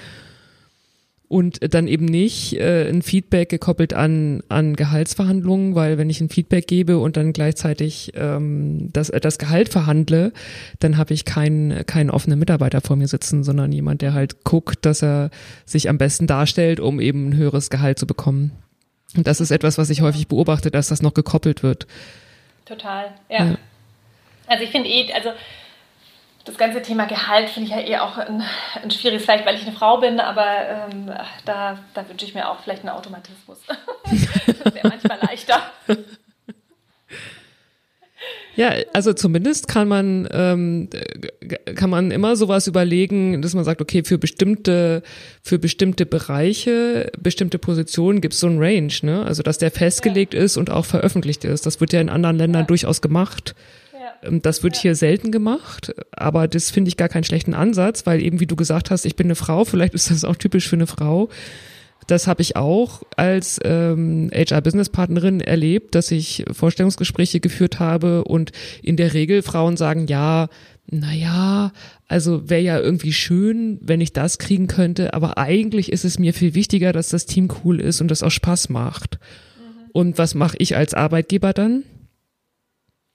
und 1.31 1.73
dann 1.73 1.87
eben 1.87 2.03
nicht 2.03 2.59
äh, 2.59 2.89
ein 2.89 3.01
Feedback 3.01 3.47
gekoppelt 3.47 3.93
an, 3.93 4.43
an 4.49 4.75
Gehaltsverhandlungen, 4.75 5.75
weil 5.75 5.97
wenn 5.97 6.09
ich 6.09 6.19
ein 6.19 6.27
Feedback 6.27 6.67
gebe 6.67 6.97
und 6.99 7.15
dann 7.15 7.31
gleichzeitig 7.31 8.11
ähm, 8.15 8.89
das, 8.91 9.07
das 9.07 9.37
Gehalt 9.37 9.69
verhandle, 9.69 10.33
dann 10.79 10.97
habe 10.97 11.13
ich 11.13 11.23
keinen 11.23 11.85
keinen 11.85 12.09
offenen 12.09 12.37
Mitarbeiter 12.37 12.81
vor 12.81 12.97
mir 12.97 13.07
sitzen, 13.07 13.45
sondern 13.45 13.71
jemand, 13.71 14.01
der 14.01 14.13
halt 14.13 14.43
guckt, 14.43 14.85
dass 14.85 15.01
er 15.01 15.29
sich 15.65 15.87
am 15.87 15.97
besten 15.97 16.27
darstellt, 16.27 16.81
um 16.81 16.99
eben 16.99 17.29
ein 17.29 17.37
höheres 17.37 17.69
Gehalt 17.69 17.97
zu 17.97 18.05
bekommen. 18.05 18.51
Und 19.15 19.25
das 19.25 19.39
ist 19.39 19.51
etwas, 19.51 19.77
was 19.77 19.89
ich 19.89 20.01
häufig 20.01 20.27
beobachte, 20.27 20.69
dass 20.69 20.89
das 20.89 21.01
noch 21.01 21.13
gekoppelt 21.13 21.63
wird. 21.63 21.87
Total, 22.65 23.05
ja. 23.29 23.45
ja. 23.45 23.57
Also 24.47 24.65
ich 24.65 24.71
finde 24.71 24.89
eh, 24.89 25.13
also 25.13 25.29
das 26.45 26.57
ganze 26.57 26.81
Thema 26.81 27.05
Gehalt 27.05 27.49
finde 27.49 27.69
ich 27.69 27.75
ja 27.75 27.81
eh 27.81 27.97
auch 27.97 28.17
ein, 28.17 28.43
ein, 28.81 28.91
schwieriges, 28.91 29.23
vielleicht 29.23 29.45
weil 29.45 29.55
ich 29.55 29.63
eine 29.63 29.75
Frau 29.75 29.97
bin, 29.97 30.19
aber 30.19 30.45
ähm, 30.45 31.11
da, 31.45 31.79
da 31.93 32.09
wünsche 32.09 32.25
ich 32.25 32.33
mir 32.33 32.49
auch 32.49 32.59
vielleicht 32.61 32.81
einen 32.81 32.95
Automatismus. 32.95 33.59
das 33.65 34.73
wäre 34.73 34.87
manchmal 34.87 35.19
leichter. 35.21 35.61
Ja, 38.55 38.73
also 38.93 39.13
zumindest 39.13 39.67
kann 39.67 39.87
man 39.87 40.27
ähm, 40.31 40.89
kann 41.75 41.89
man 41.89 42.11
immer 42.11 42.35
sowas 42.35 42.67
überlegen, 42.67 43.41
dass 43.41 43.53
man 43.53 43.63
sagt, 43.63 43.81
okay, 43.81 44.03
für 44.03 44.17
bestimmte 44.17 45.03
für 45.41 45.57
bestimmte 45.57 46.05
Bereiche, 46.05 47.11
bestimmte 47.17 47.59
Positionen 47.59 48.19
gibt 48.19 48.33
es 48.33 48.41
so 48.41 48.47
ein 48.47 48.59
Range, 48.59 48.93
ne? 49.03 49.23
Also 49.23 49.41
dass 49.41 49.57
der 49.57 49.71
festgelegt 49.71 50.33
ja. 50.33 50.41
ist 50.41 50.57
und 50.57 50.69
auch 50.69 50.85
veröffentlicht 50.85 51.45
ist. 51.45 51.65
Das 51.65 51.79
wird 51.79 51.93
ja 51.93 52.01
in 52.01 52.09
anderen 52.09 52.37
Ländern 52.37 52.63
ja. 52.63 52.67
durchaus 52.67 53.01
gemacht. 53.01 53.55
Ähm, 54.23 54.41
das 54.41 54.63
wird 54.63 54.75
hier 54.75 54.95
selten 54.95 55.31
gemacht, 55.31 55.93
aber 56.11 56.47
das 56.47 56.71
finde 56.71 56.89
ich 56.89 56.97
gar 56.97 57.09
keinen 57.09 57.23
schlechten 57.23 57.53
Ansatz, 57.53 58.05
weil 58.05 58.21
eben 58.21 58.39
wie 58.39 58.47
du 58.47 58.55
gesagt 58.55 58.91
hast, 58.91 59.05
ich 59.05 59.15
bin 59.15 59.27
eine 59.27 59.35
Frau, 59.35 59.65
vielleicht 59.65 59.93
ist 59.93 60.11
das 60.11 60.25
auch 60.25 60.35
typisch 60.35 60.67
für 60.67 60.75
eine 60.75 60.87
Frau. 60.87 61.29
Das 62.07 62.27
habe 62.27 62.41
ich 62.41 62.55
auch 62.55 63.03
als 63.15 63.59
ähm, 63.63 64.31
HR-Business-Partnerin 64.33 65.39
erlebt, 65.39 65.95
dass 65.95 66.11
ich 66.11 66.43
Vorstellungsgespräche 66.51 67.39
geführt 67.39 67.79
habe 67.79 68.23
und 68.23 68.51
in 68.81 68.97
der 68.97 69.13
Regel 69.13 69.43
Frauen 69.43 69.77
sagen, 69.77 70.07
ja, 70.07 70.49
naja, 70.89 71.71
also 72.07 72.49
wäre 72.49 72.61
ja 72.61 72.79
irgendwie 72.79 73.13
schön, 73.13 73.79
wenn 73.81 74.01
ich 74.01 74.13
das 74.13 74.39
kriegen 74.39 74.67
könnte, 74.67 75.13
aber 75.13 75.37
eigentlich 75.37 75.91
ist 75.91 76.03
es 76.03 76.19
mir 76.19 76.33
viel 76.33 76.53
wichtiger, 76.53 76.91
dass 76.91 77.09
das 77.09 77.25
Team 77.27 77.47
cool 77.63 77.79
ist 77.79 78.01
und 78.01 78.09
das 78.09 78.23
auch 78.23 78.31
Spaß 78.31 78.69
macht. 78.69 79.19
Mhm. 79.57 79.91
Und 79.93 80.17
was 80.17 80.35
mache 80.35 80.57
ich 80.59 80.75
als 80.75 80.93
Arbeitgeber 80.93 81.53
dann? 81.53 81.83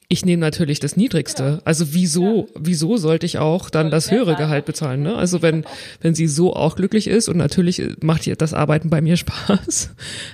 Ich 0.09 0.25
nehme 0.25 0.41
natürlich 0.41 0.79
das 0.79 0.97
Niedrigste. 0.97 1.61
Also 1.65 1.93
wieso, 1.93 2.49
wieso 2.55 2.97
sollte 2.97 3.27
ich 3.27 3.39
auch 3.39 3.71
dann 3.71 3.91
das 3.91 4.11
höhere 4.11 4.37
Gehalt 4.37 4.65
bezahlen? 4.65 5.03
Ne? 5.03 5.17
Also 5.17 5.43
wenn, 5.43 5.65
wenn 6.01 6.15
sie 6.15 6.29
so 6.29 6.55
auch 6.55 6.77
glücklich 6.77 7.09
ist 7.09 7.29
und 7.29 7.37
natürlich 7.37 7.83
macht 8.03 8.27
ihr 8.27 8.37
das 8.37 8.55
Arbeiten 8.55 8.89
bei 8.89 9.01
mir 9.01 9.17
Spaß, 9.17 9.91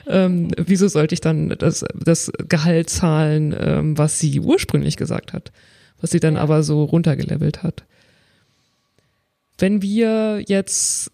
ähm, 0.08 0.50
wieso 0.56 0.88
sollte 0.88 1.14
ich 1.14 1.22
dann 1.22 1.54
das, 1.58 1.84
das 1.94 2.30
Gehalt 2.48 2.90
zahlen, 2.90 3.54
ähm, 3.58 3.96
was 3.96 4.18
sie 4.18 4.40
ursprünglich 4.40 4.96
gesagt 4.96 5.32
hat, 5.32 5.52
was 6.00 6.10
sie 6.10 6.20
dann 6.20 6.36
aber 6.36 6.62
so 6.62 6.84
runtergelevelt 6.84 7.62
hat? 7.62 7.84
Wenn 9.56 9.80
wir 9.80 10.42
jetzt 10.46 11.12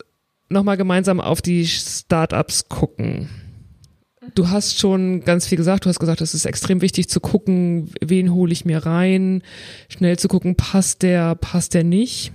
nochmal 0.48 0.76
gemeinsam 0.76 1.20
auf 1.20 1.42
die 1.42 1.66
Startups 1.66 2.68
gucken, 2.68 3.28
Du 4.34 4.48
hast 4.48 4.78
schon 4.78 5.24
ganz 5.24 5.46
viel 5.46 5.56
gesagt. 5.56 5.84
Du 5.84 5.88
hast 5.88 5.98
gesagt, 5.98 6.20
es 6.20 6.34
ist 6.34 6.44
extrem 6.44 6.80
wichtig 6.80 7.08
zu 7.08 7.20
gucken, 7.20 7.90
wen 8.00 8.32
hole 8.32 8.52
ich 8.52 8.64
mir 8.64 8.84
rein, 8.84 9.42
schnell 9.88 10.18
zu 10.18 10.28
gucken, 10.28 10.56
passt 10.56 11.02
der, 11.02 11.34
passt 11.34 11.74
der 11.74 11.84
nicht. 11.84 12.32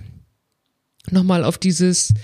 Nochmal 1.10 1.44
auf 1.44 1.58
dieses, 1.58 2.14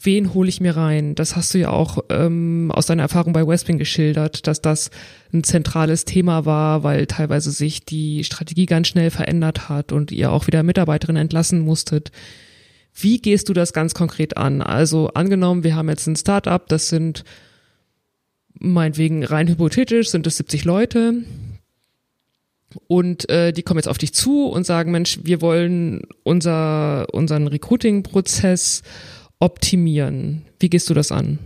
wen 0.00 0.32
hole 0.32 0.48
ich 0.48 0.60
mir 0.60 0.74
rein? 0.74 1.14
Das 1.14 1.36
hast 1.36 1.52
du 1.52 1.58
ja 1.58 1.68
auch 1.68 1.98
ähm, 2.08 2.72
aus 2.74 2.86
deiner 2.86 3.02
Erfahrung 3.02 3.34
bei 3.34 3.46
Westwing 3.46 3.76
geschildert, 3.76 4.46
dass 4.46 4.62
das 4.62 4.90
ein 5.34 5.44
zentrales 5.44 6.06
Thema 6.06 6.46
war, 6.46 6.82
weil 6.82 7.06
teilweise 7.06 7.50
sich 7.50 7.84
die 7.84 8.24
Strategie 8.24 8.64
ganz 8.64 8.88
schnell 8.88 9.10
verändert 9.10 9.68
hat 9.68 9.92
und 9.92 10.12
ihr 10.12 10.32
auch 10.32 10.46
wieder 10.46 10.62
Mitarbeiterin 10.62 11.16
entlassen 11.16 11.60
musstet. 11.60 12.10
Wie 12.94 13.18
gehst 13.18 13.50
du 13.50 13.52
das 13.52 13.74
ganz 13.74 13.92
konkret 13.92 14.38
an? 14.38 14.62
Also 14.62 15.08
angenommen, 15.08 15.62
wir 15.62 15.76
haben 15.76 15.90
jetzt 15.90 16.06
ein 16.06 16.16
Startup, 16.16 16.66
das 16.66 16.88
sind 16.88 17.24
meinetwegen 18.58 19.24
rein 19.24 19.48
hypothetisch 19.48 20.10
sind 20.10 20.26
es 20.26 20.36
70 20.36 20.64
Leute 20.64 21.24
und 22.86 23.28
äh, 23.28 23.52
die 23.52 23.62
kommen 23.62 23.78
jetzt 23.78 23.88
auf 23.88 23.98
dich 23.98 24.14
zu 24.14 24.48
und 24.48 24.64
sagen, 24.64 24.92
Mensch, 24.92 25.18
wir 25.22 25.40
wollen 25.40 26.02
unser, 26.22 27.06
unseren 27.12 27.48
Recruiting-Prozess 27.48 28.82
optimieren. 29.38 30.46
Wie 30.58 30.70
gehst 30.70 30.88
du 30.88 30.94
das 30.94 31.12
an? 31.12 31.38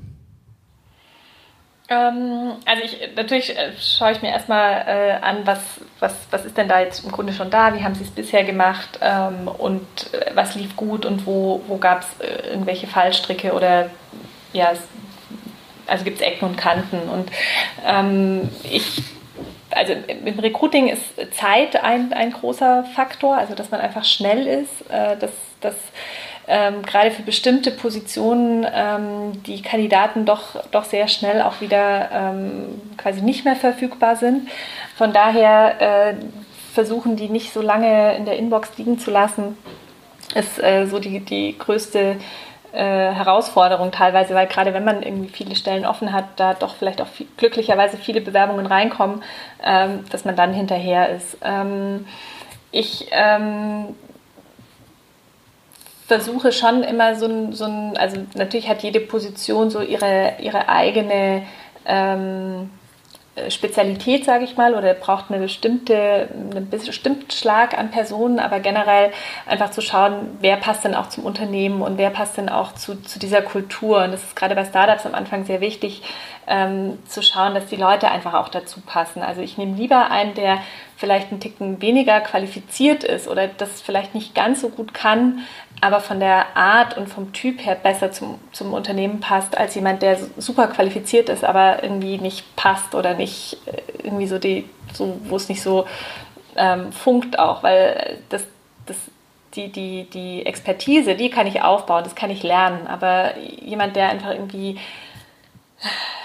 Ähm, 1.89 2.55
also 2.65 2.83
ich, 2.83 2.99
natürlich 3.15 3.57
äh, 3.57 3.71
schaue 3.81 4.13
ich 4.13 4.21
mir 4.21 4.31
erstmal 4.31 4.85
äh, 4.87 5.13
an, 5.23 5.47
was, 5.47 5.61
was, 6.01 6.15
was 6.31 6.45
ist 6.45 6.57
denn 6.57 6.69
da 6.69 6.81
jetzt 6.81 7.05
im 7.05 7.13
Grunde 7.13 7.33
schon 7.33 7.49
da, 7.49 7.75
wie 7.75 7.85
haben 7.85 7.95
sie 7.95 8.03
es 8.03 8.11
bisher 8.11 8.43
gemacht 8.43 8.99
ähm, 9.01 9.47
und 9.47 9.87
äh, 10.13 10.33
was 10.35 10.57
lief 10.57 10.75
gut 10.75 11.07
und 11.07 11.27
wo, 11.27 11.63
wo 11.69 11.79
gab 11.79 12.01
es 12.03 12.27
äh, 12.27 12.49
irgendwelche 12.49 12.89
Fallstricke 12.89 13.53
oder 13.53 13.91
ja, 14.53 14.73
also 15.87 16.05
gibt 16.05 16.20
es 16.20 16.26
Ecken 16.26 16.49
und 16.49 16.57
Kanten. 16.57 17.09
Und 17.09 17.30
ähm, 17.87 18.49
ich 18.70 19.03
also 19.70 19.93
im 19.93 20.39
Recruiting 20.39 20.89
ist 20.89 21.03
Zeit 21.34 21.82
ein, 21.82 22.12
ein 22.12 22.32
großer 22.32 22.84
Faktor, 22.95 23.37
also 23.37 23.55
dass 23.55 23.70
man 23.70 23.80
einfach 23.80 24.05
schnell 24.05 24.47
ist, 24.47 24.91
äh, 24.91 25.16
dass, 25.18 25.32
dass 25.61 25.74
ähm, 26.49 26.82
gerade 26.82 27.11
für 27.11 27.22
bestimmte 27.22 27.70
Positionen 27.72 28.66
ähm, 28.72 29.43
die 29.43 29.62
Kandidaten 29.62 30.24
doch, 30.24 30.64
doch 30.70 30.84
sehr 30.84 31.09
schnell 31.09 31.43
auch 31.43 31.61
wieder 31.61 32.09
ähm, 32.12 32.80
quasi 32.97 33.20
nicht 33.20 33.45
mehr 33.45 33.57
verfügbar 33.57 34.16
sind. 34.16 34.49
Von 34.97 35.12
daher 35.12 35.80
äh, 35.80 36.14
versuchen 36.72 37.16
die 37.16 37.28
nicht 37.28 37.53
so 37.53 37.61
lange 37.61 38.16
in 38.16 38.24
der 38.24 38.37
Inbox 38.37 38.70
liegen 38.78 38.99
zu 38.99 39.11
lassen, 39.11 39.59
ist 40.34 40.62
äh, 40.62 40.87
so 40.87 40.99
die, 41.01 41.20
die 41.20 41.59
größte 41.59 42.16
äh, 42.77 43.12
Herausforderung 43.12 43.91
teilweise, 43.91 44.35
weil 44.35 44.47
gerade 44.47 44.74
wenn 44.74 44.85
man 44.85 45.03
irgendwie 45.03 45.31
viele 45.31 45.57
Stellen 45.57 45.87
offen 45.87 46.12
hat, 46.12 46.27
da 46.37 46.55
doch 46.55 46.74
vielleicht 46.77 47.01
auch 47.01 47.07
viel, 47.07 47.27
glücklicherweise 47.37 47.97
viele 47.97 48.20
Bewerbungen 48.20 48.66
reinkommen, 48.66 49.22
ähm, 49.64 50.05
dass 50.11 50.24
man 50.24 50.37
dann 50.37 50.53
hinterher 50.53 51.09
ist. 51.09 51.39
Ähm, 51.43 52.07
ich 52.72 53.09
ähm, 53.11 53.95
versuche 56.07 56.53
schon 56.53 56.83
immer 56.83 57.14
so 57.16 57.27
ein, 57.27 57.53
so 57.53 57.64
ein, 57.64 57.97
also 57.97 58.18
natürlich 58.35 58.68
hat 58.68 58.83
jede 58.83 59.01
Position 59.01 59.70
so 59.70 59.81
ihre, 59.81 60.35
ihre 60.41 60.68
eigene 60.68 61.43
ähm, 61.87 62.64
äh, 62.64 62.86
Spezialität, 63.51 64.24
sage 64.24 64.45
ich 64.45 64.57
mal, 64.57 64.74
oder 64.74 64.95
braucht 64.95 65.26
eine 65.30 65.39
bestimmte, 65.39 66.28
einen 66.32 66.70
bestimmten 66.70 67.30
Schlag 67.30 67.76
an 67.76 67.91
Personen, 67.91 68.39
aber 68.39 68.61
generell 68.61 69.12
einfach 69.45 69.70
zu 69.70 69.82
schauen, 69.82 70.39
wer 70.41 70.57
passt 70.57 70.84
denn 70.84 70.95
auch 70.95 71.09
zum 71.09 71.24
Unternehmen 71.24 71.82
und 71.82 71.99
wer 71.99 72.11
passt 72.11 72.39
denn 72.39 72.49
auch 72.49 72.72
zu, 72.72 73.03
zu 73.03 73.18
dieser 73.18 73.43
Kultur. 73.43 74.05
Und 74.05 74.12
das 74.12 74.22
ist 74.22 74.37
gerade 74.37 74.55
bei 74.55 74.64
Startups 74.64 75.05
am 75.05 75.14
Anfang 75.14 75.45
sehr 75.45 75.61
wichtig, 75.61 76.03
ähm, 76.47 76.99
zu 77.07 77.22
schauen, 77.22 77.55
dass 77.55 77.66
die 77.66 77.76
Leute 77.76 78.11
einfach 78.11 78.34
auch 78.34 78.49
dazu 78.49 78.80
passen. 78.80 79.22
Also 79.22 79.43
ich 79.43 79.59
nehme 79.59 79.76
lieber 79.76 80.11
einen, 80.11 80.34
der 80.34 80.59
vielleicht 80.97 81.30
einen 81.30 81.41
Ticken 81.41 81.82
weniger 81.82 82.20
qualifiziert 82.20 83.05
ist 83.05 83.28
oder 83.28 83.49
das 83.49 83.82
vielleicht 83.82 84.14
nicht 84.14 84.34
ganz 84.34 84.62
so 84.62 84.70
gut 84.70 84.95
kann, 84.95 85.41
aber 85.81 86.01
von 86.01 86.20
der 86.20 86.57
Art 86.57 86.97
und 86.97 87.09
vom 87.09 87.33
Typ 87.33 87.64
her 87.64 87.74
besser 87.74 88.11
zum, 88.11 88.39
zum 88.53 88.72
Unternehmen 88.72 89.20
passt, 89.20 89.57
als 89.57 89.74
jemand, 89.74 90.03
der 90.03 90.18
super 90.37 90.68
qualifiziert 90.68 91.29
ist, 91.29 91.45
aber 91.45 91.83
irgendwie 91.83 92.18
nicht 92.18 92.57
passt 92.57 92.95
oder 92.95 93.14
nicht 93.14 93.59
äh, 93.66 93.83
irgendwie 94.03 94.27
so 94.27 94.39
die, 94.39 94.68
so, 94.93 95.18
wo 95.24 95.37
es 95.37 95.49
nicht 95.49 95.62
so 95.62 95.87
ähm, 96.57 96.93
funkt 96.93 97.39
auch, 97.39 97.62
weil 97.62 98.18
das, 98.31 98.45
das, 98.87 98.97
die, 99.55 99.70
die, 99.70 100.05
die 100.11 100.47
Expertise, 100.47 101.14
die 101.14 101.31
kann 101.31 101.47
ich 101.47 101.62
aufbauen, 101.62 102.05
das 102.05 102.14
kann 102.14 102.31
ich 102.31 102.43
lernen, 102.43 102.87
aber 102.87 103.39
jemand, 103.39 103.97
der 103.97 104.09
einfach 104.09 104.31
irgendwie 104.31 104.79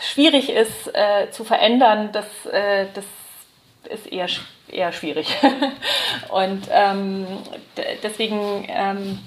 schwierig 0.02 0.50
ist 0.50 0.88
äh, 0.94 1.30
zu 1.32 1.44
verändern, 1.44 2.10
das, 2.14 2.26
äh, 2.46 2.88
das 2.94 3.06
ist 3.90 4.08
eher, 4.08 4.28
eher 4.70 4.92
schwierig. 4.94 5.36
und 6.30 6.68
ähm, 6.72 7.28
deswegen 8.04 8.66
ähm, 8.68 9.20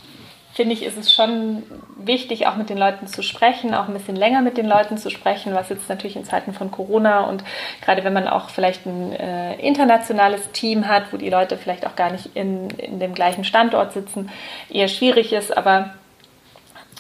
finde 0.55 0.75
ich, 0.75 0.85
ist 0.85 0.97
es 0.97 1.13
schon 1.13 1.65
wichtig, 1.97 2.47
auch 2.47 2.55
mit 2.55 2.71
den 2.71 2.79
Leuten 2.79 3.09
zu 3.09 3.23
sprechen, 3.23 3.75
auch 3.75 3.89
ein 3.89 3.95
bisschen 3.95 4.15
länger 4.15 4.41
mit 4.41 4.57
den 4.57 4.67
Leuten 4.67 4.99
zu 4.99 5.11
sprechen, 5.11 5.53
was 5.53 5.69
jetzt 5.69 5.89
natürlich 5.89 6.15
in 6.15 6.25
Zeiten 6.25 6.53
von 6.53 6.71
Corona 6.71 7.25
und 7.25 7.43
gerade 7.81 8.05
wenn 8.05 8.13
man 8.13 8.29
auch 8.29 8.51
vielleicht 8.51 8.87
ein 8.87 9.13
äh, 9.13 9.57
internationales 9.57 10.53
Team 10.53 10.87
hat, 10.87 11.13
wo 11.13 11.17
die 11.17 11.29
Leute 11.29 11.57
vielleicht 11.57 11.85
auch 11.87 11.97
gar 11.97 12.13
nicht 12.13 12.31
in, 12.35 12.71
in 12.71 13.01
dem 13.01 13.15
gleichen 13.15 13.45
Standort 13.45 13.93
sitzen, 13.93 14.31
eher 14.71 14.87
schwierig 14.87 15.33
ist, 15.33 15.57
aber 15.57 15.91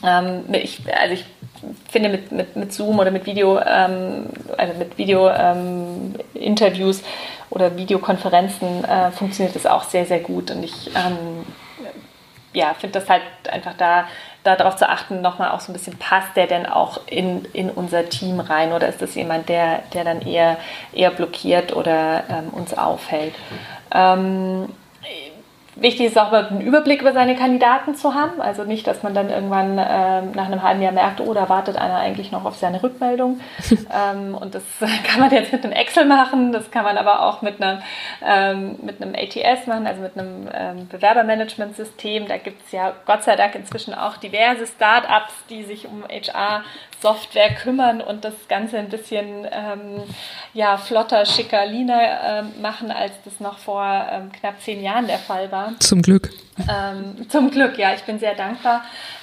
ähm, 0.02 0.46
ich, 0.52 0.80
also 0.92 1.14
ich 1.14 1.24
finde 1.88 2.08
mit, 2.08 2.32
mit, 2.32 2.56
mit 2.56 2.72
Zoom 2.72 2.98
oder 2.98 3.12
mit 3.12 3.24
Video, 3.24 3.60
ähm, 3.60 4.26
also 4.58 4.74
mit 4.78 4.98
Video-Interviews 4.98 6.98
ähm, 6.98 7.04
oder 7.50 7.76
Videokonferenzen 7.76 8.84
äh, 8.84 9.12
funktioniert 9.12 9.54
das 9.54 9.66
auch 9.66 9.84
sehr, 9.84 10.06
sehr 10.06 10.18
gut. 10.18 10.50
Und 10.50 10.64
ich 10.64 10.90
ähm, 10.94 11.44
ja, 12.54 12.72
finde 12.74 13.00
das 13.00 13.10
halt 13.10 13.22
einfach 13.50 13.74
da, 13.76 14.06
darauf 14.44 14.76
zu 14.76 14.88
achten, 14.88 15.20
nochmal 15.20 15.50
auch 15.50 15.60
so 15.60 15.70
ein 15.70 15.74
bisschen, 15.74 15.98
passt 15.98 16.36
der 16.36 16.46
denn 16.46 16.66
auch 16.66 17.00
in, 17.06 17.44
in 17.52 17.68
unser 17.68 18.08
Team 18.08 18.40
rein 18.40 18.72
oder 18.72 18.88
ist 18.88 19.02
das 19.02 19.14
jemand, 19.14 19.48
der, 19.48 19.82
der 19.92 20.04
dann 20.04 20.22
eher, 20.22 20.56
eher 20.92 21.10
blockiert 21.10 21.74
oder 21.74 22.24
ähm, 22.30 22.48
uns 22.50 22.72
aufhält? 22.76 23.34
Ähm, 23.92 24.68
Wichtig 25.76 26.06
ist 26.06 26.18
auch 26.18 26.32
einen 26.32 26.60
Überblick 26.60 27.00
über 27.00 27.12
seine 27.12 27.34
Kandidaten 27.34 27.94
zu 27.94 28.14
haben. 28.14 28.40
Also 28.40 28.64
nicht, 28.64 28.86
dass 28.86 29.02
man 29.02 29.12
dann 29.12 29.28
irgendwann 29.28 29.78
ähm, 29.78 30.32
nach 30.32 30.46
einem 30.46 30.62
halben 30.62 30.80
Jahr 30.80 30.92
merkt, 30.92 31.20
oh, 31.20 31.34
da 31.34 31.48
wartet 31.48 31.76
einer 31.76 31.96
eigentlich 31.96 32.30
noch 32.30 32.44
auf 32.44 32.56
seine 32.56 32.82
Rückmeldung. 32.82 33.40
ähm, 33.70 34.34
und 34.34 34.54
das 34.54 34.62
kann 35.04 35.20
man 35.20 35.32
jetzt 35.32 35.52
mit 35.52 35.64
einem 35.64 35.72
Excel 35.72 36.04
machen, 36.04 36.52
das 36.52 36.70
kann 36.70 36.84
man 36.84 36.96
aber 36.96 37.22
auch 37.24 37.42
mit, 37.42 37.60
einer, 37.60 37.82
ähm, 38.24 38.76
mit 38.82 39.02
einem 39.02 39.14
ATS 39.14 39.66
machen, 39.66 39.86
also 39.86 40.00
mit 40.00 40.16
einem 40.16 40.48
ähm, 40.52 40.88
Bewerbermanagementsystem. 40.88 42.28
Da 42.28 42.36
gibt 42.36 42.64
es 42.66 42.72
ja 42.72 42.92
Gott 43.04 43.24
sei 43.24 43.34
Dank 43.34 43.54
inzwischen 43.54 43.94
auch 43.94 44.16
diverse 44.16 44.66
Start-ups, 44.66 45.32
die 45.50 45.64
sich 45.64 45.86
um 45.86 46.04
HR 46.08 46.62
Software 47.04 47.54
kümmern 47.54 48.00
und 48.00 48.24
das 48.24 48.32
Ganze 48.48 48.78
ein 48.78 48.88
bisschen 48.88 49.46
ähm, 49.52 50.02
ja, 50.54 50.78
flotter, 50.78 51.26
schicker, 51.26 51.66
leaner 51.66 52.00
ähm, 52.24 52.62
machen, 52.62 52.90
als 52.90 53.12
das 53.26 53.40
noch 53.40 53.58
vor 53.58 53.84
ähm, 54.10 54.32
knapp 54.32 54.62
zehn 54.62 54.82
Jahren 54.82 55.06
der 55.06 55.18
Fall 55.18 55.52
war. 55.52 55.74
Zum 55.80 56.00
Glück. 56.00 56.30
Ähm, 56.68 57.28
zum 57.28 57.50
Glück, 57.50 57.78
ja. 57.78 57.94
Ich 57.94 58.04
bin 58.04 58.18
sehr 58.18 58.34
dankbar 58.34 58.82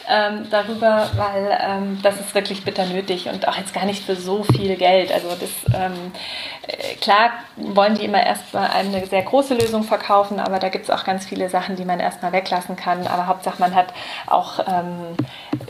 ähm, 0.09 0.47
darüber, 0.49 1.09
weil 1.15 1.57
ähm, 1.61 1.99
das 2.03 2.19
ist 2.19 2.35
wirklich 2.35 2.65
bitter 2.65 2.85
nötig 2.85 3.29
und 3.29 3.47
auch 3.47 3.55
jetzt 3.55 3.73
gar 3.73 3.85
nicht 3.85 4.03
für 4.03 4.15
so 4.15 4.43
viel 4.43 4.75
Geld. 4.75 5.13
Also 5.13 5.29
das 5.29 5.49
äh, 5.73 6.95
klar 6.95 7.31
wollen 7.55 7.95
die 7.95 8.03
immer 8.03 8.21
erstmal 8.21 8.69
eine 8.71 9.05
sehr 9.05 9.21
große 9.21 9.53
Lösung 9.53 9.83
verkaufen, 9.83 10.39
aber 10.39 10.59
da 10.59 10.69
gibt 10.69 10.85
es 10.85 10.89
auch 10.89 11.05
ganz 11.05 11.25
viele 11.25 11.49
Sachen, 11.49 11.77
die 11.77 11.85
man 11.85 12.01
erstmal 12.01 12.33
weglassen 12.33 12.75
kann. 12.75 13.07
Aber 13.07 13.27
Hauptsache 13.27 13.59
man 13.59 13.75
hat 13.75 13.93
auch 14.27 14.59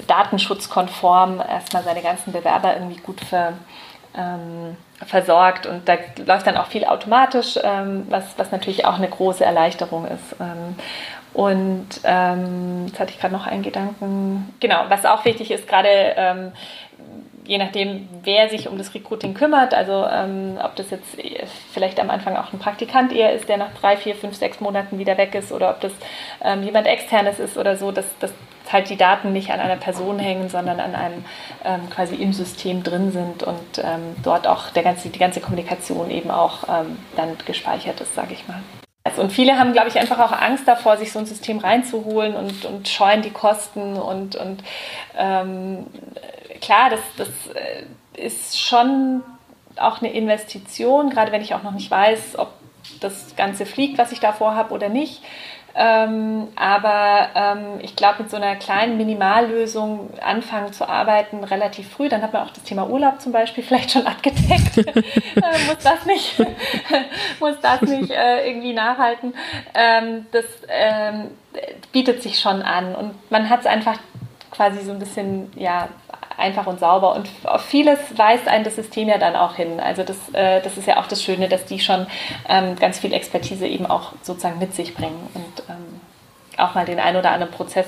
datenschutzkonform 0.07 1.41
erstmal 1.47 1.83
seine 1.83 2.01
ganzen 2.01 2.31
Bewerber 2.31 2.73
irgendwie 2.73 2.97
gut 2.97 3.21
ver, 3.21 3.53
ähm, 4.15 4.75
versorgt 5.05 5.65
und 5.65 5.87
da 5.87 5.97
läuft 6.25 6.47
dann 6.47 6.57
auch 6.57 6.67
viel 6.67 6.85
automatisch, 6.85 7.57
ähm, 7.63 8.05
was, 8.09 8.25
was 8.37 8.51
natürlich 8.51 8.85
auch 8.85 8.95
eine 8.95 9.07
große 9.07 9.43
Erleichterung 9.43 10.05
ist. 10.05 10.35
Und 11.33 11.87
ähm, 12.03 12.87
jetzt 12.87 12.99
hatte 12.99 13.11
ich 13.11 13.19
gerade 13.19 13.33
noch 13.33 13.47
einen 13.47 13.63
Gedanken. 13.63 14.53
Genau, 14.59 14.85
was 14.89 15.05
auch 15.05 15.23
wichtig 15.23 15.51
ist, 15.51 15.67
gerade 15.67 15.87
ähm, 15.89 16.51
je 17.45 17.57
nachdem, 17.57 18.07
wer 18.23 18.49
sich 18.49 18.67
um 18.67 18.77
das 18.77 18.93
Recruiting 18.93 19.33
kümmert, 19.33 19.73
also 19.73 20.05
ähm, 20.05 20.57
ob 20.63 20.75
das 20.75 20.89
jetzt 20.89 21.17
vielleicht 21.73 21.99
am 21.99 22.09
Anfang 22.09 22.35
auch 22.37 22.53
ein 22.53 22.59
Praktikant 22.59 23.11
eher 23.11 23.33
ist, 23.33 23.49
der 23.49 23.57
nach 23.57 23.73
drei, 23.79 23.97
vier, 23.97 24.15
fünf, 24.15 24.35
sechs 24.35 24.59
Monaten 24.59 24.99
wieder 24.99 25.17
weg 25.17 25.35
ist, 25.35 25.51
oder 25.51 25.69
ob 25.69 25.81
das 25.81 25.91
ähm, 26.43 26.63
jemand 26.63 26.87
externes 26.87 27.39
ist 27.39 27.57
oder 27.57 27.77
so, 27.77 27.91
dass, 27.91 28.05
dass 28.19 28.31
halt 28.71 28.89
die 28.89 28.95
Daten 28.95 29.33
nicht 29.33 29.51
an 29.51 29.59
einer 29.59 29.75
Person 29.75 30.19
hängen, 30.19 30.49
sondern 30.49 30.79
an 30.79 30.95
einem 30.95 31.25
ähm, 31.65 31.89
quasi 31.89 32.15
im 32.15 32.31
System 32.31 32.83
drin 32.83 33.11
sind 33.11 33.43
und 33.43 33.79
ähm, 33.79 34.15
dort 34.23 34.47
auch 34.47 34.69
der 34.69 34.83
ganze, 34.83 35.09
die 35.09 35.19
ganze 35.19 35.41
Kommunikation 35.41 36.09
eben 36.09 36.31
auch 36.31 36.63
ähm, 36.69 36.97
dann 37.15 37.37
gespeichert 37.45 37.99
ist, 38.01 38.15
sage 38.15 38.33
ich 38.33 38.47
mal. 38.47 38.61
Und 39.17 39.31
viele 39.31 39.57
haben, 39.57 39.73
glaube 39.73 39.87
ich, 39.87 39.99
einfach 39.99 40.19
auch 40.19 40.31
Angst 40.31 40.67
davor, 40.67 40.97
sich 40.97 41.11
so 41.11 41.19
ein 41.19 41.25
System 41.25 41.57
reinzuholen 41.57 42.35
und, 42.35 42.65
und 42.65 42.87
scheuen 42.87 43.23
die 43.23 43.31
Kosten 43.31 43.95
und, 43.97 44.35
und 44.35 44.63
ähm, 45.17 45.87
klar, 46.61 46.91
das, 46.91 46.99
das 47.17 47.27
äh, 47.55 47.85
ist 48.25 48.59
schon 48.59 49.23
auch 49.77 50.01
eine 50.01 50.13
Investition, 50.13 51.09
gerade 51.09 51.31
wenn 51.31 51.41
ich 51.41 51.55
auch 51.55 51.63
noch 51.63 51.71
nicht 51.71 51.89
weiß, 51.89 52.37
ob 52.37 52.53
das 52.99 53.35
Ganze 53.35 53.65
fliegt, 53.65 53.97
was 53.97 54.11
ich 54.11 54.19
da 54.19 54.33
vorhabe 54.33 54.73
oder 54.73 54.89
nicht. 54.89 55.21
Ähm, 55.73 56.49
aber 56.55 57.29
ähm, 57.35 57.79
ich 57.81 57.95
glaube, 57.95 58.23
mit 58.23 58.31
so 58.31 58.37
einer 58.37 58.55
kleinen 58.55 58.97
Minimallösung 58.97 60.09
anfangen 60.21 60.73
zu 60.73 60.87
arbeiten, 60.87 61.43
relativ 61.43 61.89
früh, 61.89 62.09
dann 62.09 62.21
hat 62.21 62.33
man 62.33 62.43
auch 62.43 62.51
das 62.51 62.63
Thema 62.63 62.87
Urlaub 62.87 63.21
zum 63.21 63.31
Beispiel 63.31 63.63
vielleicht 63.67 63.91
schon 63.91 64.05
abgedeckt. 64.05 64.77
äh, 64.77 65.65
muss 65.67 65.83
das 65.83 66.05
nicht, 66.05 66.39
muss 67.39 67.55
das 67.61 67.81
nicht 67.81 68.11
äh, 68.11 68.47
irgendwie 68.47 68.73
nachhalten. 68.73 69.33
Ähm, 69.73 70.25
das 70.31 70.45
ähm, 70.67 71.31
bietet 71.91 72.21
sich 72.21 72.39
schon 72.39 72.61
an 72.61 72.95
und 72.95 73.31
man 73.31 73.49
hat 73.49 73.61
es 73.61 73.65
einfach 73.65 73.97
quasi 74.51 74.81
so 74.81 74.91
ein 74.91 74.99
bisschen 74.99 75.51
ja, 75.55 75.87
einfach 76.37 76.67
und 76.67 76.79
sauber. 76.79 77.15
Und 77.15 77.29
auf 77.43 77.61
vieles 77.61 77.99
weist 78.17 78.47
ein 78.47 78.63
das 78.63 78.75
System 78.75 79.07
ja 79.07 79.17
dann 79.17 79.35
auch 79.35 79.55
hin. 79.55 79.79
Also 79.79 80.03
das, 80.03 80.17
äh, 80.33 80.61
das 80.61 80.77
ist 80.77 80.87
ja 80.87 80.99
auch 80.99 81.07
das 81.07 81.23
Schöne, 81.23 81.49
dass 81.49 81.65
die 81.65 81.79
schon 81.79 82.07
ähm, 82.47 82.75
ganz 82.75 82.99
viel 82.99 83.13
Expertise 83.13 83.67
eben 83.67 83.85
auch 83.85 84.13
sozusagen 84.21 84.59
mit 84.59 84.73
sich 84.75 84.93
bringen 84.93 85.29
und 85.33 85.63
ähm, 85.69 86.01
auch 86.57 86.75
mal 86.75 86.85
den 86.85 86.99
einen 86.99 87.17
oder 87.17 87.31
anderen 87.31 87.53
Prozess 87.53 87.87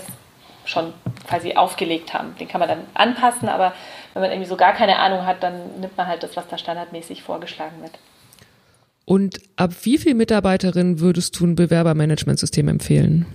schon 0.66 0.94
quasi 1.28 1.56
aufgelegt 1.56 2.14
haben. 2.14 2.36
Den 2.40 2.48
kann 2.48 2.60
man 2.60 2.70
dann 2.70 2.82
anpassen, 2.94 3.50
aber 3.50 3.74
wenn 4.14 4.22
man 4.22 4.32
irgendwie 4.32 4.50
so 4.50 4.56
gar 4.56 4.74
keine 4.74 4.98
Ahnung 5.00 5.26
hat, 5.26 5.44
dann 5.44 5.80
nimmt 5.80 5.98
man 5.98 6.08
halt 6.08 6.24
das, 6.24 6.36
was 6.38 6.48
da 6.48 6.58
standardmäßig 6.58 7.24
vorgeschlagen 7.24 7.82
wird. 7.82 7.98
Und 9.06 9.42
ab 9.58 9.72
wie 9.84 9.98
viel 9.98 10.14
Mitarbeiterinnen 10.14 11.00
würdest 11.00 11.38
du 11.40 11.46
ein 11.46 11.56
Bewerbermanagementsystem 11.56 12.68
empfehlen? 12.70 13.26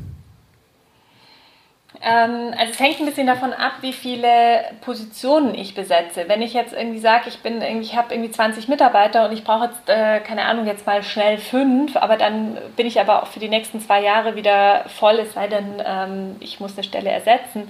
Ähm, 2.01 2.55
also 2.57 2.73
es 2.73 2.79
hängt 2.79 3.01
ein 3.01 3.07
bisschen 3.07 3.27
davon 3.27 3.53
ab, 3.53 3.75
wie 3.81 3.93
viele 3.93 4.65
Positionen 4.83 5.55
ich 5.55 5.75
besetze. 5.75 6.29
Wenn 6.29 6.43
ich 6.43 6.55
jetzt 6.55 6.73
irgendwie 6.73 7.01
sage, 7.01 7.29
ich 7.29 7.39
bin 7.41 7.61
irgendwie, 7.61 7.87
ich 7.87 7.97
habe 7.97 8.15
irgendwie 8.15 8.31
20 8.31 8.69
Mitarbeiter 8.69 9.27
und 9.27 9.33
ich 9.33 9.43
brauche 9.43 9.67
jetzt, 9.67 9.89
äh, 9.89 10.21
keine 10.21 10.45
Ahnung, 10.45 10.67
jetzt 10.67 10.87
mal 10.87 11.03
schnell 11.03 11.39
fünf, 11.39 11.97
aber 11.97 12.17
dann 12.17 12.57
bin 12.77 12.87
ich 12.87 13.01
aber 13.01 13.23
auch 13.23 13.27
für 13.27 13.41
die 13.41 13.49
nächsten 13.49 13.81
zwei 13.81 14.01
Jahre 14.01 14.37
wieder 14.37 14.85
voll, 14.89 15.17
es 15.17 15.33
sei 15.35 15.49
denn, 15.49 15.83
ähm, 15.85 16.37
ich 16.41 16.61
muss 16.61 16.75
eine 16.75 16.85
Stelle 16.85 17.11
ersetzen, 17.11 17.69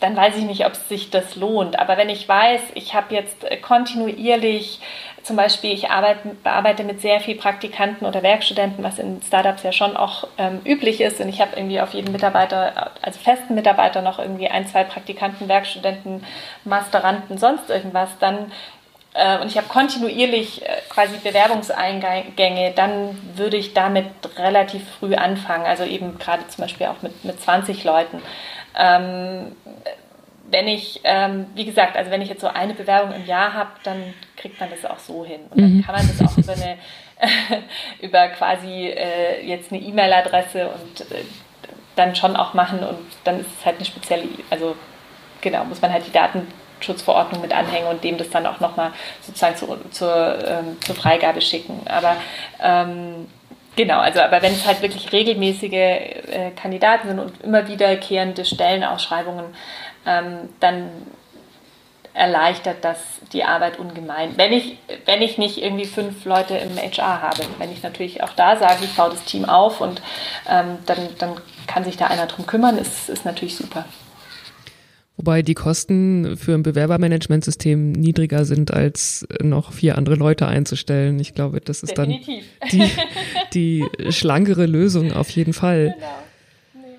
dann 0.00 0.16
weiß 0.16 0.36
ich 0.36 0.44
nicht, 0.44 0.66
ob 0.66 0.74
sich 0.74 1.10
das 1.10 1.36
lohnt. 1.36 1.78
Aber 1.78 1.96
wenn 1.96 2.08
ich 2.08 2.28
weiß, 2.28 2.60
ich 2.74 2.94
habe 2.94 3.14
jetzt 3.14 3.46
kontinuierlich 3.62 4.80
zum 5.22 5.34
Beispiel, 5.34 5.72
ich 5.72 5.90
arbeite, 5.90 6.36
bearbeite 6.44 6.84
mit 6.84 7.00
sehr 7.00 7.20
viel 7.20 7.34
Praktikanten 7.34 8.06
oder 8.06 8.22
Werkstudenten, 8.22 8.84
was 8.84 9.00
in 9.00 9.20
Startups 9.26 9.64
ja 9.64 9.72
schon 9.72 9.96
auch 9.96 10.28
ähm, 10.38 10.60
üblich 10.64 11.00
ist. 11.00 11.20
Und 11.20 11.28
ich 11.28 11.40
habe 11.40 11.56
irgendwie 11.56 11.80
auf 11.80 11.94
jeden 11.94 12.12
Mitarbeiter, 12.12 12.92
also 13.02 13.18
festen 13.18 13.56
Mitarbeiter, 13.56 14.02
noch 14.02 14.20
irgendwie 14.20 14.48
ein, 14.48 14.68
zwei 14.68 14.84
Praktikanten, 14.84 15.48
Werkstudenten, 15.48 16.24
Masteranden, 16.64 17.38
sonst 17.38 17.70
irgendwas. 17.70 18.10
Dann 18.20 18.52
äh, 19.14 19.40
und 19.40 19.48
ich 19.48 19.56
habe 19.56 19.66
kontinuierlich 19.66 20.62
äh, 20.62 20.68
quasi 20.88 21.16
Bewerbungseingänge, 21.16 22.72
dann 22.76 23.18
würde 23.34 23.56
ich 23.56 23.74
damit 23.74 24.06
relativ 24.36 24.82
früh 25.00 25.14
anfangen. 25.14 25.66
Also 25.66 25.82
eben 25.82 26.18
gerade 26.18 26.46
zum 26.48 26.62
Beispiel 26.62 26.86
auch 26.86 27.02
mit, 27.02 27.24
mit 27.24 27.42
20 27.42 27.82
Leuten. 27.82 28.22
Ähm, 28.76 29.52
wenn 30.50 30.68
ich, 30.68 31.00
ähm, 31.04 31.46
wie 31.54 31.64
gesagt, 31.64 31.96
also 31.96 32.10
wenn 32.10 32.22
ich 32.22 32.28
jetzt 32.28 32.40
so 32.40 32.46
eine 32.46 32.74
Bewerbung 32.74 33.14
im 33.14 33.26
Jahr 33.26 33.52
habe, 33.52 33.70
dann 33.82 34.14
kriegt 34.36 34.60
man 34.60 34.70
das 34.70 34.84
auch 34.84 34.98
so 34.98 35.24
hin. 35.24 35.40
Und 35.50 35.60
dann 35.60 35.76
mhm. 35.78 35.84
kann 35.84 35.94
man 35.94 36.06
das 36.06 36.26
auch 36.26 36.38
über 36.38 36.52
eine, 36.52 36.78
über 38.00 38.28
quasi 38.28 38.88
äh, 38.88 39.44
jetzt 39.44 39.72
eine 39.72 39.82
E-Mail-Adresse 39.82 40.68
und 40.68 41.00
äh, 41.12 41.24
dann 41.96 42.14
schon 42.14 42.36
auch 42.36 42.54
machen 42.54 42.80
und 42.80 42.98
dann 43.24 43.40
ist 43.40 43.48
es 43.58 43.64
halt 43.64 43.76
eine 43.76 43.86
spezielle, 43.86 44.24
also 44.50 44.76
genau, 45.40 45.64
muss 45.64 45.80
man 45.80 45.92
halt 45.92 46.06
die 46.06 46.12
Datenschutzverordnung 46.12 47.40
mit 47.40 47.56
anhängen 47.56 47.88
und 47.88 48.04
dem 48.04 48.18
das 48.18 48.30
dann 48.30 48.46
auch 48.46 48.60
nochmal 48.60 48.92
sozusagen 49.22 49.56
zu, 49.56 49.78
zur, 49.90 50.38
ähm, 50.46 50.76
zur 50.84 50.94
Freigabe 50.94 51.40
schicken. 51.40 51.80
Aber 51.86 52.16
ähm, 52.62 53.26
Genau, 53.76 53.98
also 53.98 54.20
aber 54.20 54.40
wenn 54.40 54.52
es 54.52 54.66
halt 54.66 54.80
wirklich 54.80 55.12
regelmäßige 55.12 55.72
äh, 55.72 56.50
Kandidaten 56.56 57.08
sind 57.08 57.18
und 57.18 57.42
immer 57.42 57.68
wiederkehrende 57.68 58.44
Stellenausschreibungen, 58.46 59.44
ähm, 60.06 60.48
dann 60.60 60.90
erleichtert 62.14 62.78
das 62.82 62.98
die 63.34 63.44
Arbeit 63.44 63.78
ungemein. 63.78 64.38
Wenn 64.38 64.54
ich, 64.54 64.78
wenn 65.04 65.20
ich 65.20 65.36
nicht 65.36 65.58
irgendwie 65.62 65.84
fünf 65.84 66.24
Leute 66.24 66.56
im 66.56 66.78
HR 66.78 67.20
habe. 67.20 67.42
Wenn 67.58 67.70
ich 67.70 67.82
natürlich 67.82 68.22
auch 68.22 68.32
da 68.32 68.56
sage, 68.56 68.84
ich 68.84 68.96
baue 68.96 69.10
das 69.10 69.24
Team 69.24 69.44
auf 69.44 69.82
und 69.82 70.00
ähm, 70.48 70.78
dann, 70.86 71.08
dann 71.18 71.34
kann 71.66 71.84
sich 71.84 71.98
da 71.98 72.06
einer 72.06 72.26
drum 72.26 72.46
kümmern, 72.46 72.78
ist, 72.78 73.10
ist 73.10 73.26
natürlich 73.26 73.56
super. 73.56 73.84
Wobei 75.16 75.40
die 75.40 75.54
Kosten 75.54 76.36
für 76.36 76.52
ein 76.54 76.62
Bewerbermanagementsystem 76.62 77.92
niedriger 77.92 78.44
sind, 78.44 78.72
als 78.72 79.26
noch 79.42 79.72
vier 79.72 79.96
andere 79.96 80.14
Leute 80.14 80.46
einzustellen. 80.46 81.18
Ich 81.20 81.34
glaube, 81.34 81.60
das 81.60 81.82
ist 81.82 81.96
Definitiv. 81.96 82.44
dann 82.60 82.70
die, 82.70 83.84
die 83.88 84.12
schlankere 84.12 84.66
Lösung 84.66 85.12
auf 85.12 85.30
jeden 85.30 85.54
Fall. 85.54 85.94
Genau. 85.94 86.86
Nee. 86.86 86.96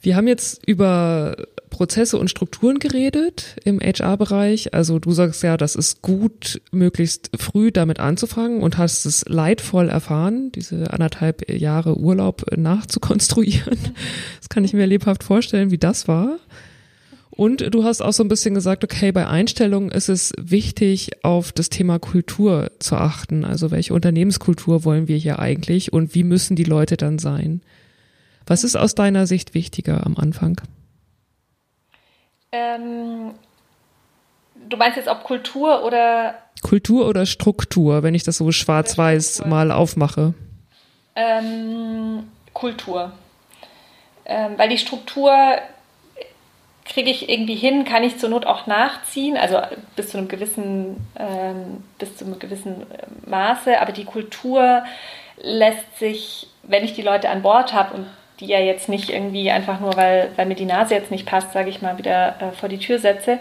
Wir 0.00 0.16
haben 0.16 0.28
jetzt 0.28 0.66
über 0.66 1.36
Prozesse 1.68 2.18
und 2.18 2.30
Strukturen 2.30 2.78
geredet 2.78 3.56
im 3.64 3.80
HR-Bereich. 3.80 4.72
Also 4.72 4.98
du 4.98 5.12
sagst 5.12 5.42
ja, 5.42 5.58
das 5.58 5.76
ist 5.76 6.00
gut, 6.00 6.62
möglichst 6.72 7.30
früh 7.38 7.70
damit 7.70 8.00
anzufangen 8.00 8.62
und 8.62 8.78
hast 8.78 9.04
es 9.04 9.24
leidvoll 9.28 9.90
erfahren, 9.90 10.52
diese 10.52 10.92
anderthalb 10.92 11.50
Jahre 11.50 11.98
Urlaub 11.98 12.46
nachzukonstruieren. 12.56 13.78
Das 14.38 14.48
kann 14.48 14.64
ich 14.64 14.72
mir 14.72 14.86
lebhaft 14.86 15.22
vorstellen, 15.22 15.70
wie 15.70 15.78
das 15.78 16.08
war. 16.08 16.38
Und 17.38 17.72
du 17.72 17.84
hast 17.84 18.00
auch 18.00 18.12
so 18.12 18.24
ein 18.24 18.28
bisschen 18.28 18.56
gesagt, 18.56 18.82
okay, 18.82 19.12
bei 19.12 19.28
Einstellungen 19.28 19.92
ist 19.92 20.08
es 20.08 20.32
wichtig, 20.36 21.24
auf 21.24 21.52
das 21.52 21.68
Thema 21.68 22.00
Kultur 22.00 22.72
zu 22.80 22.96
achten. 22.96 23.44
Also 23.44 23.70
welche 23.70 23.94
Unternehmenskultur 23.94 24.84
wollen 24.84 25.06
wir 25.06 25.16
hier 25.16 25.38
eigentlich 25.38 25.92
und 25.92 26.16
wie 26.16 26.24
müssen 26.24 26.56
die 26.56 26.64
Leute 26.64 26.96
dann 26.96 27.20
sein? 27.20 27.62
Was 28.44 28.64
ist 28.64 28.74
aus 28.74 28.96
deiner 28.96 29.28
Sicht 29.28 29.54
wichtiger 29.54 30.04
am 30.04 30.16
Anfang? 30.16 30.60
Ähm, 32.50 33.30
du 34.68 34.76
meinst 34.76 34.96
jetzt 34.96 35.08
ob 35.08 35.22
Kultur 35.22 35.84
oder 35.84 36.34
Kultur 36.60 37.06
oder 37.06 37.24
Struktur, 37.24 38.02
wenn 38.02 38.16
ich 38.16 38.24
das 38.24 38.38
so 38.38 38.50
schwarz-weiß 38.50 39.44
mal 39.46 39.70
aufmache? 39.70 40.34
Ähm, 41.14 42.24
Kultur. 42.52 43.12
ähm, 44.24 44.54
weil 44.56 44.70
die 44.70 44.78
Struktur 44.78 45.30
kriege 46.88 47.10
ich 47.10 47.28
irgendwie 47.28 47.54
hin, 47.54 47.84
kann 47.84 48.02
ich 48.02 48.18
zur 48.18 48.30
Not 48.30 48.46
auch 48.46 48.66
nachziehen, 48.66 49.36
also 49.36 49.60
bis 49.94 50.08
zu 50.08 50.18
einem 50.18 50.28
gewissen, 50.28 50.96
ähm, 51.18 51.84
bis 51.98 52.16
zu 52.16 52.24
einem 52.24 52.38
gewissen 52.38 52.82
äh, 52.82 53.28
Maße, 53.28 53.80
aber 53.80 53.92
die 53.92 54.04
Kultur 54.04 54.82
lässt 55.36 55.98
sich, 55.98 56.48
wenn 56.62 56.84
ich 56.84 56.94
die 56.94 57.02
Leute 57.02 57.28
an 57.28 57.42
Bord 57.42 57.72
habe 57.72 57.94
und 57.94 58.06
die 58.40 58.46
ja 58.46 58.58
jetzt 58.58 58.88
nicht 58.88 59.10
irgendwie 59.10 59.50
einfach 59.50 59.80
nur, 59.80 59.96
weil, 59.96 60.30
weil 60.36 60.46
mir 60.46 60.54
die 60.54 60.64
Nase 60.64 60.94
jetzt 60.94 61.10
nicht 61.10 61.26
passt, 61.26 61.52
sage 61.52 61.70
ich 61.70 61.82
mal, 61.82 61.98
wieder 61.98 62.36
äh, 62.40 62.52
vor 62.52 62.68
die 62.68 62.78
Tür 62.78 62.98
setze, 62.98 63.38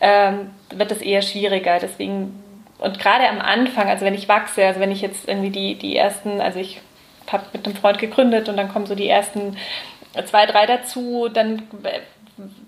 ähm, 0.00 0.50
wird 0.70 0.90
das 0.90 1.00
eher 1.00 1.22
schwieriger. 1.22 1.78
Deswegen, 1.78 2.42
und 2.78 2.98
gerade 2.98 3.28
am 3.28 3.40
Anfang, 3.40 3.88
also 3.88 4.04
wenn 4.04 4.14
ich 4.14 4.28
wachse, 4.28 4.64
also 4.64 4.80
wenn 4.80 4.90
ich 4.90 5.00
jetzt 5.00 5.28
irgendwie 5.28 5.50
die, 5.50 5.76
die 5.76 5.96
ersten, 5.96 6.40
also 6.40 6.58
ich 6.58 6.80
habe 7.30 7.44
mit 7.52 7.64
einem 7.64 7.76
Freund 7.76 7.98
gegründet 7.98 8.48
und 8.48 8.56
dann 8.56 8.68
kommen 8.68 8.86
so 8.86 8.96
die 8.96 9.08
ersten 9.08 9.56
zwei, 10.26 10.46
drei 10.46 10.66
dazu, 10.66 11.28
dann 11.32 11.62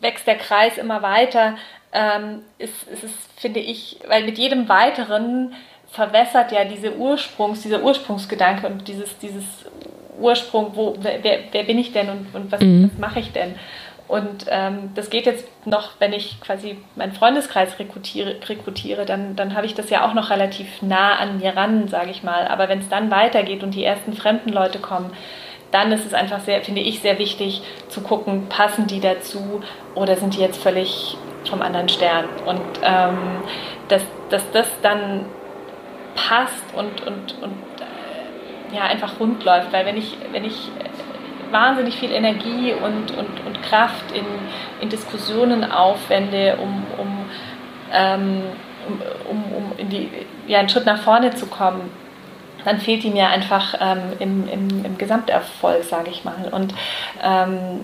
wächst 0.01 0.27
der 0.27 0.37
Kreis 0.37 0.79
immer 0.79 1.03
weiter, 1.03 1.57
ähm, 1.93 2.43
ist, 2.59 2.89
ist 2.89 3.05
es, 3.05 3.13
finde 3.37 3.61
ich, 3.61 3.99
weil 4.09 4.25
mit 4.25 4.39
jedem 4.39 4.69
weiteren 4.69 5.55
verwässert 5.91 6.51
ja 6.53 6.65
diese 6.65 6.97
Ursprungs, 6.97 7.63
dieser 7.63 7.83
Ursprungsgedanke 7.83 8.67
und 8.67 8.89
dieses, 8.89 9.17
dieses 9.19 9.45
Ursprung, 10.19 10.73
wo, 10.75 10.97
wer, 11.01 11.21
wer 11.51 11.63
bin 11.63 11.79
ich 11.79 11.93
denn 11.93 12.09
und, 12.09 12.35
und 12.35 12.53
was, 12.53 12.61
mhm. 12.61 12.91
was 12.93 12.99
mache 12.99 13.21
ich 13.21 13.33
denn? 13.33 13.55
Und 14.07 14.47
ähm, 14.51 14.91
das 14.95 15.09
geht 15.09 15.25
jetzt 15.25 15.47
noch, 15.67 15.93
wenn 15.99 16.13
ich 16.13 16.39
quasi 16.41 16.77
meinen 16.95 17.13
Freundeskreis 17.13 17.79
rekrutiere, 17.79 18.37
rekrutiere 18.47 19.07
dann, 19.07 19.35
dann 19.35 19.55
habe 19.55 19.67
ich 19.67 19.75
das 19.75 19.89
ja 19.89 20.07
auch 20.07 20.13
noch 20.13 20.29
relativ 20.31 20.83
nah 20.83 21.15
an 21.15 21.39
mir 21.39 21.57
ran, 21.57 21.89
sage 21.89 22.11
ich 22.11 22.23
mal. 22.23 22.47
Aber 22.49 22.69
wenn 22.69 22.81
es 22.81 22.89
dann 22.91 23.11
weitergeht 23.11 23.63
und 23.63 23.71
die 23.71 23.85
ersten 23.85 24.13
fremden 24.13 24.51
Leute 24.51 24.79
kommen, 24.79 25.11
dann 25.75 25.91
ist 25.91 26.07
es 26.07 26.15
einfach 26.15 26.39
sehr, 26.41 26.63
finde 26.63 26.83
ich, 26.83 27.01
sehr 27.01 27.19
wichtig 27.19 27.63
zu 27.89 28.01
gucken, 28.01 28.49
passen 28.49 28.87
die 28.87 29.01
dazu 29.01 29.61
oder 29.97 30.15
sind 30.15 30.37
die 30.37 30.41
jetzt 30.41 30.63
völlig 30.63 31.17
vom 31.51 31.63
anderen 31.63 31.89
Stern? 31.89 32.27
Und 32.47 32.61
ähm, 32.83 33.43
dass, 33.89 34.03
dass 34.31 34.49
das 34.53 34.69
dann 34.83 35.27
passt 36.15 36.63
und, 36.77 37.05
und, 37.05 37.43
und 37.43 37.57
äh, 37.81 38.77
ja, 38.77 38.85
einfach 38.85 39.19
rund 39.19 39.43
läuft. 39.45 39.73
Weil 39.73 39.85
wenn 39.85 39.97
ich, 39.97 40.17
wenn 40.31 40.45
ich 40.45 40.71
wahnsinnig 41.51 41.97
viel 41.97 42.13
Energie 42.13 42.73
und, 42.73 43.11
und, 43.11 43.45
und 43.45 43.63
Kraft 43.63 44.13
in, 44.13 44.25
in 44.81 44.89
Diskussionen 44.89 45.65
aufwende, 45.65 46.57
um, 46.63 46.85
um, 46.99 47.25
ähm, 47.93 48.43
um, 48.87 49.03
um, 49.29 49.53
um 49.53 49.73
in 49.79 49.89
die, 49.89 50.09
ja, 50.47 50.61
einen 50.61 50.69
Schritt 50.69 50.87
nach 50.87 51.03
vorne 51.03 51.35
zu 51.35 51.47
kommen, 51.47 51.91
dann 52.65 52.81
fehlt 52.81 53.03
die 53.03 53.11
mir 53.11 53.29
einfach 53.29 53.75
ähm, 53.81 54.03
im, 54.19 54.49
im, 54.49 54.85
im 54.85 54.99
Gesamterfolg, 54.99 55.85
sage 55.85 56.11
ich 56.11 56.25
mal. 56.25 56.49
Und 56.51 56.75
ähm, 57.23 57.81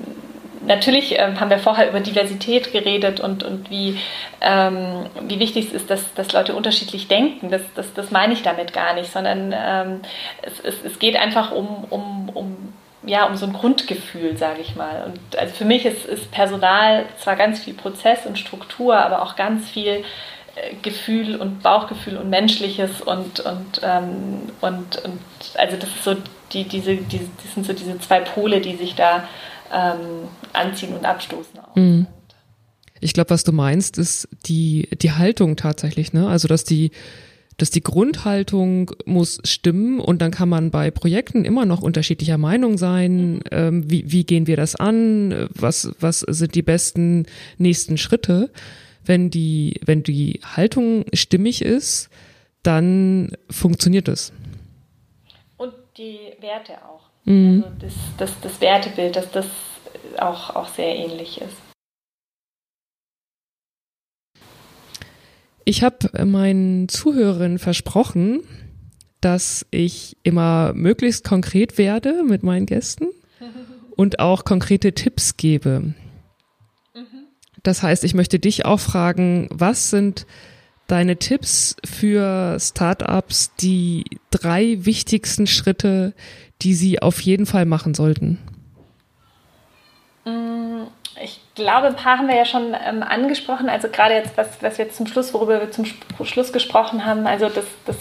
natürlich 0.67 1.19
ähm, 1.19 1.41
haben 1.41 1.51
wir 1.51 1.59
vorher 1.59 1.89
über 1.89 2.01
Diversität 2.01 2.73
geredet 2.73 3.21
und, 3.21 3.43
und 3.43 3.71
wie, 3.71 3.99
ähm, 4.41 5.07
wie 5.23 5.39
wichtig 5.39 5.67
es 5.67 5.73
ist, 5.73 5.91
dass, 5.91 6.13
dass 6.15 6.33
Leute 6.33 6.55
unterschiedlich 6.55 7.09
denken. 7.09 7.51
Das, 7.51 7.63
das, 7.75 7.93
das 7.95 8.11
meine 8.11 8.33
ich 8.33 8.43
damit 8.43 8.73
gar 8.73 8.95
nicht, 8.95 9.11
sondern 9.11 9.55
ähm, 9.57 10.01
es, 10.43 10.61
es, 10.61 10.85
es 10.85 10.99
geht 10.99 11.17
einfach 11.17 11.53
um, 11.53 11.85
um, 11.91 12.29
um 12.31 12.73
ja, 13.03 13.25
um 13.25 13.37
so 13.37 13.47
ein 13.47 13.55
Grundgefühl, 13.55 14.37
sage 14.37 14.61
ich 14.61 14.77
mal. 14.77 15.05
Und 15.07 15.39
also 15.39 15.55
für 15.55 15.65
mich 15.65 15.87
ist, 15.87 16.05
ist 16.05 16.31
Personal 16.31 17.07
zwar 17.19 17.37
ganz 17.37 17.61
viel 17.61 17.73
Prozess 17.75 18.27
und 18.27 18.39
Struktur, 18.39 18.97
aber 18.97 19.23
auch 19.23 19.37
ganz 19.37 19.71
viel 19.71 20.05
Gefühl 20.83 21.37
und 21.37 21.63
Bauchgefühl 21.63 22.17
und 22.17 22.31
Menschliches 22.31 23.01
und, 23.01 23.41
und, 23.41 23.81
ähm, 23.83 24.51
und, 24.61 25.05
und 25.05 25.21
also 25.55 25.77
das 25.77 25.89
ist 25.89 26.05
so 26.05 26.17
die, 26.53 26.65
diese, 26.65 26.97
diese, 26.97 27.25
das 27.43 27.55
sind 27.55 27.67
so 27.67 27.73
diese 27.73 27.99
zwei 28.01 28.21
Pole, 28.21 28.61
die 28.61 28.77
sich 28.77 28.95
da 28.95 29.25
ähm, 29.73 30.29
anziehen 30.53 30.95
und 30.95 31.05
abstoßen. 31.05 31.61
Mhm. 31.75 32.07
Ich 33.01 33.15
glaube, 33.15 33.31
was 33.31 33.45
du 33.45 33.53
meinst, 33.53 33.97
ist 33.99 34.29
die, 34.47 34.89
die 35.01 35.13
Haltung 35.13 35.57
tatsächlich, 35.57 36.13
ne? 36.13 36.29
Also 36.29 36.49
dass 36.49 36.65
die 36.65 36.91
dass 37.61 37.71
die 37.71 37.83
Grundhaltung 37.83 38.91
muss 39.05 39.39
stimmen 39.45 40.01
und 40.01 40.23
dann 40.23 40.31
kann 40.31 40.49
man 40.49 40.71
bei 40.71 40.91
Projekten 40.91 41.45
immer 41.45 41.67
noch 41.67 41.83
unterschiedlicher 41.83 42.39
Meinung 42.39 42.79
sein. 42.79 43.35
Mhm. 43.35 43.41
Ähm, 43.51 43.91
wie, 43.91 44.11
wie 44.11 44.25
gehen 44.25 44.47
wir 44.47 44.57
das 44.57 44.77
an? 44.77 45.49
Was, 45.55 45.93
was 46.01 46.21
sind 46.21 46.55
die 46.55 46.63
besten 46.63 47.27
nächsten 47.59 47.99
Schritte? 47.99 48.51
Wenn 49.05 49.31
die, 49.31 49.81
wenn 49.85 50.03
die 50.03 50.41
Haltung 50.45 51.05
stimmig 51.13 51.63
ist, 51.63 52.11
dann 52.63 53.33
funktioniert 53.51 54.09
es. 54.09 54.33
Und 55.57 55.73
die 55.97 56.19
Werte 56.41 56.75
auch. 56.85 57.09
Mhm. 57.25 57.65
Also 57.65 57.77
das, 57.81 57.95
das, 58.19 58.41
das 58.41 58.61
Wertebild, 58.61 59.17
dass 59.17 59.31
das 59.31 59.47
auch, 60.19 60.55
auch 60.55 60.69
sehr 60.69 60.95
ähnlich 60.97 61.41
ist. 61.41 61.57
Ich 65.65 65.83
habe 65.83 66.27
meinen 66.27 66.89
Zuhörerinnen 66.89 67.59
versprochen, 67.59 68.43
dass 69.21 69.67
ich 69.71 70.17
immer 70.23 70.73
möglichst 70.73 71.25
konkret 71.25 71.79
werde 71.79 72.25
mit 72.25 72.43
meinen 72.43 72.67
Gästen 72.67 73.07
und 73.97 74.19
auch 74.19 74.45
konkrete 74.45 74.95
Tipps 74.95 75.37
gebe. 75.37 75.95
Das 77.63 77.83
heißt, 77.83 78.05
ich 78.05 78.15
möchte 78.15 78.39
dich 78.39 78.65
auch 78.65 78.81
fragen, 78.81 79.49
was 79.51 79.91
sind 79.91 80.27
deine 80.87 81.17
Tipps 81.17 81.77
für 81.85 82.59
Startups, 82.59 83.55
die 83.57 84.05
drei 84.31 84.79
wichtigsten 84.81 85.47
Schritte, 85.47 86.15
die 86.63 86.75
sie 86.75 87.01
auf 87.01 87.21
jeden 87.21 87.47
Fall 87.47 87.65
machen 87.65 87.95
sollten? 87.95 88.39
Mm, 90.25 90.83
ich 91.23 91.41
glaube, 91.55 91.89
ein 91.89 91.97
paar 91.97 92.19
haben 92.19 92.29
wir 92.29 92.37
ja 92.37 92.45
schon 92.45 92.75
ähm, 92.87 93.03
angesprochen. 93.03 93.69
Also 93.69 93.89
gerade 93.89 94.15
jetzt, 94.15 94.37
was, 94.37 94.49
was 94.63 94.79
wir 94.79 94.91
zum 94.91 95.07
Schluss, 95.07 95.33
worüber 95.33 95.61
wir 95.61 95.71
zum 95.71 95.87
Schluss 96.25 96.53
gesprochen 96.53 97.05
haben, 97.05 97.27
also 97.27 97.49
das, 97.49 97.67
das, 97.87 97.97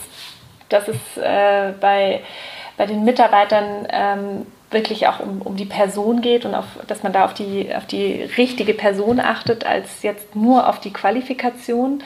das 0.70 0.88
ist 0.88 1.18
äh, 1.18 1.74
bei, 1.80 2.22
bei 2.78 2.86
den 2.88 3.04
Mitarbeitern 3.04 3.88
ähm, 3.92 4.46
wirklich 4.72 5.08
auch 5.08 5.20
um, 5.20 5.42
um 5.42 5.56
die 5.56 5.66
Person 5.66 6.22
geht 6.22 6.46
und 6.46 6.54
auf, 6.54 6.66
dass 6.88 7.04
man 7.04 7.14
da 7.14 7.26
auf 7.26 7.34
die, 7.34 7.74
auf 7.76 7.86
die 7.86 8.24
richtige 8.38 8.74
Person 8.74 9.20
achtet, 9.20 9.66
als 9.66 10.04
jetzt 10.04 10.36
nur 10.36 10.68
auf 10.68 10.80
die 10.80 10.94
Qualifikation. 10.94 12.04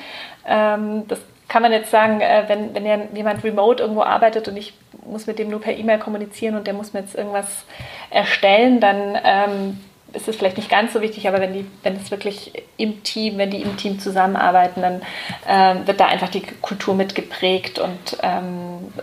Ähm, 0.48 1.04
das 1.08 1.20
kann 1.48 1.62
man 1.62 1.72
jetzt 1.72 1.92
sagen, 1.92 2.22
äh, 2.22 2.46
wenn, 2.48 2.74
wenn 2.74 2.86
ja 2.86 2.98
jemand 3.14 3.44
remote 3.44 3.84
irgendwo 3.84 4.04
arbeitet 4.04 4.48
und 4.48 4.58
ich 4.58 4.74
muss 5.06 5.28
mit 5.28 5.40
dem 5.40 5.50
nur 5.50 5.62
per 5.62 5.78
E-Mail 5.78 6.00
kommunizieren 6.00 6.56
und 6.56 6.66
der 6.68 6.74
muss 6.74 6.94
mir 6.94 7.02
jetzt 7.02 7.16
irgendwas 7.16 7.66
erstellen, 8.10 8.80
dann 8.80 9.18
ähm, 9.24 9.80
ist 10.14 10.28
es 10.28 10.36
vielleicht 10.36 10.58
nicht 10.58 10.70
ganz 10.70 10.94
so 10.94 11.02
wichtig, 11.02 11.28
aber 11.28 11.42
wenn 11.42 11.54
die, 11.54 11.66
wenn 11.82 11.96
es 11.96 12.12
wirklich 12.12 12.54
im 12.78 13.04
Team, 13.04 13.38
wenn 13.38 13.50
die 13.50 13.62
im 13.62 13.76
Team 13.78 14.00
zusammenarbeiten, 14.00 14.82
dann 14.82 15.02
ähm, 15.48 15.88
wird 15.88 16.00
da 16.00 16.06
einfach 16.06 16.30
die 16.30 16.44
Kultur 16.62 16.94
mitgeprägt 16.94 17.80
und 17.80 18.18
ähm, 18.22 18.94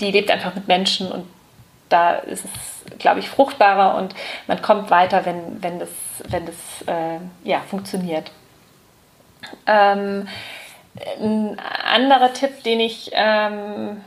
die 0.00 0.10
lebt 0.10 0.30
einfach 0.30 0.54
mit 0.54 0.68
Menschen 0.68 1.10
und 1.10 1.24
da 1.94 2.14
ist 2.14 2.44
es, 2.44 2.98
glaube 2.98 3.20
ich, 3.20 3.28
fruchtbarer 3.28 3.96
und 3.96 4.14
man 4.48 4.60
kommt 4.60 4.90
weiter, 4.90 5.24
wenn, 5.24 5.62
wenn 5.62 5.78
das, 5.78 5.90
wenn 6.28 6.44
das 6.44 6.56
äh, 6.86 7.20
ja, 7.44 7.60
funktioniert. 7.60 8.32
Ähm, 9.66 10.26
ein 11.20 11.60
anderer 11.84 12.32
Tipp, 12.32 12.64
den 12.64 12.80
ich 12.80 13.10
ähm, 13.12 14.02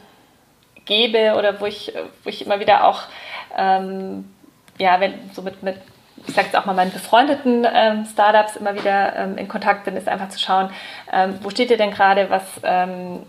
gebe 0.83 1.35
oder 1.37 1.61
wo 1.61 1.65
ich, 1.65 1.93
wo 2.23 2.29
ich 2.29 2.45
immer 2.45 2.59
wieder 2.59 2.85
auch, 2.85 3.03
ähm, 3.57 4.33
ja, 4.77 4.99
wenn 4.99 5.31
so 5.33 5.41
mit, 5.41 5.63
mit 5.63 5.77
ich 6.27 6.33
sage 6.33 6.47
jetzt 6.47 6.57
auch 6.57 6.65
mal 6.65 6.73
meinen 6.73 6.91
befreundeten 6.91 7.65
ähm, 7.71 8.05
Startups 8.05 8.57
immer 8.57 8.75
wieder 8.75 9.15
ähm, 9.15 9.37
in 9.37 9.47
Kontakt 9.47 9.85
bin, 9.85 9.95
ist 9.95 10.09
einfach 10.09 10.29
zu 10.29 10.39
schauen, 10.39 10.69
ähm, 11.13 11.39
wo 11.41 11.49
steht 11.51 11.69
ihr 11.69 11.77
denn 11.77 11.91
gerade, 11.91 12.29
was, 12.29 12.43
ähm, 12.63 13.25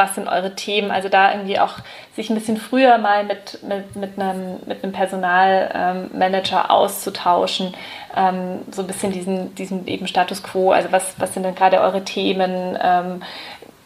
was 0.00 0.14
sind 0.14 0.26
eure 0.26 0.54
Themen? 0.54 0.90
Also 0.90 1.08
da 1.08 1.30
irgendwie 1.32 1.58
auch 1.58 1.74
sich 2.16 2.30
ein 2.30 2.34
bisschen 2.34 2.56
früher 2.56 2.98
mal 2.98 3.24
mit, 3.24 3.62
mit, 3.62 3.94
mit, 3.94 4.18
einem, 4.18 4.56
mit 4.66 4.82
einem 4.82 4.92
Personalmanager 4.92 6.64
ähm, 6.64 6.70
auszutauschen, 6.70 7.74
ähm, 8.16 8.62
so 8.70 8.82
ein 8.82 8.88
bisschen 8.88 9.12
diesen, 9.12 9.54
diesen 9.54 9.86
eben 9.86 10.06
Status 10.06 10.42
quo, 10.42 10.72
also 10.72 10.90
was, 10.90 11.14
was 11.18 11.34
sind 11.34 11.44
denn 11.44 11.54
gerade 11.54 11.80
eure 11.80 12.02
Themen? 12.02 12.78
Ähm, 12.82 13.22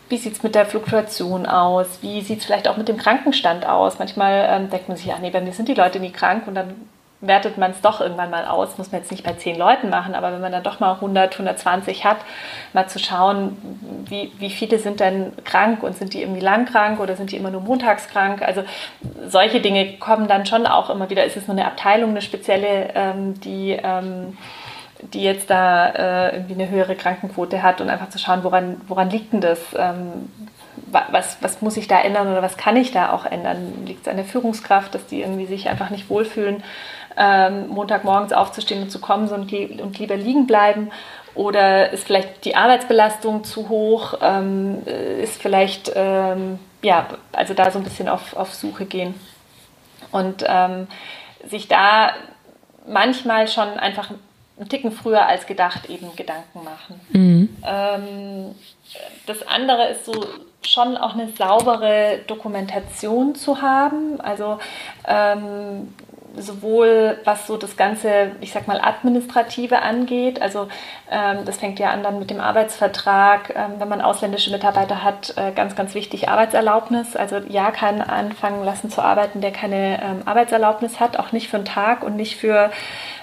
wie 0.09 0.19
sieht 0.19 0.35
es 0.35 0.43
mit 0.43 0.55
der 0.55 0.67
Fluktuation 0.67 1.47
aus? 1.47 1.99
Wie 2.01 2.21
sieht 2.21 2.39
es 2.39 2.45
vielleicht 2.45 2.69
auch 2.69 2.77
mit 2.77 2.89
dem 2.89 2.97
Krankenstand 2.97 3.67
aus? 3.67 3.99
Manchmal 3.99 4.47
ähm, 4.49 4.71
denkt 4.71 4.89
man 4.89 4.97
sich, 4.97 5.13
ach 5.13 5.19
nee, 5.19 5.31
bei 5.31 5.41
mir 5.41 5.53
sind 5.53 5.69
die 5.69 5.75
Leute 5.75 5.99
nie 5.99 6.13
krank 6.13 6.47
und 6.47 6.55
dann 6.55 6.75
wertet 7.21 7.59
man 7.59 7.71
es 7.71 7.81
doch 7.81 8.01
irgendwann 8.01 8.31
mal 8.31 8.45
aus. 8.47 8.77
Muss 8.79 8.93
man 8.93 9.01
jetzt 9.01 9.11
nicht 9.11 9.25
bei 9.25 9.33
zehn 9.33 9.57
Leuten 9.57 9.91
machen, 9.91 10.15
aber 10.15 10.33
wenn 10.33 10.41
man 10.41 10.53
dann 10.53 10.63
doch 10.63 10.81
mal 10.81 10.95
100, 10.95 11.33
120 11.33 12.05
hat, 12.05 12.19
mal 12.73 12.87
zu 12.89 12.99
schauen, 12.99 13.57
wie, 14.09 14.33
wie 14.39 14.51
viele 14.51 14.79
sind 14.79 15.01
denn 15.01 15.33
krank 15.45 15.83
und 15.83 15.97
sind 15.97 16.15
die 16.15 16.23
irgendwie 16.23 16.41
lang 16.41 16.67
krank 16.67 17.01
oder 17.01 17.17
sind 17.17 17.33
die 17.33 17.37
immer 17.37 17.51
nur 17.51 17.61
montags 17.61 18.09
krank? 18.09 18.43
Also 18.43 18.65
solche 19.27 19.61
Dinge 19.61 19.99
kommen 19.99 20.29
dann 20.29 20.47
schon 20.47 20.67
auch 20.67 20.91
immer 20.91 21.11
wieder. 21.11 21.25
Ist 21.25 21.37
es 21.37 21.47
nur 21.47 21.57
eine 21.57 21.67
Abteilung, 21.67 22.11
eine 22.11 22.23
spezielle, 22.23 22.91
ähm, 22.95 23.41
die, 23.41 23.79
ähm, 23.83 24.37
die 25.13 25.23
jetzt 25.23 25.51
da 25.51 25.89
äh, 25.89 26.37
irgendwie 26.37 26.55
eine 26.55 26.69
höhere 26.69 26.95
Krankenquote 26.95 27.63
hat 27.63 27.81
und 27.81 27.91
einfach 27.91 28.11
zu 28.11 28.19
schauen, 28.19 28.45
woran, 28.45 28.81
woran 28.87 29.11
liegt 29.11 29.33
denn 29.33 29.41
das? 29.41 29.61
Ähm, 29.77 30.31
was, 31.11 31.39
was 31.41 31.61
muss 31.63 31.77
ich 31.77 31.89
da 31.89 32.01
ändern 32.01 32.29
oder 32.29 32.43
was 32.43 32.57
kann 32.57 32.77
ich 32.77 32.93
da 32.93 33.13
auch 33.13 33.27
ändern? 33.27 33.85
Liegt 33.87 34.03
es 34.03 34.09
an 34.09 34.17
der 34.17 34.25
Führungskraft, 34.25 34.95
dass 34.95 35.07
die 35.07 35.21
irgendwie 35.21 35.47
sich 35.47 35.69
einfach 35.69 35.91
nicht 35.91 36.11
wohlfühlen, 36.11 36.63
ähm, 37.17 37.69
Montagmorgens 37.69 38.33
aufzustehen 38.33 38.83
und 38.83 38.91
zu 38.91 39.01
kommen 39.01 39.29
und, 39.29 39.53
und 39.81 39.99
lieber 39.99 40.17
liegen 40.17 40.47
bleiben? 40.47 40.91
Oder 41.35 41.91
ist 41.91 42.05
vielleicht 42.05 42.45
die 42.45 42.55
Arbeitsbelastung 42.55 43.45
zu 43.45 43.69
hoch? 43.69 44.15
Ähm, 44.23 44.85
ist 44.87 45.41
vielleicht, 45.41 45.91
ähm, 45.95 46.59
ja, 46.83 47.09
also 47.33 47.55
da 47.55 47.71
so 47.71 47.79
ein 47.79 47.85
bisschen 47.85 48.09
auf, 48.09 48.37
auf 48.37 48.55
Suche 48.55 48.87
gehen. 48.87 49.15
Und 50.13 50.45
ähm, 50.47 50.87
sich 51.49 51.67
da 51.67 52.11
manchmal 52.87 53.49
schon 53.49 53.69
einfach 53.79 54.11
einen 54.57 54.69
Ticken 54.69 54.93
früher 54.93 55.27
als 55.27 55.47
gedacht 55.47 55.91
eben 55.91 56.15
Gedanken 56.15 56.63
machen. 56.63 57.01
Mhm. 57.11 57.57
Ähm, 57.65 58.55
das 59.27 59.47
andere 59.47 59.89
ist 59.89 60.05
so 60.05 60.13
schon 60.63 60.97
auch 60.97 61.15
eine 61.15 61.29
saubere 61.33 62.21
Dokumentation 62.27 63.35
zu 63.35 63.61
haben. 63.61 64.21
Also 64.21 64.59
ähm, 65.07 65.93
sowohl 66.37 67.19
was 67.25 67.47
so 67.47 67.57
das 67.57 67.77
ganze, 67.77 68.33
ich 68.41 68.53
sag 68.53 68.67
mal, 68.67 68.81
administrative 68.81 69.83
angeht. 69.83 70.41
Also 70.41 70.69
ähm, 71.11 71.45
das 71.45 71.59
fängt 71.59 71.79
ja 71.79 71.91
an 71.91 72.03
dann 72.03 72.19
mit 72.19 72.31
dem 72.31 72.41
Arbeitsvertrag, 72.41 73.55
ähm, 73.55 73.75
wenn 73.79 73.89
man 73.89 74.01
ausländische 74.01 74.51
Mitarbeiter 74.51 75.03
hat, 75.03 75.35
äh, 75.37 75.53
ganz, 75.53 75.77
ganz 75.77 75.95
wichtig 75.95 76.29
Arbeitserlaubnis. 76.29 77.17
Also 77.17 77.39
ja, 77.49 77.71
keinen 77.71 78.01
anfangen 78.01 78.65
lassen 78.65 78.91
zu 78.91 79.03
arbeiten, 79.03 79.41
der 79.41 79.53
keine 79.53 80.03
ähm, 80.03 80.23
Arbeitserlaubnis 80.25 81.01
hat, 81.01 81.19
auch 81.19 81.33
nicht 81.33 81.49
für 81.49 81.57
einen 81.57 81.67
Tag 81.67 82.03
und 82.03 82.17
nicht 82.17 82.37
für 82.37 82.71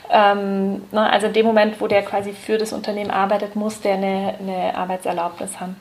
ähm, 0.09 0.83
ne, 0.91 1.09
also 1.09 1.27
in 1.27 1.33
dem 1.33 1.45
Moment, 1.45 1.79
wo 1.79 1.87
der 1.87 2.03
quasi 2.03 2.33
für 2.33 2.57
das 2.57 2.73
Unternehmen 2.73 3.11
arbeitet, 3.11 3.55
muss 3.55 3.81
der 3.81 3.93
eine, 3.93 4.35
eine 4.39 4.75
Arbeitserlaubnis 4.75 5.59
haben. 5.59 5.75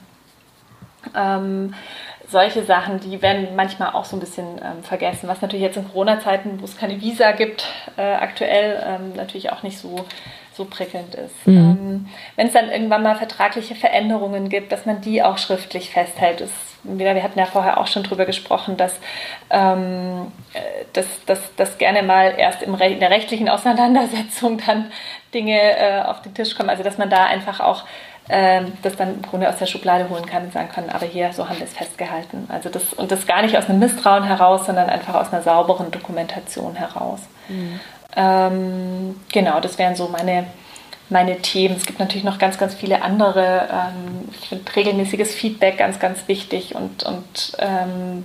Solche 2.31 2.65
Sachen, 2.65 3.01
die 3.01 3.21
werden 3.23 3.57
manchmal 3.57 3.93
auch 3.93 4.05
so 4.05 4.17
ein 4.17 4.21
bisschen 4.21 4.47
ähm, 4.59 4.85
vergessen, 4.85 5.29
was 5.29 5.41
natürlich 5.43 5.65
jetzt 5.65 5.77
in 5.77 5.89
Corona-Zeiten, 5.89 6.61
wo 6.61 6.65
es 6.65 6.77
keine 6.77 7.01
Visa 7.01 7.33
gibt, 7.33 7.67
äh, 7.97 8.03
aktuell 8.03 8.81
ähm, 8.87 9.17
natürlich 9.17 9.51
auch 9.51 9.65
nicht 9.65 9.79
so, 9.79 10.05
so 10.53 10.65
prickelnd 10.65 11.15
ist. 11.17 11.47
Mhm. 11.47 11.57
Ähm, 11.57 12.09
Wenn 12.37 12.47
es 12.47 12.53
dann 12.53 12.71
irgendwann 12.71 13.03
mal 13.03 13.17
vertragliche 13.17 13.75
Veränderungen 13.75 14.49
gibt, 14.49 14.71
dass 14.71 14.87
man 14.87 15.01
die 15.01 15.23
auch 15.23 15.39
schriftlich 15.39 15.91
festhält. 15.91 16.41
Das, 16.41 16.51
wir 16.85 17.23
hatten 17.23 17.39
ja 17.39 17.47
vorher 17.47 17.79
auch 17.79 17.89
schon 17.89 18.05
drüber 18.05 18.27
gesprochen, 18.27 18.77
dass, 18.77 19.01
ähm, 19.51 20.31
äh, 20.53 20.61
dass, 20.93 21.07
dass, 21.27 21.55
dass 21.57 21.79
gerne 21.79 22.03
mal 22.05 22.35
erst 22.37 22.63
im 22.63 22.75
in 22.75 23.01
der 23.01 23.11
rechtlichen 23.11 23.49
Auseinandersetzung 23.49 24.61
dann 24.67 24.93
Dinge 25.35 25.59
äh, 25.59 26.03
auf 26.03 26.23
den 26.23 26.35
Tisch 26.35 26.55
kommen. 26.55 26.71
Also 26.71 26.83
dass 26.85 26.99
man 26.99 27.11
da 27.11 27.27
einfach 27.27 27.61
auch 27.61 27.85
ähm, 28.33 28.73
das 28.83 28.95
dann 28.97 29.17
im 29.17 29.23
Grunde 29.23 29.49
aus 29.49 29.57
der 29.57 29.67
Schublade 29.67 30.09
holen 30.09 30.25
kann 30.25 30.45
und 30.45 30.53
sagen 30.53 30.69
kann, 30.73 30.89
aber 30.89 31.05
hier, 31.05 31.33
so 31.33 31.49
haben 31.49 31.59
wir 31.59 31.67
es 31.67 31.73
festgehalten. 31.73 32.47
Also 32.49 32.69
das, 32.69 32.93
und 32.93 33.11
das 33.11 33.27
gar 33.27 33.43
nicht 33.43 33.59
aus 33.59 33.69
einem 33.69 33.81
Misstrauen 33.81 34.23
heraus, 34.23 34.67
sondern 34.67 34.89
einfach 34.89 35.15
aus 35.15 35.33
einer 35.33 35.43
sauberen 35.43 35.91
Dokumentation 35.91 36.77
heraus. 36.77 37.21
Mhm. 37.49 37.81
Ähm, 38.17 39.21
genau, 39.33 39.61
das 39.61 39.79
wären 39.79 39.97
so 39.97 40.09
meine, 40.09 40.47
meine 41.09 41.39
Themen. 41.39 41.77
Es 41.77 41.87
gibt 41.87 41.99
natürlich 41.99 42.25
noch 42.25 42.39
ganz, 42.39 42.57
ganz 42.57 42.75
viele 42.75 43.03
andere. 43.03 43.69
Ähm, 43.69 44.29
ich 44.41 44.49
finde 44.49 44.77
regelmäßiges 44.77 45.35
Feedback 45.35 45.79
ganz, 45.79 45.99
ganz 45.99 46.29
wichtig 46.29 46.77
und, 46.77 47.03
und 47.03 47.53
ähm, 47.59 48.25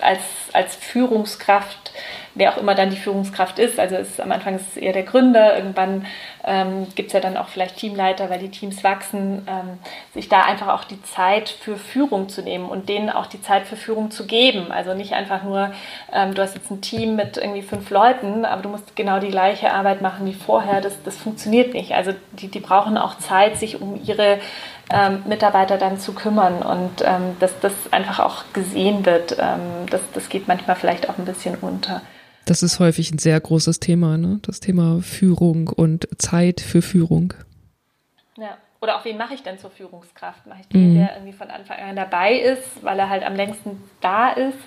als, 0.00 0.22
als 0.52 0.74
Führungskraft 0.74 1.92
wer 2.34 2.52
auch 2.52 2.56
immer 2.56 2.74
dann 2.74 2.90
die 2.90 2.96
Führungskraft 2.96 3.58
ist. 3.58 3.78
Also 3.78 3.96
ist, 3.96 4.20
am 4.20 4.32
Anfang 4.32 4.56
ist 4.56 4.68
es 4.70 4.76
eher 4.76 4.92
der 4.92 5.02
Gründer, 5.02 5.56
irgendwann 5.56 6.06
ähm, 6.44 6.86
gibt 6.94 7.08
es 7.08 7.12
ja 7.12 7.20
dann 7.20 7.36
auch 7.36 7.48
vielleicht 7.48 7.76
Teamleiter, 7.76 8.30
weil 8.30 8.38
die 8.38 8.50
Teams 8.50 8.82
wachsen, 8.82 9.46
ähm, 9.48 9.78
sich 10.12 10.28
da 10.28 10.42
einfach 10.42 10.68
auch 10.68 10.84
die 10.84 11.00
Zeit 11.02 11.48
für 11.48 11.76
Führung 11.76 12.28
zu 12.28 12.42
nehmen 12.42 12.68
und 12.68 12.88
denen 12.88 13.10
auch 13.10 13.26
die 13.26 13.40
Zeit 13.40 13.66
für 13.66 13.76
Führung 13.76 14.10
zu 14.10 14.26
geben. 14.26 14.72
Also 14.72 14.94
nicht 14.94 15.12
einfach 15.12 15.42
nur, 15.42 15.72
ähm, 16.12 16.34
du 16.34 16.42
hast 16.42 16.54
jetzt 16.54 16.70
ein 16.70 16.80
Team 16.80 17.16
mit 17.16 17.36
irgendwie 17.36 17.62
fünf 17.62 17.90
Leuten, 17.90 18.44
aber 18.44 18.62
du 18.62 18.68
musst 18.68 18.96
genau 18.96 19.20
die 19.20 19.30
gleiche 19.30 19.72
Arbeit 19.72 20.02
machen 20.02 20.26
wie 20.26 20.34
vorher. 20.34 20.80
Das, 20.80 21.02
das 21.04 21.16
funktioniert 21.16 21.74
nicht. 21.74 21.92
Also 21.92 22.12
die, 22.32 22.48
die 22.48 22.60
brauchen 22.60 22.98
auch 22.98 23.18
Zeit, 23.18 23.58
sich 23.58 23.80
um 23.80 24.00
ihre 24.04 24.38
ähm, 24.90 25.22
Mitarbeiter 25.26 25.78
dann 25.78 25.98
zu 25.98 26.12
kümmern 26.12 26.62
und 26.62 27.02
ähm, 27.02 27.36
dass 27.38 27.58
das 27.60 27.72
einfach 27.92 28.18
auch 28.18 28.44
gesehen 28.52 29.06
wird. 29.06 29.36
Ähm, 29.38 29.86
das, 29.90 30.00
das 30.12 30.28
geht 30.28 30.48
manchmal 30.48 30.76
vielleicht 30.76 31.08
auch 31.08 31.18
ein 31.18 31.24
bisschen 31.24 31.56
unter. 31.56 32.02
Das 32.44 32.62
ist 32.62 32.80
häufig 32.80 33.12
ein 33.12 33.18
sehr 33.18 33.38
großes 33.38 33.80
Thema, 33.80 34.18
ne? 34.18 34.40
Das 34.42 34.60
Thema 34.60 35.00
Führung 35.02 35.68
und 35.68 36.08
Zeit 36.20 36.60
für 36.60 36.82
Führung. 36.82 37.34
Ja. 38.36 38.56
Oder 38.80 38.96
auch 38.96 39.04
wen 39.04 39.16
mache 39.16 39.34
ich 39.34 39.44
denn 39.44 39.58
zur 39.58 39.70
Führungskraft? 39.70 40.44
Mache 40.46 40.62
ich 40.62 40.68
den, 40.68 40.94
mhm. 40.94 40.98
der 40.98 41.14
irgendwie 41.14 41.32
von 41.32 41.50
Anfang 41.50 41.78
an 41.78 41.94
dabei 41.94 42.34
ist, 42.34 42.82
weil 42.82 42.98
er 42.98 43.08
halt 43.08 43.22
am 43.22 43.36
längsten 43.36 43.80
da 44.00 44.30
ist? 44.30 44.58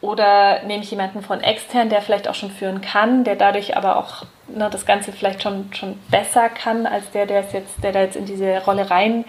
Oder 0.00 0.62
nehme 0.64 0.82
ich 0.82 0.90
jemanden 0.90 1.22
von 1.22 1.40
extern, 1.40 1.88
der 1.88 2.02
vielleicht 2.02 2.28
auch 2.28 2.34
schon 2.34 2.50
führen 2.50 2.80
kann, 2.80 3.24
der 3.24 3.34
dadurch 3.34 3.76
aber 3.76 3.96
auch 3.96 4.24
ne, 4.48 4.68
das 4.70 4.86
Ganze 4.86 5.12
vielleicht 5.12 5.42
schon, 5.42 5.72
schon 5.74 5.98
besser 6.08 6.48
kann 6.48 6.86
als 6.86 7.10
der, 7.10 7.26
der 7.26 7.40
es 7.40 7.52
jetzt, 7.52 7.82
der 7.82 7.92
da 7.92 8.00
jetzt 8.00 8.16
in 8.16 8.26
diese 8.26 8.64
Rolle 8.64 8.90
rein 8.90 9.24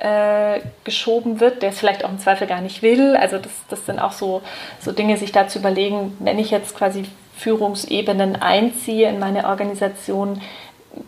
äh, 0.00 0.60
geschoben 0.84 1.40
wird, 1.40 1.62
der 1.62 1.70
es 1.70 1.78
vielleicht 1.78 2.04
auch 2.04 2.10
im 2.10 2.18
Zweifel 2.18 2.46
gar 2.46 2.60
nicht 2.60 2.82
will. 2.82 3.16
Also 3.16 3.38
das, 3.38 3.52
das 3.68 3.86
sind 3.86 3.98
auch 3.98 4.12
so, 4.12 4.42
so 4.80 4.92
Dinge, 4.92 5.16
sich 5.16 5.32
da 5.32 5.46
zu 5.46 5.58
überlegen, 5.58 6.16
wenn 6.20 6.38
ich 6.38 6.50
jetzt 6.50 6.76
quasi 6.76 7.04
Führungsebenen 7.36 8.36
einziehe 8.36 9.08
in 9.08 9.18
meine 9.18 9.46
Organisation, 9.46 10.40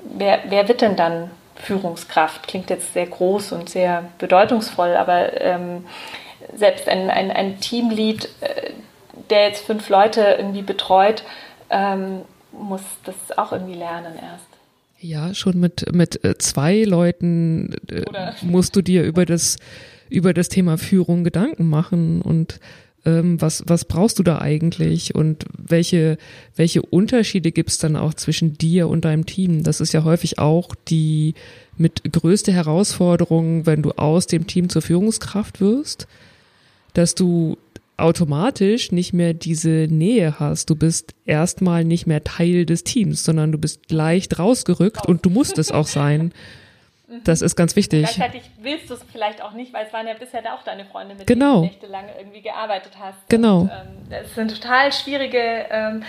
wer, 0.05 0.41
wer 0.49 0.69
wird 0.69 0.81
denn 0.81 0.97
dann 0.97 1.31
Führungskraft? 1.57 2.47
Klingt 2.49 2.71
jetzt 2.71 2.93
sehr 2.93 3.07
groß 3.07 3.53
und 3.53 3.71
sehr 3.71 4.05
bedeutungsvoll, 4.19 4.97
aber 4.97 5.41
ähm, 5.41 5.87
selbst 6.55 6.89
ein, 6.89 7.11
ein, 7.11 7.31
ein 7.31 7.61
Teamlead, 7.61 8.29
äh, 8.41 8.73
der 9.31 9.49
jetzt 9.49 9.65
fünf 9.65 9.89
Leute 9.89 10.37
irgendwie 10.39 10.63
betreut, 10.63 11.23
ähm, 11.71 12.23
muss 12.53 12.83
das 13.05 13.37
auch 13.39 13.53
irgendwie 13.53 13.75
lernen 13.75 14.15
erst. 14.17 14.52
Ja, 15.03 15.35
schon 15.35 15.59
mit, 15.59 15.93
mit 15.93 16.25
äh, 16.25 16.39
zwei 16.39 16.85
Leuten 16.85 17.75
äh, 17.89 18.05
musst 18.43 18.77
du 18.77 18.83
dir 18.83 19.03
über 19.03 19.27
das, 19.27 19.57
über 20.09 20.33
das 20.33 20.49
Thema 20.49 20.79
Führung 20.79 21.25
Gedanken 21.25 21.69
machen 21.69 22.23
und 22.23 22.61
ähm, 23.05 23.41
was, 23.41 23.65
was 23.67 23.85
brauchst 23.85 24.21
du 24.21 24.23
da 24.23 24.39
eigentlich 24.39 25.17
und 25.17 25.45
welche, 25.59 26.19
welche 26.55 26.83
Unterschiede 26.83 27.51
gibt's 27.51 27.79
dann 27.79 27.97
auch 27.97 28.15
zwischen 28.15 28.57
dir 28.59 28.87
und 28.87 29.05
deinem 29.05 29.27
Team? 29.27 29.65
Das 29.65 29.81
ist 29.81 29.93
ja 29.93 30.05
häufig 30.05 30.39
auch 30.39 30.73
die 30.89 31.35
mit 31.77 32.03
größte 32.13 32.53
Herausforderung, 32.53 33.67
wenn 33.67 33.83
du 33.83 33.91
aus 33.93 34.29
dem 34.29 34.47
Team 34.47 34.69
zur 34.69 34.83
Führungskraft 34.83 35.61
wirst, 35.61 36.07
dass 36.95 37.17
du 37.17 37.59
automatisch 37.97 38.93
nicht 38.93 39.13
mehr 39.13 39.35
diese 39.35 39.87
Nähe 39.89 40.39
hast. 40.39 40.71
Du 40.71 40.77
bist 40.77 41.15
erstmal 41.25 41.85
nicht 41.85 42.07
mehr 42.07 42.25
Teil 42.25 42.67
des 42.67 42.85
Teams, 42.85 43.25
sondern 43.25 43.53
du 43.53 43.59
bist 43.59 43.91
leicht 43.91 44.39
rausgerückt 44.39 45.07
und 45.07 45.25
du 45.25 45.31
musst 45.31 45.59
es 45.59 45.71
auch 45.71 45.87
sein. 45.87 46.33
Das 47.25 47.43
ist 47.43 47.57
ganz 47.57 47.77
wichtig. 47.77 48.05
Gleichzeitig 48.05 48.43
willst 48.61 48.89
du 48.89 48.95
es 48.95 49.01
vielleicht 49.13 49.43
auch 49.43 49.53
nicht, 49.53 49.73
weil 49.73 49.87
es 49.87 49.93
waren 49.93 50.07
ja 50.07 50.15
bisher 50.15 50.43
auch 50.55 50.63
deine 50.65 50.87
Freunde, 50.87 51.15
mit 51.15 51.27
genau. 51.27 51.61
denen 51.61 51.63
du 51.63 51.69
nächtelang 51.69 52.05
irgendwie 52.19 52.41
gearbeitet 52.41 52.93
hast. 52.99 53.29
Genau. 53.29 53.63
Und, 53.63 53.71
ähm, 53.71 54.11
das 54.11 54.27
ist 54.29 54.39
eine 54.39 54.53
total 54.53 54.93
schwierige 54.93 55.67
ähm, 55.71 56.03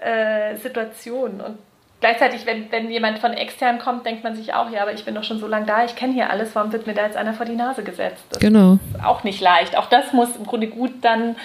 äh, 0.00 0.56
Situation. 0.56 1.40
Und 1.40 1.58
gleichzeitig, 2.00 2.46
wenn, 2.46 2.70
wenn 2.72 2.90
jemand 2.90 3.18
von 3.18 3.32
extern 3.32 3.78
kommt, 3.78 4.06
denkt 4.06 4.24
man 4.24 4.34
sich 4.34 4.54
auch, 4.54 4.70
ja, 4.70 4.82
aber 4.82 4.92
ich 4.92 5.04
bin 5.04 5.14
doch 5.14 5.24
schon 5.24 5.38
so 5.38 5.46
lange 5.46 5.66
da, 5.66 5.84
ich 5.84 5.96
kenne 5.96 6.12
hier 6.12 6.30
alles, 6.30 6.54
warum 6.54 6.72
wird 6.72 6.86
mir 6.86 6.94
da 6.94 7.04
jetzt 7.04 7.16
einer 7.16 7.34
vor 7.34 7.46
die 7.46 7.54
Nase 7.54 7.82
gesetzt? 7.82 8.24
Das 8.30 8.40
genau. 8.40 8.74
ist 8.74 9.04
auch 9.04 9.24
nicht 9.24 9.40
leicht. 9.40 9.76
Auch 9.76 9.86
das 9.86 10.12
muss 10.12 10.36
im 10.36 10.46
Grunde 10.46 10.66
gut 10.66 10.92
dann 11.02 11.36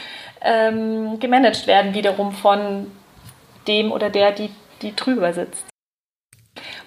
ähm, 0.41 1.19
gemanagt 1.19 1.67
werden, 1.67 1.93
wiederum 1.93 2.31
von 2.31 2.91
dem 3.67 3.91
oder 3.91 4.09
der, 4.09 4.31
die, 4.31 4.49
die 4.81 4.95
drüber 4.95 5.33
sitzt. 5.33 5.65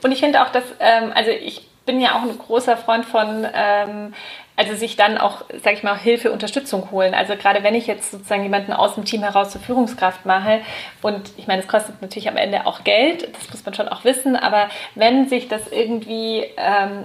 Und 0.03 0.13
ich 0.13 0.21
finde 0.21 0.43
auch, 0.43 0.51
dass, 0.51 0.65
ähm, 0.81 1.13
also 1.15 1.31
ich 1.31 1.69
bin 1.85 2.01
ja 2.01 2.15
auch 2.17 2.23
ein 2.23 2.39
großer 2.39 2.77
Freund 2.77 3.05
von 3.05 3.47
ähm, 3.53 4.15
also 4.59 4.75
sich 4.75 4.97
dann 4.97 5.19
auch, 5.19 5.45
sage 5.63 5.77
ich 5.77 5.85
mal, 5.85 5.97
Hilfe, 5.97 6.33
Unterstützung 6.33 6.91
holen. 6.91 7.15
Also 7.15 7.37
gerade 7.37 7.63
wenn 7.63 7.77
ich 7.77 7.87
jetzt 7.87 8.11
sozusagen 8.11 8.43
jemanden 8.43 8.73
aus 8.73 8.97
dem 8.97 9.05
Team 9.05 9.23
heraus 9.23 9.51
zur 9.51 9.61
Führungskraft 9.61 10.27
mache 10.27 10.63
und 11.01 11.31
ich 11.37 11.47
meine, 11.47 11.63
es 11.63 11.69
kostet 11.69 12.03
natürlich 12.03 12.29
am 12.29 12.37
Ende 12.37 12.67
auch 12.67 12.83
Geld, 12.83 13.29
das 13.37 13.51
muss 13.51 13.65
man 13.65 13.75
schon 13.75 13.89
auch 13.89 14.05
wissen, 14.05 14.35
aber 14.35 14.69
wenn 14.97 15.29
sich 15.29 15.47
das 15.47 15.69
irgendwie 15.69 16.45
ähm, 16.57 17.05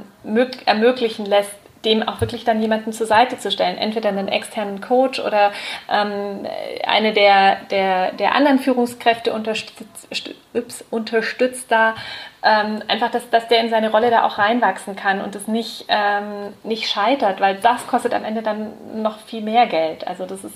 ermöglichen 0.65 1.27
lässt, 1.27 1.51
dem 1.85 2.07
auch 2.07 2.21
wirklich 2.21 2.45
dann 2.45 2.61
jemanden 2.61 2.93
zur 2.93 3.07
Seite 3.07 3.37
zu 3.37 3.51
stellen, 3.51 3.77
entweder 3.77 4.09
einen 4.09 4.27
externen 4.27 4.81
Coach 4.81 5.19
oder 5.19 5.51
ähm, 5.91 6.47
eine 6.85 7.13
der, 7.13 7.57
der, 7.71 8.11
der 8.13 8.35
anderen 8.35 8.59
Führungskräfte 8.59 9.33
unterstützt, 9.33 10.07
ups, 10.53 10.85
unterstützt 10.89 11.71
da 11.71 11.95
ähm, 12.43 12.81
einfach, 12.87 13.09
dass, 13.09 13.29
dass 13.29 13.47
der 13.47 13.61
in 13.61 13.69
seine 13.69 13.91
Rolle 13.91 14.09
da 14.09 14.25
auch 14.25 14.37
reinwachsen 14.37 14.95
kann 14.95 15.21
und 15.21 15.35
es 15.35 15.47
nicht, 15.47 15.85
ähm, 15.87 16.53
nicht 16.63 16.89
scheitert, 16.89 17.39
weil 17.39 17.55
das 17.55 17.87
kostet 17.87 18.13
am 18.13 18.25
Ende 18.25 18.41
dann 18.41 18.73
noch 19.01 19.19
viel 19.19 19.41
mehr 19.41 19.65
Geld. 19.67 20.05
Also 20.07 20.25
das 20.25 20.43
ist, 20.43 20.55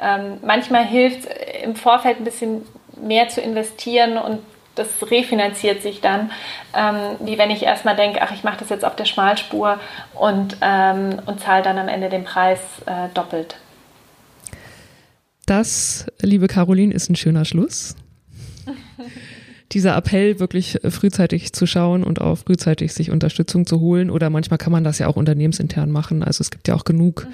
ähm, 0.00 0.38
manchmal 0.42 0.84
hilft 0.84 1.28
im 1.62 1.74
Vorfeld 1.74 2.20
ein 2.20 2.24
bisschen 2.24 2.64
mehr 2.96 3.28
zu 3.28 3.40
investieren 3.40 4.16
und 4.16 4.40
das 4.74 4.88
refinanziert 5.10 5.82
sich 5.82 6.00
dann, 6.00 6.30
ähm, 6.74 7.16
wie 7.20 7.38
wenn 7.38 7.50
ich 7.50 7.62
erstmal 7.62 7.96
denke, 7.96 8.20
ach, 8.22 8.32
ich 8.32 8.44
mache 8.44 8.58
das 8.58 8.68
jetzt 8.68 8.84
auf 8.84 8.96
der 8.96 9.04
Schmalspur 9.04 9.78
und, 10.14 10.56
ähm, 10.60 11.20
und 11.26 11.40
zahle 11.40 11.62
dann 11.62 11.78
am 11.78 11.88
Ende 11.88 12.08
den 12.08 12.24
Preis 12.24 12.60
äh, 12.86 13.08
doppelt. 13.14 13.56
Das, 15.46 16.06
liebe 16.20 16.46
Caroline, 16.46 16.94
ist 16.94 17.10
ein 17.10 17.16
schöner 17.16 17.44
Schluss. 17.44 17.96
Dieser 19.72 19.96
Appell, 19.96 20.40
wirklich 20.40 20.78
frühzeitig 20.88 21.52
zu 21.52 21.66
schauen 21.66 22.04
und 22.04 22.20
auch 22.20 22.36
frühzeitig 22.36 22.92
sich 22.92 23.10
Unterstützung 23.10 23.66
zu 23.66 23.80
holen. 23.80 24.10
Oder 24.10 24.30
manchmal 24.30 24.58
kann 24.58 24.72
man 24.72 24.84
das 24.84 24.98
ja 24.98 25.08
auch 25.08 25.16
unternehmensintern 25.16 25.90
machen. 25.90 26.22
Also 26.22 26.42
es 26.42 26.50
gibt 26.50 26.68
ja 26.68 26.74
auch 26.74 26.84
genug, 26.84 27.26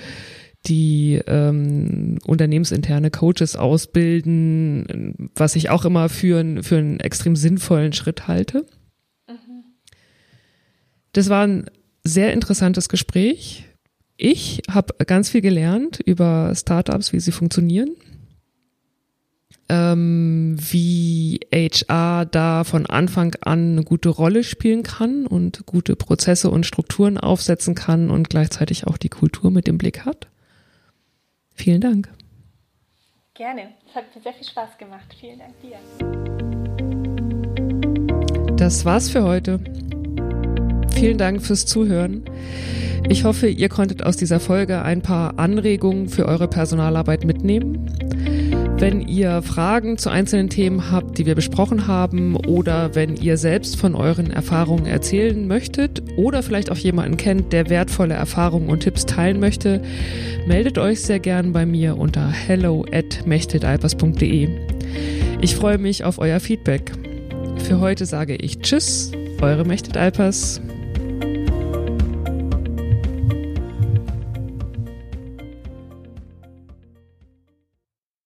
die 0.66 1.20
ähm, 1.26 2.18
unternehmensinterne 2.26 3.10
Coaches 3.10 3.56
ausbilden, 3.56 5.30
was 5.34 5.56
ich 5.56 5.70
auch 5.70 5.84
immer 5.84 6.08
für, 6.08 6.40
ein, 6.40 6.62
für 6.62 6.76
einen 6.76 7.00
extrem 7.00 7.34
sinnvollen 7.34 7.92
Schritt 7.92 8.28
halte. 8.28 8.66
Das 11.12 11.28
war 11.28 11.46
ein 11.46 11.66
sehr 12.04 12.32
interessantes 12.32 12.88
Gespräch. 12.88 13.64
Ich 14.16 14.62
habe 14.70 14.94
ganz 15.06 15.30
viel 15.30 15.40
gelernt 15.40 15.98
über 16.04 16.52
Startups, 16.54 17.12
wie 17.12 17.20
sie 17.20 17.32
funktionieren, 17.32 17.96
ähm, 19.68 20.56
wie 20.58 21.40
HR 21.52 22.26
da 22.26 22.64
von 22.64 22.86
Anfang 22.86 23.34
an 23.40 23.72
eine 23.72 23.82
gute 23.82 24.10
Rolle 24.10 24.44
spielen 24.44 24.82
kann 24.82 25.26
und 25.26 25.64
gute 25.66 25.96
Prozesse 25.96 26.50
und 26.50 26.66
Strukturen 26.66 27.18
aufsetzen 27.18 27.74
kann 27.74 28.10
und 28.10 28.30
gleichzeitig 28.30 28.86
auch 28.86 28.98
die 28.98 29.08
Kultur 29.08 29.50
mit 29.50 29.68
im 29.68 29.78
Blick 29.78 30.04
hat. 30.04 30.29
Vielen 31.60 31.82
Dank. 31.82 32.08
Gerne. 33.34 33.74
Es 33.86 33.94
hat 33.94 34.04
mir 34.16 34.22
sehr 34.22 34.32
viel 34.32 34.46
Spaß 34.46 34.78
gemacht. 34.78 35.14
Vielen 35.20 35.38
Dank 35.40 35.52
dir. 35.60 35.76
Das 38.56 38.86
war's 38.86 39.10
für 39.10 39.24
heute. 39.24 39.60
Vielen 40.94 41.18
Dank 41.18 41.42
fürs 41.42 41.66
Zuhören. 41.66 42.24
Ich 43.10 43.24
hoffe, 43.24 43.46
ihr 43.46 43.68
konntet 43.68 44.02
aus 44.02 44.16
dieser 44.16 44.40
Folge 44.40 44.80
ein 44.80 45.02
paar 45.02 45.38
Anregungen 45.38 46.08
für 46.08 46.24
eure 46.24 46.48
Personalarbeit 46.48 47.24
mitnehmen. 47.24 48.49
Wenn 48.80 49.06
ihr 49.06 49.42
Fragen 49.42 49.98
zu 49.98 50.08
einzelnen 50.08 50.48
Themen 50.48 50.90
habt, 50.90 51.18
die 51.18 51.26
wir 51.26 51.34
besprochen 51.34 51.86
haben, 51.86 52.34
oder 52.34 52.94
wenn 52.94 53.14
ihr 53.14 53.36
selbst 53.36 53.76
von 53.76 53.94
euren 53.94 54.30
Erfahrungen 54.30 54.86
erzählen 54.86 55.46
möchtet 55.46 56.02
oder 56.16 56.42
vielleicht 56.42 56.72
auch 56.72 56.78
jemanden 56.78 57.18
kennt, 57.18 57.52
der 57.52 57.68
wertvolle 57.68 58.14
Erfahrungen 58.14 58.70
und 58.70 58.80
Tipps 58.80 59.04
teilen 59.04 59.38
möchte, 59.38 59.82
meldet 60.46 60.78
euch 60.78 61.02
sehr 61.02 61.18
gern 61.18 61.52
bei 61.52 61.66
mir 61.66 61.98
unter 61.98 62.30
hello 62.30 62.86
at 62.90 63.22
Ich 65.42 65.56
freue 65.56 65.76
mich 65.76 66.04
auf 66.04 66.18
euer 66.18 66.40
Feedback. 66.40 66.90
Für 67.58 67.80
heute 67.80 68.06
sage 68.06 68.34
ich 68.34 68.60
Tschüss, 68.60 69.12
eure 69.42 69.66
Mechtet 69.66 69.98
Alpers. 69.98 70.62